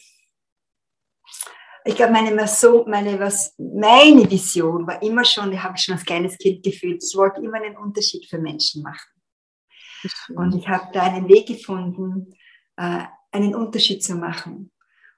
ich 1.86 1.96
glaube, 1.96 2.14
meine, 2.14 2.32
meine, 2.32 3.20
was, 3.20 3.56
meine 3.58 4.30
Vision 4.30 4.88
war 4.88 5.02
immer 5.02 5.26
schon, 5.26 5.52
die 5.52 5.60
habe 5.60 5.76
ich 5.76 5.84
schon 5.84 5.96
als 5.96 6.06
kleines 6.06 6.38
Kind 6.38 6.64
gefühlt, 6.64 7.04
ich 7.04 7.16
wollte 7.18 7.42
immer 7.42 7.58
einen 7.58 7.78
Unterschied 7.78 8.26
für 8.30 8.38
Menschen 8.38 8.84
machen. 8.84 9.10
Und 10.36 10.56
ich 10.56 10.68
habe 10.68 10.90
da 10.94 11.04
einen 11.04 11.28
Weg 11.28 11.48
gefunden, 11.48 12.34
äh, 12.78 13.04
einen 13.32 13.56
Unterschied 13.56 14.04
zu 14.04 14.16
machen. 14.16 14.72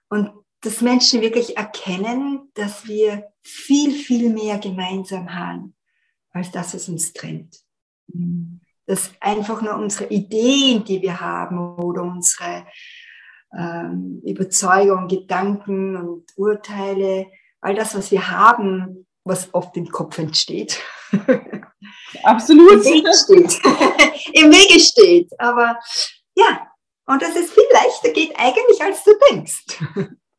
Und 0.09 0.31
dass 0.61 0.81
Menschen 0.81 1.21
wirklich 1.21 1.57
erkennen, 1.57 2.49
dass 2.53 2.87
wir 2.87 3.27
viel, 3.43 3.91
viel 3.93 4.29
mehr 4.29 4.57
gemeinsam 4.57 5.33
haben, 5.33 5.75
als 6.31 6.51
das, 6.51 6.73
was 6.73 6.89
uns 6.89 7.13
trennt. 7.13 7.59
Mhm. 8.07 8.61
Dass 8.87 9.11
einfach 9.19 9.61
nur 9.61 9.75
unsere 9.75 10.09
Ideen, 10.09 10.83
die 10.83 11.01
wir 11.01 11.19
haben, 11.19 11.57
oder 11.77 12.03
unsere 12.03 12.65
ähm, 13.57 14.21
Überzeugungen, 14.25 15.07
Gedanken 15.07 15.95
und 15.95 16.25
Urteile, 16.35 17.27
all 17.61 17.75
das, 17.75 17.95
was 17.95 18.11
wir 18.11 18.29
haben, 18.29 19.07
was 19.23 19.53
oft 19.53 19.75
im 19.77 19.89
Kopf 19.89 20.17
entsteht, 20.17 20.79
Absolut. 22.23 22.73
im 22.73 22.83
Wege 22.83 23.13
steht. 23.13 23.61
Im 24.33 24.51
Wege 24.51 24.79
steht. 24.79 25.39
Aber 25.39 25.79
ja, 26.35 26.67
und 27.05 27.21
dass 27.21 27.35
es 27.35 27.51
viel 27.51 27.63
leichter 27.71 28.09
geht 28.09 28.33
eigentlich, 28.37 28.81
als 28.81 29.03
du 29.03 29.11
denkst, 29.31 29.65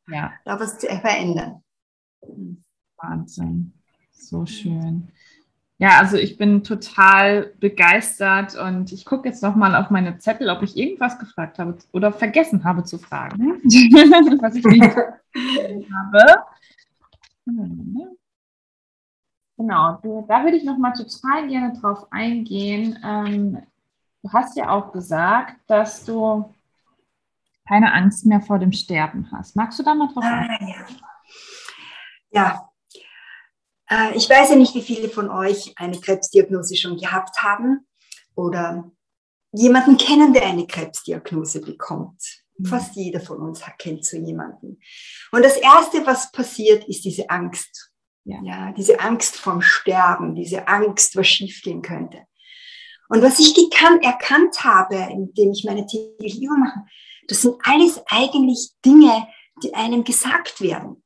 Ja, 0.09 0.33
da 0.45 0.59
was 0.59 0.79
zu 0.79 0.87
verändern. 0.87 1.63
Wahnsinn. 2.97 3.73
So 4.13 4.45
schön. 4.47 5.13
Ja, 5.79 5.99
also 5.99 6.17
ich 6.17 6.39
bin 6.39 6.65
total 6.65 7.53
begeistert 7.61 8.57
und 8.57 8.93
ich 8.93 9.05
gucke 9.05 9.29
jetzt 9.29 9.43
nochmal 9.43 9.75
auf 9.75 9.91
meine 9.91 10.19
Zettel, 10.19 10.49
ob 10.49 10.63
ich 10.63 10.77
irgendwas 10.77 11.19
gefragt 11.19 11.59
habe 11.59 11.77
oder 11.93 12.13
vergessen 12.13 12.65
habe 12.65 12.85
zu 12.85 12.99
fragen, 12.99 13.61
was 14.41 14.55
ich 14.55 14.65
nicht 14.65 14.97
habe. 15.95 16.45
Genau, 19.59 19.99
da 20.29 20.45
würde 20.45 20.57
ich 20.57 20.65
nochmal 20.65 20.95
total 20.95 21.47
gerne 21.49 21.79
drauf 21.79 22.07
eingehen. 22.11 22.99
Ähm, 23.05 23.59
du 24.23 24.33
hast 24.33 24.57
ja 24.57 24.71
auch 24.71 24.93
gesagt, 24.93 25.57
dass 25.67 26.07
du 26.07 26.55
keine 27.69 27.93
Angst 27.93 28.25
mehr 28.25 28.41
vor 28.41 28.59
dem 28.59 28.73
Sterben 28.73 29.29
hast. 29.31 29.57
Magst 29.57 29.79
du 29.79 29.83
da 29.83 29.95
mal 29.95 30.09
drauf 30.09 30.25
eingehen? 30.25 30.75
Ah, 30.75 30.87
ja. 32.31 32.43
ja. 32.43 32.66
Äh, 33.89 34.17
ich 34.17 34.29
weiß 34.29 34.51
ja 34.51 34.57
nicht, 34.57 34.75
wie 34.75 34.83
viele 34.83 35.09
von 35.09 35.31
euch 35.31 35.73
eine 35.77 36.01
Krebsdiagnose 36.01 36.77
schon 36.77 36.97
gehabt 36.97 37.43
haben 37.43 37.87
oder 38.35 38.91
jemanden 39.53 39.97
kennen, 39.97 40.33
der 40.33 40.47
eine 40.47 40.67
Krebsdiagnose 40.67 41.61
bekommt. 41.61 42.23
Mhm. 42.59 42.67
Fast 42.67 42.97
jeder 42.97 43.21
von 43.21 43.41
uns 43.41 43.63
kennt 43.79 44.05
so 44.05 44.17
jemanden. 44.17 44.81
Und 45.33 45.45
das 45.45 45.57
Erste, 45.57 46.07
was 46.07 46.31
passiert, 46.33 46.85
ist 46.89 47.05
diese 47.05 47.29
Angst. 47.31 47.93
Ja. 48.25 48.41
Ja, 48.43 48.73
diese 48.73 48.99
Angst 48.99 49.37
vom 49.37 49.63
Sterben, 49.63 50.35
diese 50.35 50.67
Angst, 50.67 51.15
was 51.15 51.29
schiefgehen 51.29 51.81
könnte. 51.81 52.27
Und 53.09 53.23
was 53.23 53.39
ich 53.39 53.55
gekannt, 53.55 54.05
erkannt 54.05 54.65
habe, 54.65 54.97
indem 55.13 55.53
ich 55.53 55.65
meine 55.65 55.87
tägliche 55.87 56.45
Übung 56.45 56.59
mache, 56.59 56.81
das 57.29 57.43
sind 57.43 57.55
alles 57.63 58.03
eigentlich 58.07 58.73
Dinge, 58.85 59.29
die 59.63 59.75
einem 59.75 60.03
gesagt 60.03 60.61
werden. 60.61 61.03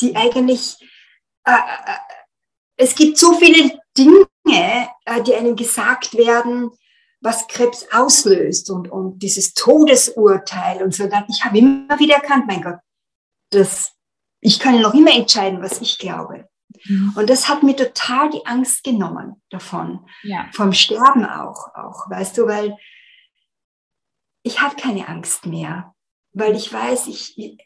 Die 0.00 0.16
eigentlich, 0.16 0.76
äh, 0.80 0.84
äh, 0.84 0.89
es 2.76 2.94
gibt 2.94 3.18
so 3.18 3.34
viele 3.34 3.80
Dinge, 3.96 4.88
äh, 5.04 5.22
die 5.22 5.34
einem 5.34 5.56
gesagt 5.56 6.16
werden, 6.16 6.70
was 7.20 7.46
Krebs 7.48 7.86
auslöst 7.92 8.70
und, 8.70 8.90
und 8.90 9.18
dieses 9.18 9.52
Todesurteil 9.52 10.82
und 10.82 10.94
so. 10.94 11.08
Ich 11.28 11.44
habe 11.44 11.58
immer 11.58 11.98
wieder 11.98 12.16
erkannt, 12.16 12.46
mein 12.46 12.62
Gott, 12.62 12.78
das, 13.50 13.92
ich 14.40 14.58
kann 14.58 14.80
noch 14.80 14.94
immer 14.94 15.14
entscheiden, 15.14 15.62
was 15.62 15.80
ich 15.80 15.98
glaube. 15.98 16.48
Mhm. 16.84 17.12
Und 17.16 17.28
das 17.28 17.48
hat 17.48 17.62
mir 17.62 17.76
total 17.76 18.30
die 18.30 18.46
Angst 18.46 18.84
genommen 18.84 19.42
davon 19.50 20.06
Ja. 20.22 20.48
vom 20.52 20.72
Sterben 20.72 21.26
auch, 21.26 21.74
auch, 21.74 22.08
weißt 22.08 22.38
du, 22.38 22.46
weil 22.46 22.76
ich 24.42 24.60
habe 24.62 24.76
keine 24.76 25.06
Angst 25.08 25.44
mehr, 25.44 25.94
weil 26.32 26.56
ich 26.56 26.72
weiß, 26.72 27.08
ich, 27.08 27.36
äh, 27.38 27.42
äh, 27.48 27.58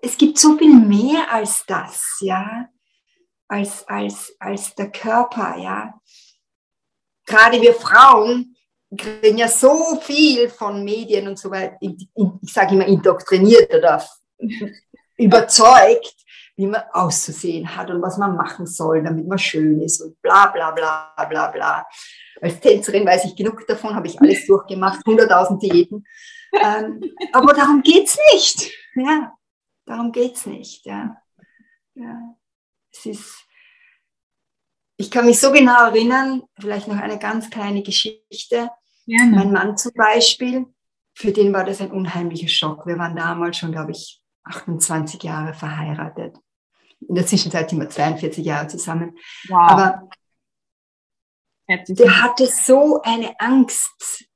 es 0.00 0.16
gibt 0.18 0.38
so 0.38 0.56
viel 0.56 0.74
mehr 0.74 1.32
als 1.32 1.64
das, 1.66 2.18
ja, 2.20 2.68
als, 3.48 3.86
als, 3.88 4.34
als 4.38 4.74
der 4.74 4.90
Körper, 4.90 5.56
ja. 5.58 5.94
Gerade 7.26 7.60
wir 7.60 7.74
Frauen 7.74 8.56
kriegen 8.96 9.38
ja 9.38 9.48
so 9.48 9.98
viel 10.00 10.48
von 10.48 10.84
Medien 10.84 11.28
und 11.28 11.38
so 11.38 11.50
weiter, 11.50 11.76
ich 11.80 12.08
sage 12.42 12.74
immer 12.74 12.86
indoktriniert 12.86 13.72
oder 13.74 14.04
überzeugt, 15.16 16.16
wie 16.56 16.66
man 16.66 16.82
auszusehen 16.92 17.74
hat 17.74 17.90
und 17.90 18.02
was 18.02 18.18
man 18.18 18.36
machen 18.36 18.66
soll, 18.66 19.02
damit 19.02 19.26
man 19.26 19.38
schön 19.38 19.80
ist 19.80 20.02
und 20.02 20.20
bla 20.20 20.48
bla 20.48 20.70
bla 20.72 21.14
bla 21.28 21.48
bla. 21.48 21.86
Als 22.40 22.60
Tänzerin 22.60 23.06
weiß 23.06 23.24
ich 23.26 23.36
genug 23.36 23.66
davon, 23.66 23.94
habe 23.94 24.06
ich 24.06 24.20
alles 24.20 24.46
durchgemacht, 24.46 25.00
100.000 25.06 25.58
Diäten. 25.60 26.04
Ähm, 26.52 27.00
aber 27.32 27.54
darum 27.54 27.82
geht's 27.82 28.18
nicht. 28.32 28.70
Ja, 28.94 29.32
darum 29.86 30.12
geht's 30.12 30.46
nicht. 30.46 30.84
Ja. 30.86 31.16
Ja. 31.94 32.36
Es 32.92 33.06
ist, 33.06 33.46
ich 34.96 35.10
kann 35.10 35.26
mich 35.26 35.40
so 35.40 35.52
genau 35.52 35.86
erinnern, 35.86 36.42
vielleicht 36.58 36.88
noch 36.88 36.98
eine 36.98 37.18
ganz 37.18 37.50
kleine 37.50 37.82
Geschichte. 37.82 38.70
Gerne. 39.06 39.36
Mein 39.36 39.52
Mann 39.52 39.76
zum 39.76 39.92
Beispiel, 39.94 40.66
für 41.14 41.32
den 41.32 41.52
war 41.52 41.64
das 41.64 41.80
ein 41.80 41.90
unheimlicher 41.90 42.48
Schock. 42.48 42.86
Wir 42.86 42.98
waren 42.98 43.16
damals 43.16 43.56
schon, 43.56 43.72
glaube 43.72 43.92
ich, 43.92 44.22
28 44.44 45.22
Jahre 45.22 45.54
verheiratet. 45.54 46.36
In 47.08 47.14
der 47.14 47.26
Zwischenzeit 47.26 47.70
sind 47.70 47.80
wir 47.80 47.88
42 47.88 48.44
Jahre 48.44 48.68
zusammen. 48.68 49.18
Wow. 49.48 49.70
Aber 49.70 50.08
der 51.68 52.22
hatte 52.22 52.46
so 52.46 53.00
eine 53.02 53.38
Angst 53.40 54.26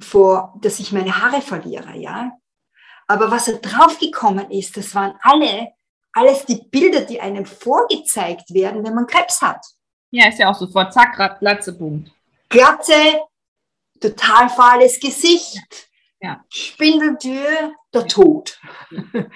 vor, 0.00 0.54
dass 0.60 0.80
ich 0.80 0.92
meine 0.92 1.22
Haare 1.22 1.40
verliere, 1.40 1.96
ja. 1.96 2.32
Aber 3.08 3.30
was 3.30 3.48
er 3.48 3.58
draufgekommen 3.58 4.50
ist, 4.50 4.76
das 4.76 4.94
waren 4.94 5.18
alle, 5.22 5.72
alles 6.12 6.44
die 6.44 6.62
Bilder, 6.70 7.00
die 7.00 7.20
einem 7.20 7.46
vorgezeigt 7.46 8.52
werden, 8.52 8.84
wenn 8.84 8.94
man 8.94 9.06
Krebs 9.06 9.40
hat. 9.42 9.64
Ja, 10.10 10.28
ist 10.28 10.38
ja 10.38 10.50
auch 10.50 10.54
sofort 10.58 10.92
zack, 10.92 11.38
Glatze, 11.40 11.72
Punkt. 11.76 12.12
Glatze, 12.48 12.92
total 14.00 14.48
fahles 14.48 15.00
Gesicht, 15.00 15.88
Ja. 16.20 16.44
Spindeltür, 16.48 17.72
der 17.92 18.06
Tod. 18.06 18.60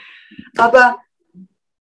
Aber 0.57 0.99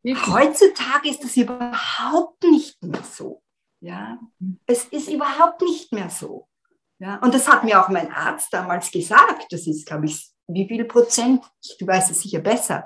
Wirklich. 0.03 0.27
heutzutage 0.27 1.09
ist 1.09 1.23
das 1.23 1.37
überhaupt 1.37 2.43
nicht 2.43 2.81
mehr 2.83 3.03
so. 3.03 3.41
Ja, 3.79 4.17
es 4.65 4.85
ist 4.85 5.09
überhaupt 5.09 5.61
nicht 5.61 5.91
mehr 5.91 6.09
so. 6.09 6.47
Ja, 6.99 7.17
und 7.17 7.33
das 7.33 7.49
hat 7.49 7.63
mir 7.65 7.81
auch 7.83 7.89
mein 7.89 8.11
Arzt 8.13 8.53
damals 8.53 8.91
gesagt. 8.91 9.47
Das 9.51 9.67
ist, 9.67 9.85
glaube 9.85 10.05
ich, 10.05 10.32
wie 10.47 10.67
viel 10.67 10.85
Prozent, 10.85 11.43
du 11.79 11.87
weißt 11.87 12.11
es 12.11 12.21
sicher 12.21 12.39
besser, 12.39 12.85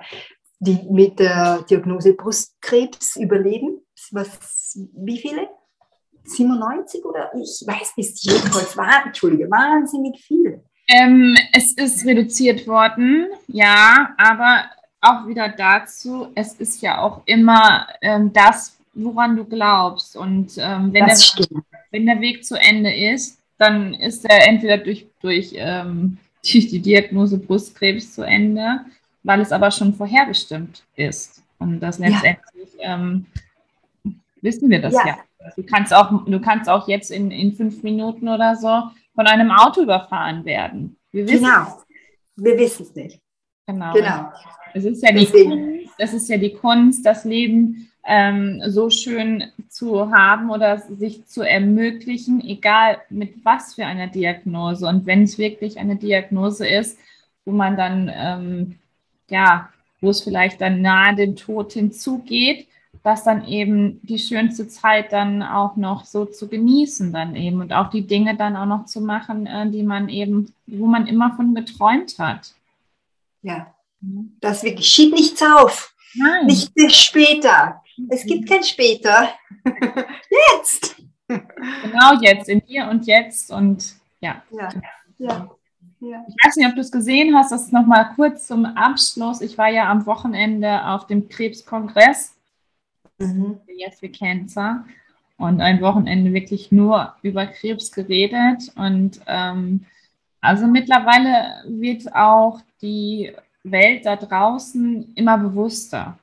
die 0.60 0.80
mit 0.90 1.20
der 1.20 1.64
Diagnose 1.70 2.14
Brustkrebs 2.14 3.16
überleben. 3.16 3.82
Was, 4.12 4.80
wie 4.96 5.20
viele? 5.20 5.50
97 6.24 7.06
oder 7.06 7.32
ich 7.36 7.64
weiß 7.66 7.98
nicht, 7.98 8.24
jedenfalls 8.24 8.76
war, 8.76 9.06
Entschuldige, 9.06 9.50
wahnsinnig 9.50 10.20
viele. 10.20 10.64
Ähm, 10.90 11.38
es 11.54 11.74
ist 11.74 12.06
reduziert 12.06 12.68
worden, 12.68 13.28
ja, 13.48 14.14
aber 14.18 14.66
auch 15.02 15.28
wieder 15.28 15.50
dazu, 15.50 16.28
es 16.36 16.54
ist 16.56 16.82
ja 16.82 17.02
auch 17.02 17.22
immer 17.26 17.88
ähm, 18.02 18.32
das, 18.34 18.78
woran 18.94 19.36
du 19.36 19.46
glaubst. 19.46 20.16
Und 20.16 20.54
ähm, 20.58 20.92
wenn, 20.94 21.06
der, 21.06 21.16
stimmt. 21.16 21.66
wenn 21.92 22.06
der 22.06 22.20
Weg 22.20 22.46
zu 22.46 22.56
Ende 22.56 22.94
ist, 22.94 23.40
dann 23.58 23.94
ist 23.94 24.26
er 24.26 24.48
entweder 24.48 24.78
durch, 24.78 25.08
durch, 25.22 25.54
ähm, 25.56 26.18
durch 26.44 26.68
die 26.68 26.80
Diagnose 26.82 27.38
Brustkrebs 27.38 28.14
zu 28.14 28.24
Ende, 28.24 28.82
weil 29.24 29.42
es 29.42 29.52
aber 29.52 29.72
schon 29.72 29.94
vorherbestimmt 29.94 30.84
ist. 30.96 31.44
Und 31.60 31.80
das 31.80 31.98
Ja. 31.98 32.08
letztendlich 32.08 32.70
ähm, 32.80 33.26
wissen 34.42 34.70
wir 34.70 34.82
das 34.82 34.94
Ja. 34.94 35.06
ja. 35.06 35.18
Du 35.56 35.64
kannst 35.64 35.94
auch, 35.94 36.26
du 36.26 36.40
kannst 36.42 36.70
auch 36.70 36.88
jetzt 36.88 37.10
in, 37.12 37.32
in 37.32 37.54
fünf 37.54 37.82
Minuten 37.84 38.28
oder 38.28 38.56
so 38.56 38.84
von 39.16 39.28
einem 39.28 39.50
Auto 39.52 39.82
überfahren 39.82 40.44
werden. 40.46 40.98
Wir 41.12 41.26
wissen 41.28 41.44
Genau. 41.46 41.78
Wir 42.36 42.58
wissen 42.58 42.84
es 42.84 42.96
nicht. 42.96 43.20
Genau. 43.66 43.94
Genau. 43.94 44.32
Es 44.74 44.86
ist 44.86 45.02
ja 45.02 45.12
die 45.12 45.26
Deswegen. 45.26 45.50
Kunst, 45.50 45.94
es 45.98 46.14
ist 46.14 46.30
ja 46.30 46.38
die 46.38 46.54
Kunst, 46.54 47.06
das 47.06 47.24
Leben 47.26 47.90
ähm, 48.08 48.62
so 48.66 48.90
schön 48.90 49.44
zu 49.68 50.12
haben 50.12 50.50
oder 50.50 50.80
sich 50.80 51.26
zu 51.28 51.42
ermöglichen, 51.42 52.42
egal 52.42 53.00
mit 53.10 53.44
was 53.44 53.76
für 53.76 53.86
einer 53.86 54.08
Diagnose. 54.08 54.88
Und 54.88 55.06
wenn 55.06 55.24
es 55.24 55.38
wirklich 55.38 55.78
eine 55.78 55.98
Diagnose 55.98 56.66
ist, 56.66 56.98
wo 57.44 57.52
man 57.52 57.76
dann, 57.76 58.10
ähm, 58.14 58.76
ja, 59.30 59.70
wo 60.00 60.10
es 60.10 60.22
vielleicht 60.22 60.62
dann 60.62 60.82
nahe 60.82 61.16
dem 61.16 61.36
Tod 61.36 61.74
hinzugeht, 61.74 62.68
das 63.04 63.24
dann 63.24 63.46
eben 63.46 64.00
die 64.04 64.20
schönste 64.20 64.68
Zeit 64.68 65.12
dann 65.12 65.44
auch 65.44 65.76
noch 65.76 66.06
so 66.06 66.26
zu 66.26 66.48
genießen 66.48 67.14
dann 67.14 67.36
eben 67.36 67.62
und 67.62 67.74
auch 67.74 67.90
die 67.90 68.08
Dinge 68.08 68.36
dann 68.36 68.56
auch 68.56 68.66
noch 68.66 68.86
zu 68.86 69.02
machen, 69.02 69.46
äh, 69.48 69.70
die 69.70 69.84
man 69.84 70.10
eben, 70.10 70.54
wo 70.66 70.88
man 70.88 71.08
immer 71.08 71.36
von 71.36 71.54
geträumt 71.54 72.20
hat. 72.20 72.54
Ja, 73.42 73.74
das 74.40 74.64
wirklich, 74.64 74.88
schieb 74.88 75.14
nichts 75.14 75.42
auf. 75.42 75.94
Nein. 76.16 76.48
Nicht 76.48 76.74
bis 76.74 76.96
später. 76.96 77.82
Es 78.10 78.26
gibt 78.26 78.50
kein 78.50 78.64
später. 78.64 79.30
jetzt. 80.50 80.96
Genau 81.28 82.22
jetzt, 82.22 82.48
in 82.48 82.62
hier 82.66 82.88
und 82.90 83.06
jetzt 83.06 83.52
und 83.52 83.96
ja. 84.22 84.42
Ja, 84.52 84.70
ja, 85.18 85.50
ja. 86.00 86.26
Ich 86.28 86.36
weiß 86.46 86.56
nicht, 86.56 86.68
ob 86.68 86.76
du 86.76 86.82
es 86.82 86.92
gesehen 86.92 87.36
hast, 87.36 87.52
das 87.52 87.72
nochmal 87.72 88.12
kurz 88.16 88.48
zum 88.48 88.66
Abschluss. 88.66 89.42
Ich 89.42 89.58
war 89.58 89.70
ja 89.70 89.90
am 89.92 90.06
Wochenende 90.06 90.86
auf 90.86 91.08
dem 91.08 91.28
Krebskongress 91.28 92.38
Mhm. 93.20 93.60
Yes 93.68 94.02
We 94.02 94.10
Cancer 94.10 94.86
und 95.38 95.62
ein 95.62 95.82
Wochenende 95.82 96.34
wirklich 96.34 96.72
nur 96.72 97.16
über 97.22 97.48
Krebs 97.48 97.92
geredet. 97.92 98.72
Und 98.76 99.20
ähm, 99.28 99.86
also 100.42 100.68
mittlerweile 100.68 101.64
wird 101.68 102.14
auch 102.14 102.62
die 102.82 103.34
Welt 103.64 104.06
da 104.06 104.16
draußen 104.16 105.14
immer 105.16 105.38
bewusster. 105.38 106.18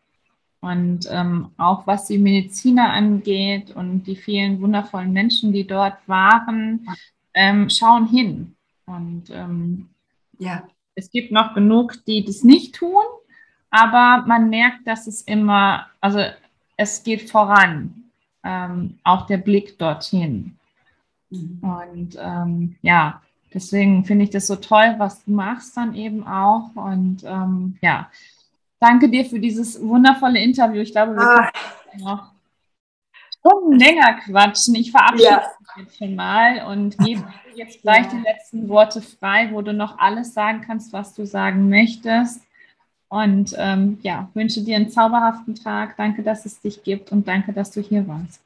Und 0.65 1.07
ähm, 1.11 1.51
auch 1.59 1.87
was 1.87 2.07
die 2.07 2.17
Mediziner 2.19 2.91
angeht 2.91 3.71
und 3.71 4.05
die 4.05 4.17
vielen 4.17 4.63
wundervollen 4.63 5.13
Menschen, 5.13 5.53
die 5.53 5.67
dort 5.67 5.97
waren, 6.07 6.89
ähm, 7.35 7.69
schauen 7.69 8.07
hin. 8.07 8.57
Und 8.87 9.25
ähm, 9.31 9.89
Ja, 10.39 10.67
es 10.95 11.11
gibt 11.11 11.33
noch 11.33 11.55
genug, 11.55 12.05
die 12.07 12.25
das 12.25 12.45
nicht 12.45 12.77
tun, 12.77 13.03
aber 13.71 14.25
man 14.27 14.49
merkt, 14.49 14.87
dass 14.87 15.07
es 15.07 15.21
immer, 15.23 15.87
also 16.01 16.21
es 16.79 17.03
geht 17.03 17.31
voran, 17.31 18.05
ähm, 18.43 18.99
auch 19.05 19.27
der 19.27 19.39
Blick 19.39 19.79
dorthin. 19.79 20.57
Mhm. 21.29 21.59
Und 21.61 22.19
ähm, 22.19 22.77
ja, 22.81 23.21
deswegen 23.53 24.05
finde 24.05 24.25
ich 24.25 24.31
das 24.31 24.47
so 24.47 24.57
toll, 24.57 24.95
was 24.97 25.25
du 25.25 25.33
machst 25.33 25.77
dann 25.77 25.95
eben 25.95 26.27
auch. 26.27 26.71
Und 26.75 27.23
ähm, 27.25 27.77
ja, 27.83 28.09
danke 28.85 29.09
dir 29.09 29.25
für 29.25 29.41
dieses 29.41 29.81
wundervolle 29.83 30.39
Interview. 30.41 30.83
Ich 30.83 30.93
glaube, 30.93 31.15
wir 31.15 31.23
Ah, 31.23 31.51
können 31.91 32.05
noch 32.05 32.33
Stunden 33.39 33.79
länger 33.79 34.15
quatschen. 34.25 34.75
Ich 34.75 34.91
verabschiede 34.91 35.25
Ja. 35.31 35.43
mich 35.77 35.87
jetzt 35.87 35.99
schon 35.99 36.15
mal 36.15 36.65
und 36.67 36.97
gebe 36.99 37.21
dir 37.55 37.57
jetzt 37.65 37.83
gleich 37.83 38.07
die 38.09 38.19
letzten 38.21 38.69
Worte 38.69 39.03
frei, 39.03 39.49
wo 39.53 39.63
du 39.63 39.73
noch 39.73 39.99
alles 39.99 40.35
sagen 40.35 40.63
kannst, 40.67 40.93
was 40.93 41.15
du 41.15 41.27
sagen 41.27 41.69
möchtest. 41.69 42.43
Und 43.09 43.55
ähm, 43.59 43.99
ja, 44.03 44.29
wünsche 44.35 44.63
dir 44.63 44.77
einen 44.77 44.91
zauberhaften 44.91 45.55
Tag. 45.55 45.97
Danke, 45.97 46.23
dass 46.23 46.47
es 46.47 46.61
dich 46.61 46.83
gibt 46.83 47.13
und 47.13 47.29
danke, 47.29 47.53
dass 47.53 47.71
du 47.71 47.81
hier 47.81 48.07
warst. 48.09 48.41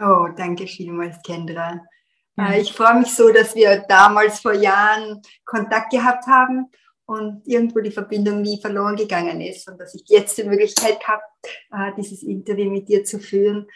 oh, 0.00 0.28
danke 0.36 0.66
vielmals, 0.66 1.22
Kendra. 1.22 1.80
Ja. 2.36 2.50
Äh, 2.52 2.60
Ich 2.60 2.72
freue 2.72 2.98
mich 3.00 3.14
so, 3.14 3.32
dass 3.32 3.54
wir 3.54 3.84
damals 3.88 4.40
vor 4.40 4.54
Jahren 4.54 5.20
Kontakt 5.44 5.90
gehabt 5.92 6.26
haben 6.26 6.66
und 7.08 7.40
irgendwo 7.46 7.80
die 7.80 7.90
Verbindung 7.90 8.42
nie 8.42 8.60
verloren 8.60 8.94
gegangen 8.94 9.40
ist 9.40 9.66
und 9.66 9.80
dass 9.80 9.94
ich 9.94 10.02
jetzt 10.08 10.36
die 10.36 10.44
Möglichkeit 10.44 11.02
habe, 11.08 11.22
äh, 11.72 11.92
dieses 11.96 12.22
Interview 12.22 12.70
mit 12.70 12.86
dir 12.90 13.02
zu 13.02 13.18
führen, 13.18 13.66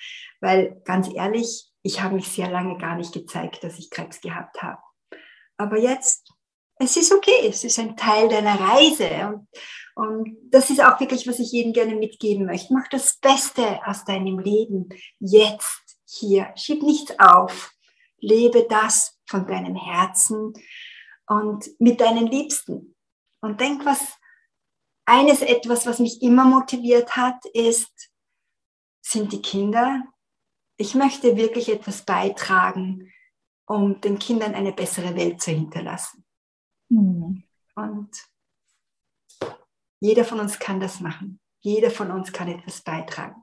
weil 0.40 0.82
ganz 0.84 1.08
ehrlich, 1.12 1.70
ich 1.82 2.02
habe 2.02 2.16
mich 2.16 2.28
sehr 2.28 2.50
lange 2.50 2.76
gar 2.76 2.94
nicht 2.94 3.14
gezeigt, 3.14 3.64
dass 3.64 3.78
ich 3.78 3.88
Krebs 3.88 4.20
gehabt 4.20 4.62
habe. 4.62 4.82
Aber 5.56 5.78
jetzt, 5.78 6.30
es 6.78 6.98
ist 6.98 7.10
okay, 7.10 7.48
es 7.48 7.64
ist 7.64 7.78
ein 7.78 7.96
Teil 7.96 8.28
deiner 8.28 8.60
Reise 8.60 9.08
und, 9.26 9.48
und 9.94 10.36
das 10.50 10.68
ist 10.68 10.84
auch 10.84 11.00
wirklich, 11.00 11.26
was 11.26 11.38
ich 11.38 11.52
jedem 11.52 11.72
gerne 11.72 11.94
mitgeben 11.94 12.44
möchte. 12.44 12.74
Mach 12.74 12.88
das 12.88 13.16
Beste 13.16 13.80
aus 13.86 14.04
deinem 14.04 14.40
Leben 14.40 14.90
jetzt, 15.20 15.98
hier. 16.06 16.52
Schieb 16.56 16.82
nichts 16.82 17.18
auf. 17.18 17.72
Lebe 18.18 18.66
das 18.68 19.18
von 19.26 19.46
deinem 19.46 19.74
Herzen 19.74 20.52
und 21.26 21.64
mit 21.80 22.00
deinen 22.00 22.26
Liebsten. 22.26 22.91
Und 23.42 23.60
denk, 23.60 23.84
was 23.84 24.18
eines 25.04 25.42
etwas, 25.42 25.84
was 25.84 25.98
mich 25.98 26.22
immer 26.22 26.44
motiviert 26.44 27.16
hat, 27.16 27.44
ist, 27.46 28.10
sind 29.04 29.32
die 29.32 29.42
Kinder. 29.42 30.02
Ich 30.76 30.94
möchte 30.94 31.36
wirklich 31.36 31.68
etwas 31.68 32.04
beitragen, 32.04 33.12
um 33.66 34.00
den 34.00 34.18
Kindern 34.18 34.54
eine 34.54 34.72
bessere 34.72 35.16
Welt 35.16 35.42
zu 35.42 35.50
hinterlassen. 35.50 36.24
Hm. 36.88 37.42
Und 37.74 38.10
jeder 40.00 40.24
von 40.24 40.40
uns 40.40 40.58
kann 40.58 40.80
das 40.80 41.00
machen. 41.00 41.40
Jeder 41.60 41.90
von 41.90 42.10
uns 42.10 42.32
kann 42.32 42.48
etwas 42.48 42.80
beitragen. 42.82 43.42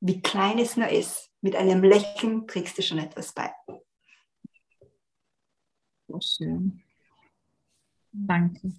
Wie 0.00 0.22
klein 0.22 0.58
es 0.58 0.76
nur 0.76 0.88
ist, 0.88 1.30
mit 1.40 1.54
einem 1.56 1.82
Lächeln 1.82 2.46
trägst 2.46 2.78
du 2.78 2.82
schon 2.82 2.98
etwas 2.98 3.32
bei. 3.32 3.52
So 6.08 6.20
schön. 6.20 6.82
Danke. 8.12 8.72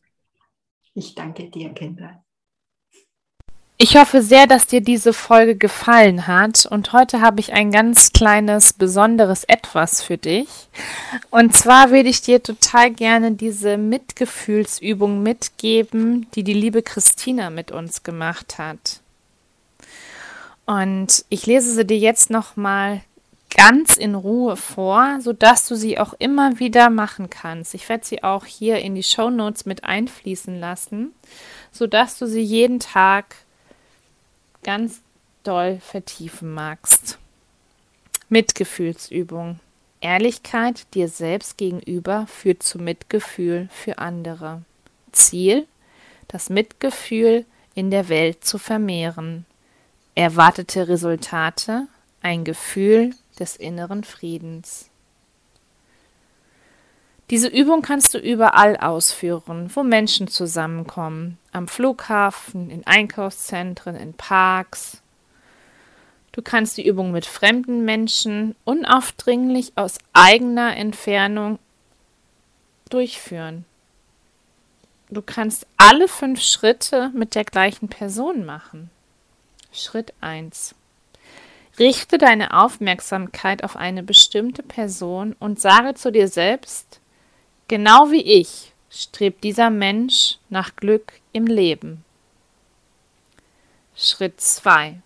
Ich 0.93 1.15
danke 1.15 1.49
dir, 1.49 1.73
Kendra. 1.73 2.23
Ich 3.83 3.97
hoffe 3.97 4.21
sehr, 4.21 4.45
dass 4.45 4.67
dir 4.67 4.81
diese 4.81 5.11
Folge 5.11 5.55
gefallen 5.55 6.27
hat 6.27 6.67
und 6.67 6.93
heute 6.93 7.19
habe 7.19 7.39
ich 7.39 7.51
ein 7.53 7.71
ganz 7.71 8.13
kleines, 8.13 8.73
besonderes 8.73 9.43
Etwas 9.45 10.03
für 10.03 10.19
dich. 10.19 10.47
Und 11.31 11.55
zwar 11.55 11.89
würde 11.89 12.09
ich 12.09 12.21
dir 12.21 12.43
total 12.43 12.91
gerne 12.91 13.31
diese 13.31 13.77
Mitgefühlsübung 13.77 15.23
mitgeben, 15.23 16.27
die 16.35 16.43
die 16.43 16.53
liebe 16.53 16.83
Christina 16.83 17.49
mit 17.49 17.71
uns 17.71 18.03
gemacht 18.03 18.59
hat. 18.59 18.99
Und 20.67 21.25
ich 21.29 21.47
lese 21.47 21.73
sie 21.73 21.83
dir 21.83 21.97
jetzt 21.97 22.29
nochmal 22.29 23.01
ganz 23.56 23.97
in 23.97 24.16
Ruhe 24.16 24.56
vor, 24.56 25.20
sodass 25.22 25.68
du 25.68 25.76
sie 25.76 25.99
auch 25.99 26.14
immer 26.20 26.60
wieder 26.60 26.89
machen 26.89 27.30
kannst. 27.30 27.74
Ich 27.74 27.88
werde 27.89 28.06
sie 28.06 28.24
auch 28.24 28.45
hier 28.45 28.80
in 28.80 28.95
die 28.95 29.04
Show 29.04 29.30
Notes 29.30 29.66
mit 29.66 29.84
einfließen 29.84 30.60
lassen, 30.60 31.14
sodass 31.72 32.18
du 32.18 32.26
sie 32.26 32.41
jeden 32.41 32.80
Tag 32.80 33.36
ganz 34.64 35.02
doll 35.43 35.80
vertiefen 35.80 36.54
magst. 36.54 37.18
Mitgefühlsübung. 38.30 39.60
Ehrlichkeit 39.99 40.88
dir 40.95 41.10
selbst 41.10 41.58
gegenüber 41.58 42.26
führt 42.28 42.64
zu 42.64 42.80
Mitgefühl 42.80 43.70
für 43.72 43.99
andere. 43.99 44.64
Ziel, 45.12 45.68
das 46.28 46.49
Mitgefühl 46.49 47.45
in 47.76 47.91
der 47.91 48.10
Welt 48.10 48.43
zu 48.43 48.58
vermehren. 48.58 49.45
Erwartete 50.16 50.88
Resultate, 50.88 51.88
ein 52.22 52.43
Gefühl 52.43 53.14
des 53.41 53.57
inneren 53.57 54.05
Friedens. 54.05 54.89
Diese 57.31 57.47
Übung 57.47 57.81
kannst 57.81 58.13
du 58.13 58.17
überall 58.17 58.75
ausführen, 58.77 59.71
wo 59.73 59.83
Menschen 59.83 60.27
zusammenkommen. 60.27 61.37
Am 61.53 61.67
Flughafen, 61.67 62.69
in 62.69 62.85
Einkaufszentren, 62.85 63.95
in 63.95 64.13
Parks. 64.13 65.01
Du 66.33 66.41
kannst 66.41 66.77
die 66.77 66.85
Übung 66.85 67.11
mit 67.11 67.25
fremden 67.25 67.83
Menschen 67.83 68.55
unaufdringlich 68.63 69.73
aus 69.75 69.97
eigener 70.13 70.75
Entfernung 70.75 71.57
durchführen. 72.89 73.65
Du 75.09 75.21
kannst 75.21 75.67
alle 75.77 76.07
fünf 76.07 76.41
Schritte 76.41 77.11
mit 77.13 77.35
der 77.35 77.43
gleichen 77.43 77.89
Person 77.89 78.45
machen. 78.45 78.89
Schritt 79.73 80.13
1. 80.19 80.75
Richte 81.82 82.17
deine 82.17 82.53
Aufmerksamkeit 82.53 83.65
auf 83.65 83.75
eine 83.75 84.03
bestimmte 84.03 84.63
Person 84.63 85.36
und 85.39 85.59
sage 85.59 85.95
zu 85.95 86.13
dir 86.13 86.29
selbst, 86.29 87.01
Genau 87.71 88.11
wie 88.11 88.21
ich 88.21 88.73
strebt 88.89 89.45
dieser 89.45 89.69
Mensch 89.69 90.39
nach 90.49 90.75
Glück 90.75 91.13
im 91.32 91.47
Leben. 91.47 92.03
Schritt 93.95 94.41
2. 94.41 94.99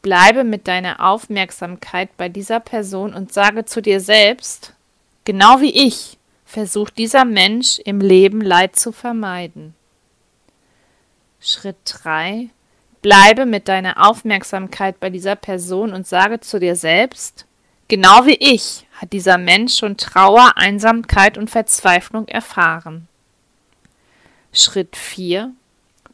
Bleibe 0.00 0.44
mit 0.44 0.68
deiner 0.68 1.04
Aufmerksamkeit 1.04 2.16
bei 2.16 2.28
dieser 2.28 2.60
Person 2.60 3.12
und 3.12 3.32
sage 3.32 3.64
zu 3.64 3.82
dir 3.82 4.00
selbst, 4.00 4.72
genau 5.24 5.60
wie 5.60 5.72
ich 5.72 6.16
versucht 6.44 6.96
dieser 6.96 7.24
Mensch 7.24 7.80
im 7.80 8.00
Leben 8.00 8.40
Leid 8.40 8.76
zu 8.76 8.92
vermeiden. 8.92 9.74
Schritt 11.40 11.78
3. 11.86 12.50
Bleibe 13.02 13.46
mit 13.46 13.68
deiner 13.68 14.08
Aufmerksamkeit 14.08 15.00
bei 15.00 15.10
dieser 15.10 15.36
Person 15.36 15.92
und 15.92 16.06
sage 16.06 16.40
zu 16.40 16.58
dir 16.58 16.76
selbst, 16.76 17.46
Genau 17.90 18.24
wie 18.24 18.36
ich 18.38 18.86
hat 18.92 19.12
dieser 19.12 19.36
Mensch 19.36 19.76
schon 19.76 19.96
Trauer, 19.96 20.52
Einsamkeit 20.54 21.36
und 21.36 21.50
Verzweiflung 21.50 22.28
erfahren. 22.28 23.08
Schritt 24.52 24.94
4. 24.94 25.50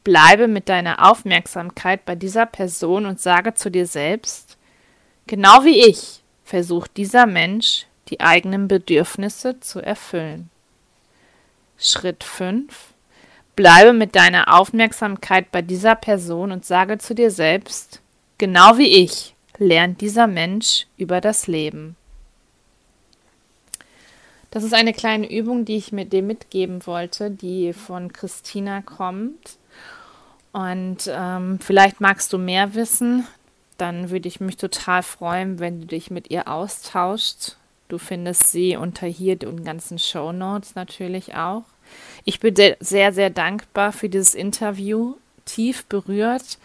Bleibe 0.03 0.49
mit 0.49 0.71
deiner 0.71 1.11
Aufmerksamkeit 1.11 2.07
bei 2.07 2.15
dieser 2.15 2.47
Person 2.47 3.05
und 3.05 3.21
sage 3.21 3.53
zu 3.53 3.71
dir 3.71 3.87
selbst, 3.87 4.57
genau 5.27 5.65
wie 5.65 5.87
ich 5.87 6.23
versucht 6.45 6.97
dieser 6.97 7.27
Mensch, 7.27 7.85
die 8.09 8.21
eigenen 8.21 8.69
Bedürfnisse 8.69 9.61
zu 9.61 9.81
erfüllen. 9.81 10.49
Schritt 11.77 12.25
5. 12.25 12.95
Bleibe 13.57 13.93
mit 13.93 14.15
deiner 14.15 14.55
Aufmerksamkeit 14.55 15.51
bei 15.51 15.63
dieser 15.63 15.97
Person 15.97 16.53
und 16.53 16.65
sage 16.65 16.99
zu 16.99 17.15
dir 17.15 17.31
selbst, 17.31 18.01
Genau 18.39 18.77
wie 18.77 18.89
ich 18.89 19.35
lernt 19.57 20.03
dieser 20.03 20.27
Mensch 20.27 20.87
über 20.99 21.23
das 21.23 21.47
Leben. 21.47 21.97
Das 24.51 24.63
ist 24.63 24.75
eine 24.75 24.93
kleine 24.93 25.31
Übung, 25.31 25.65
die 25.65 25.77
ich 25.77 25.91
mit 25.91 26.13
dir 26.13 26.23
mitgeben 26.23 26.87
wollte, 26.87 27.31
die 27.31 27.73
von 27.73 28.13
Christina 28.13 28.83
kommt. 28.83 29.57
Und 30.53 31.09
ähm, 31.09 31.59
vielleicht 31.61 32.01
magst 32.01 32.33
du 32.33 32.39
mehr 32.39 32.75
wissen. 32.75 33.27
Dann 33.79 34.11
würde 34.11 34.29
ich 34.29 34.41
mich 34.41 34.59
total 34.59 35.03
freuen, 35.03 35.59
wenn 35.59 35.81
du 35.81 35.87
dich 35.87 36.11
mit 36.11 36.31
ihr 36.31 36.49
austauschst. 36.49 37.57
Du 37.89 37.97
findest 37.97 38.49
sie 38.49 38.77
unter 38.77 39.07
hier 39.07 39.37
den 39.37 39.65
ganzen 39.65 39.99
Show 39.99 40.33
Notes 40.33 40.75
natürlich 40.75 41.35
auch. 41.35 41.65
Ich 42.27 42.41
bin 42.41 42.55
sehr, 42.81 43.13
sehr 43.15 43.31
dankbar 43.31 43.93
für 43.93 44.11
dieses 44.11 44.35
Interview, 44.35 45.15
tief 45.47 45.87
berührt 45.87 46.59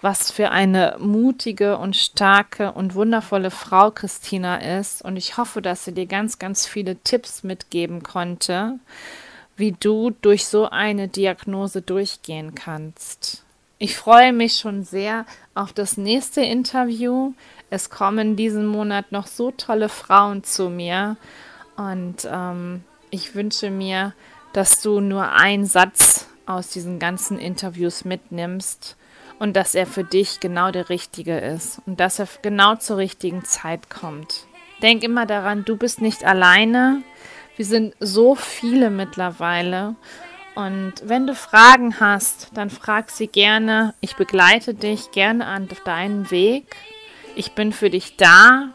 was 0.00 0.30
für 0.30 0.50
eine 0.50 0.96
mutige 0.98 1.78
und 1.78 1.96
starke 1.96 2.72
und 2.72 2.94
wundervolle 2.94 3.50
Frau 3.50 3.90
Christina 3.90 4.78
ist. 4.78 5.02
Und 5.02 5.16
ich 5.16 5.36
hoffe, 5.36 5.62
dass 5.62 5.84
sie 5.84 5.92
dir 5.92 6.06
ganz, 6.06 6.38
ganz 6.38 6.66
viele 6.66 6.96
Tipps 6.96 7.42
mitgeben 7.42 8.02
konnte, 8.02 8.78
wie 9.56 9.72
du 9.72 10.10
durch 10.22 10.46
so 10.46 10.68
eine 10.68 11.08
Diagnose 11.08 11.80
durchgehen 11.80 12.54
kannst. 12.54 13.42
Ich 13.78 13.96
freue 13.96 14.32
mich 14.32 14.56
schon 14.56 14.84
sehr 14.84 15.26
auf 15.54 15.72
das 15.72 15.96
nächste 15.96 16.42
Interview. 16.42 17.32
Es 17.70 17.90
kommen 17.90 18.36
diesen 18.36 18.66
Monat 18.66 19.12
noch 19.12 19.26
so 19.26 19.50
tolle 19.50 19.88
Frauen 19.88 20.44
zu 20.44 20.70
mir. 20.70 21.16
Und 21.76 22.28
ähm, 22.30 22.84
ich 23.10 23.34
wünsche 23.34 23.70
mir, 23.70 24.14
dass 24.56 24.80
du 24.80 25.00
nur 25.00 25.32
einen 25.32 25.66
Satz 25.66 26.28
aus 26.46 26.68
diesen 26.68 26.98
ganzen 26.98 27.38
Interviews 27.38 28.06
mitnimmst 28.06 28.96
und 29.38 29.54
dass 29.54 29.74
er 29.74 29.86
für 29.86 30.02
dich 30.02 30.40
genau 30.40 30.70
der 30.70 30.88
Richtige 30.88 31.38
ist 31.38 31.82
und 31.84 32.00
dass 32.00 32.18
er 32.18 32.26
genau 32.40 32.74
zur 32.76 32.96
richtigen 32.96 33.44
Zeit 33.44 33.90
kommt. 33.90 34.46
Denk 34.80 35.02
immer 35.02 35.26
daran, 35.26 35.66
du 35.66 35.76
bist 35.76 36.00
nicht 36.00 36.24
alleine. 36.24 37.02
Wir 37.56 37.66
sind 37.66 37.94
so 38.00 38.34
viele 38.34 38.88
mittlerweile. 38.88 39.94
Und 40.54 40.94
wenn 41.04 41.26
du 41.26 41.34
Fragen 41.34 42.00
hast, 42.00 42.48
dann 42.54 42.70
frag 42.70 43.10
sie 43.10 43.26
gerne. 43.26 43.92
Ich 44.00 44.16
begleite 44.16 44.72
dich 44.72 45.10
gerne 45.10 45.44
an 45.44 45.68
deinen 45.84 46.30
Weg. 46.30 46.76
Ich 47.34 47.52
bin 47.52 47.74
für 47.74 47.90
dich 47.90 48.16
da. 48.16 48.70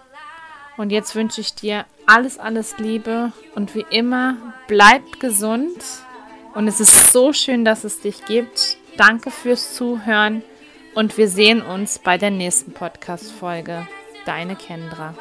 Und 0.78 0.92
jetzt 0.92 1.16
wünsche 1.16 1.42
ich 1.42 1.54
dir 1.54 1.86
alles, 2.06 2.38
alles 2.38 2.78
Liebe. 2.78 3.32
Und 3.56 3.76
wie 3.76 3.86
immer, 3.90 4.38
bleib 4.68 5.20
gesund. 5.20 5.84
Und 6.54 6.68
es 6.68 6.80
ist 6.80 7.12
so 7.12 7.34
schön, 7.34 7.66
dass 7.66 7.84
es 7.84 8.02
dich 8.02 8.26
gibt. 8.26 8.78
Danke 8.98 9.32
fürs 9.32 9.74
Zuhören 9.74 10.44
und 10.96 11.18
wir 11.18 11.30
sehen 11.30 11.62
uns 11.62 12.00
bei 12.00 12.18
der 12.18 12.32
nächsten 12.32 12.74
Podcast-Folge. 12.74 13.88
Deine 14.26 14.56
Kendra. 14.56 15.16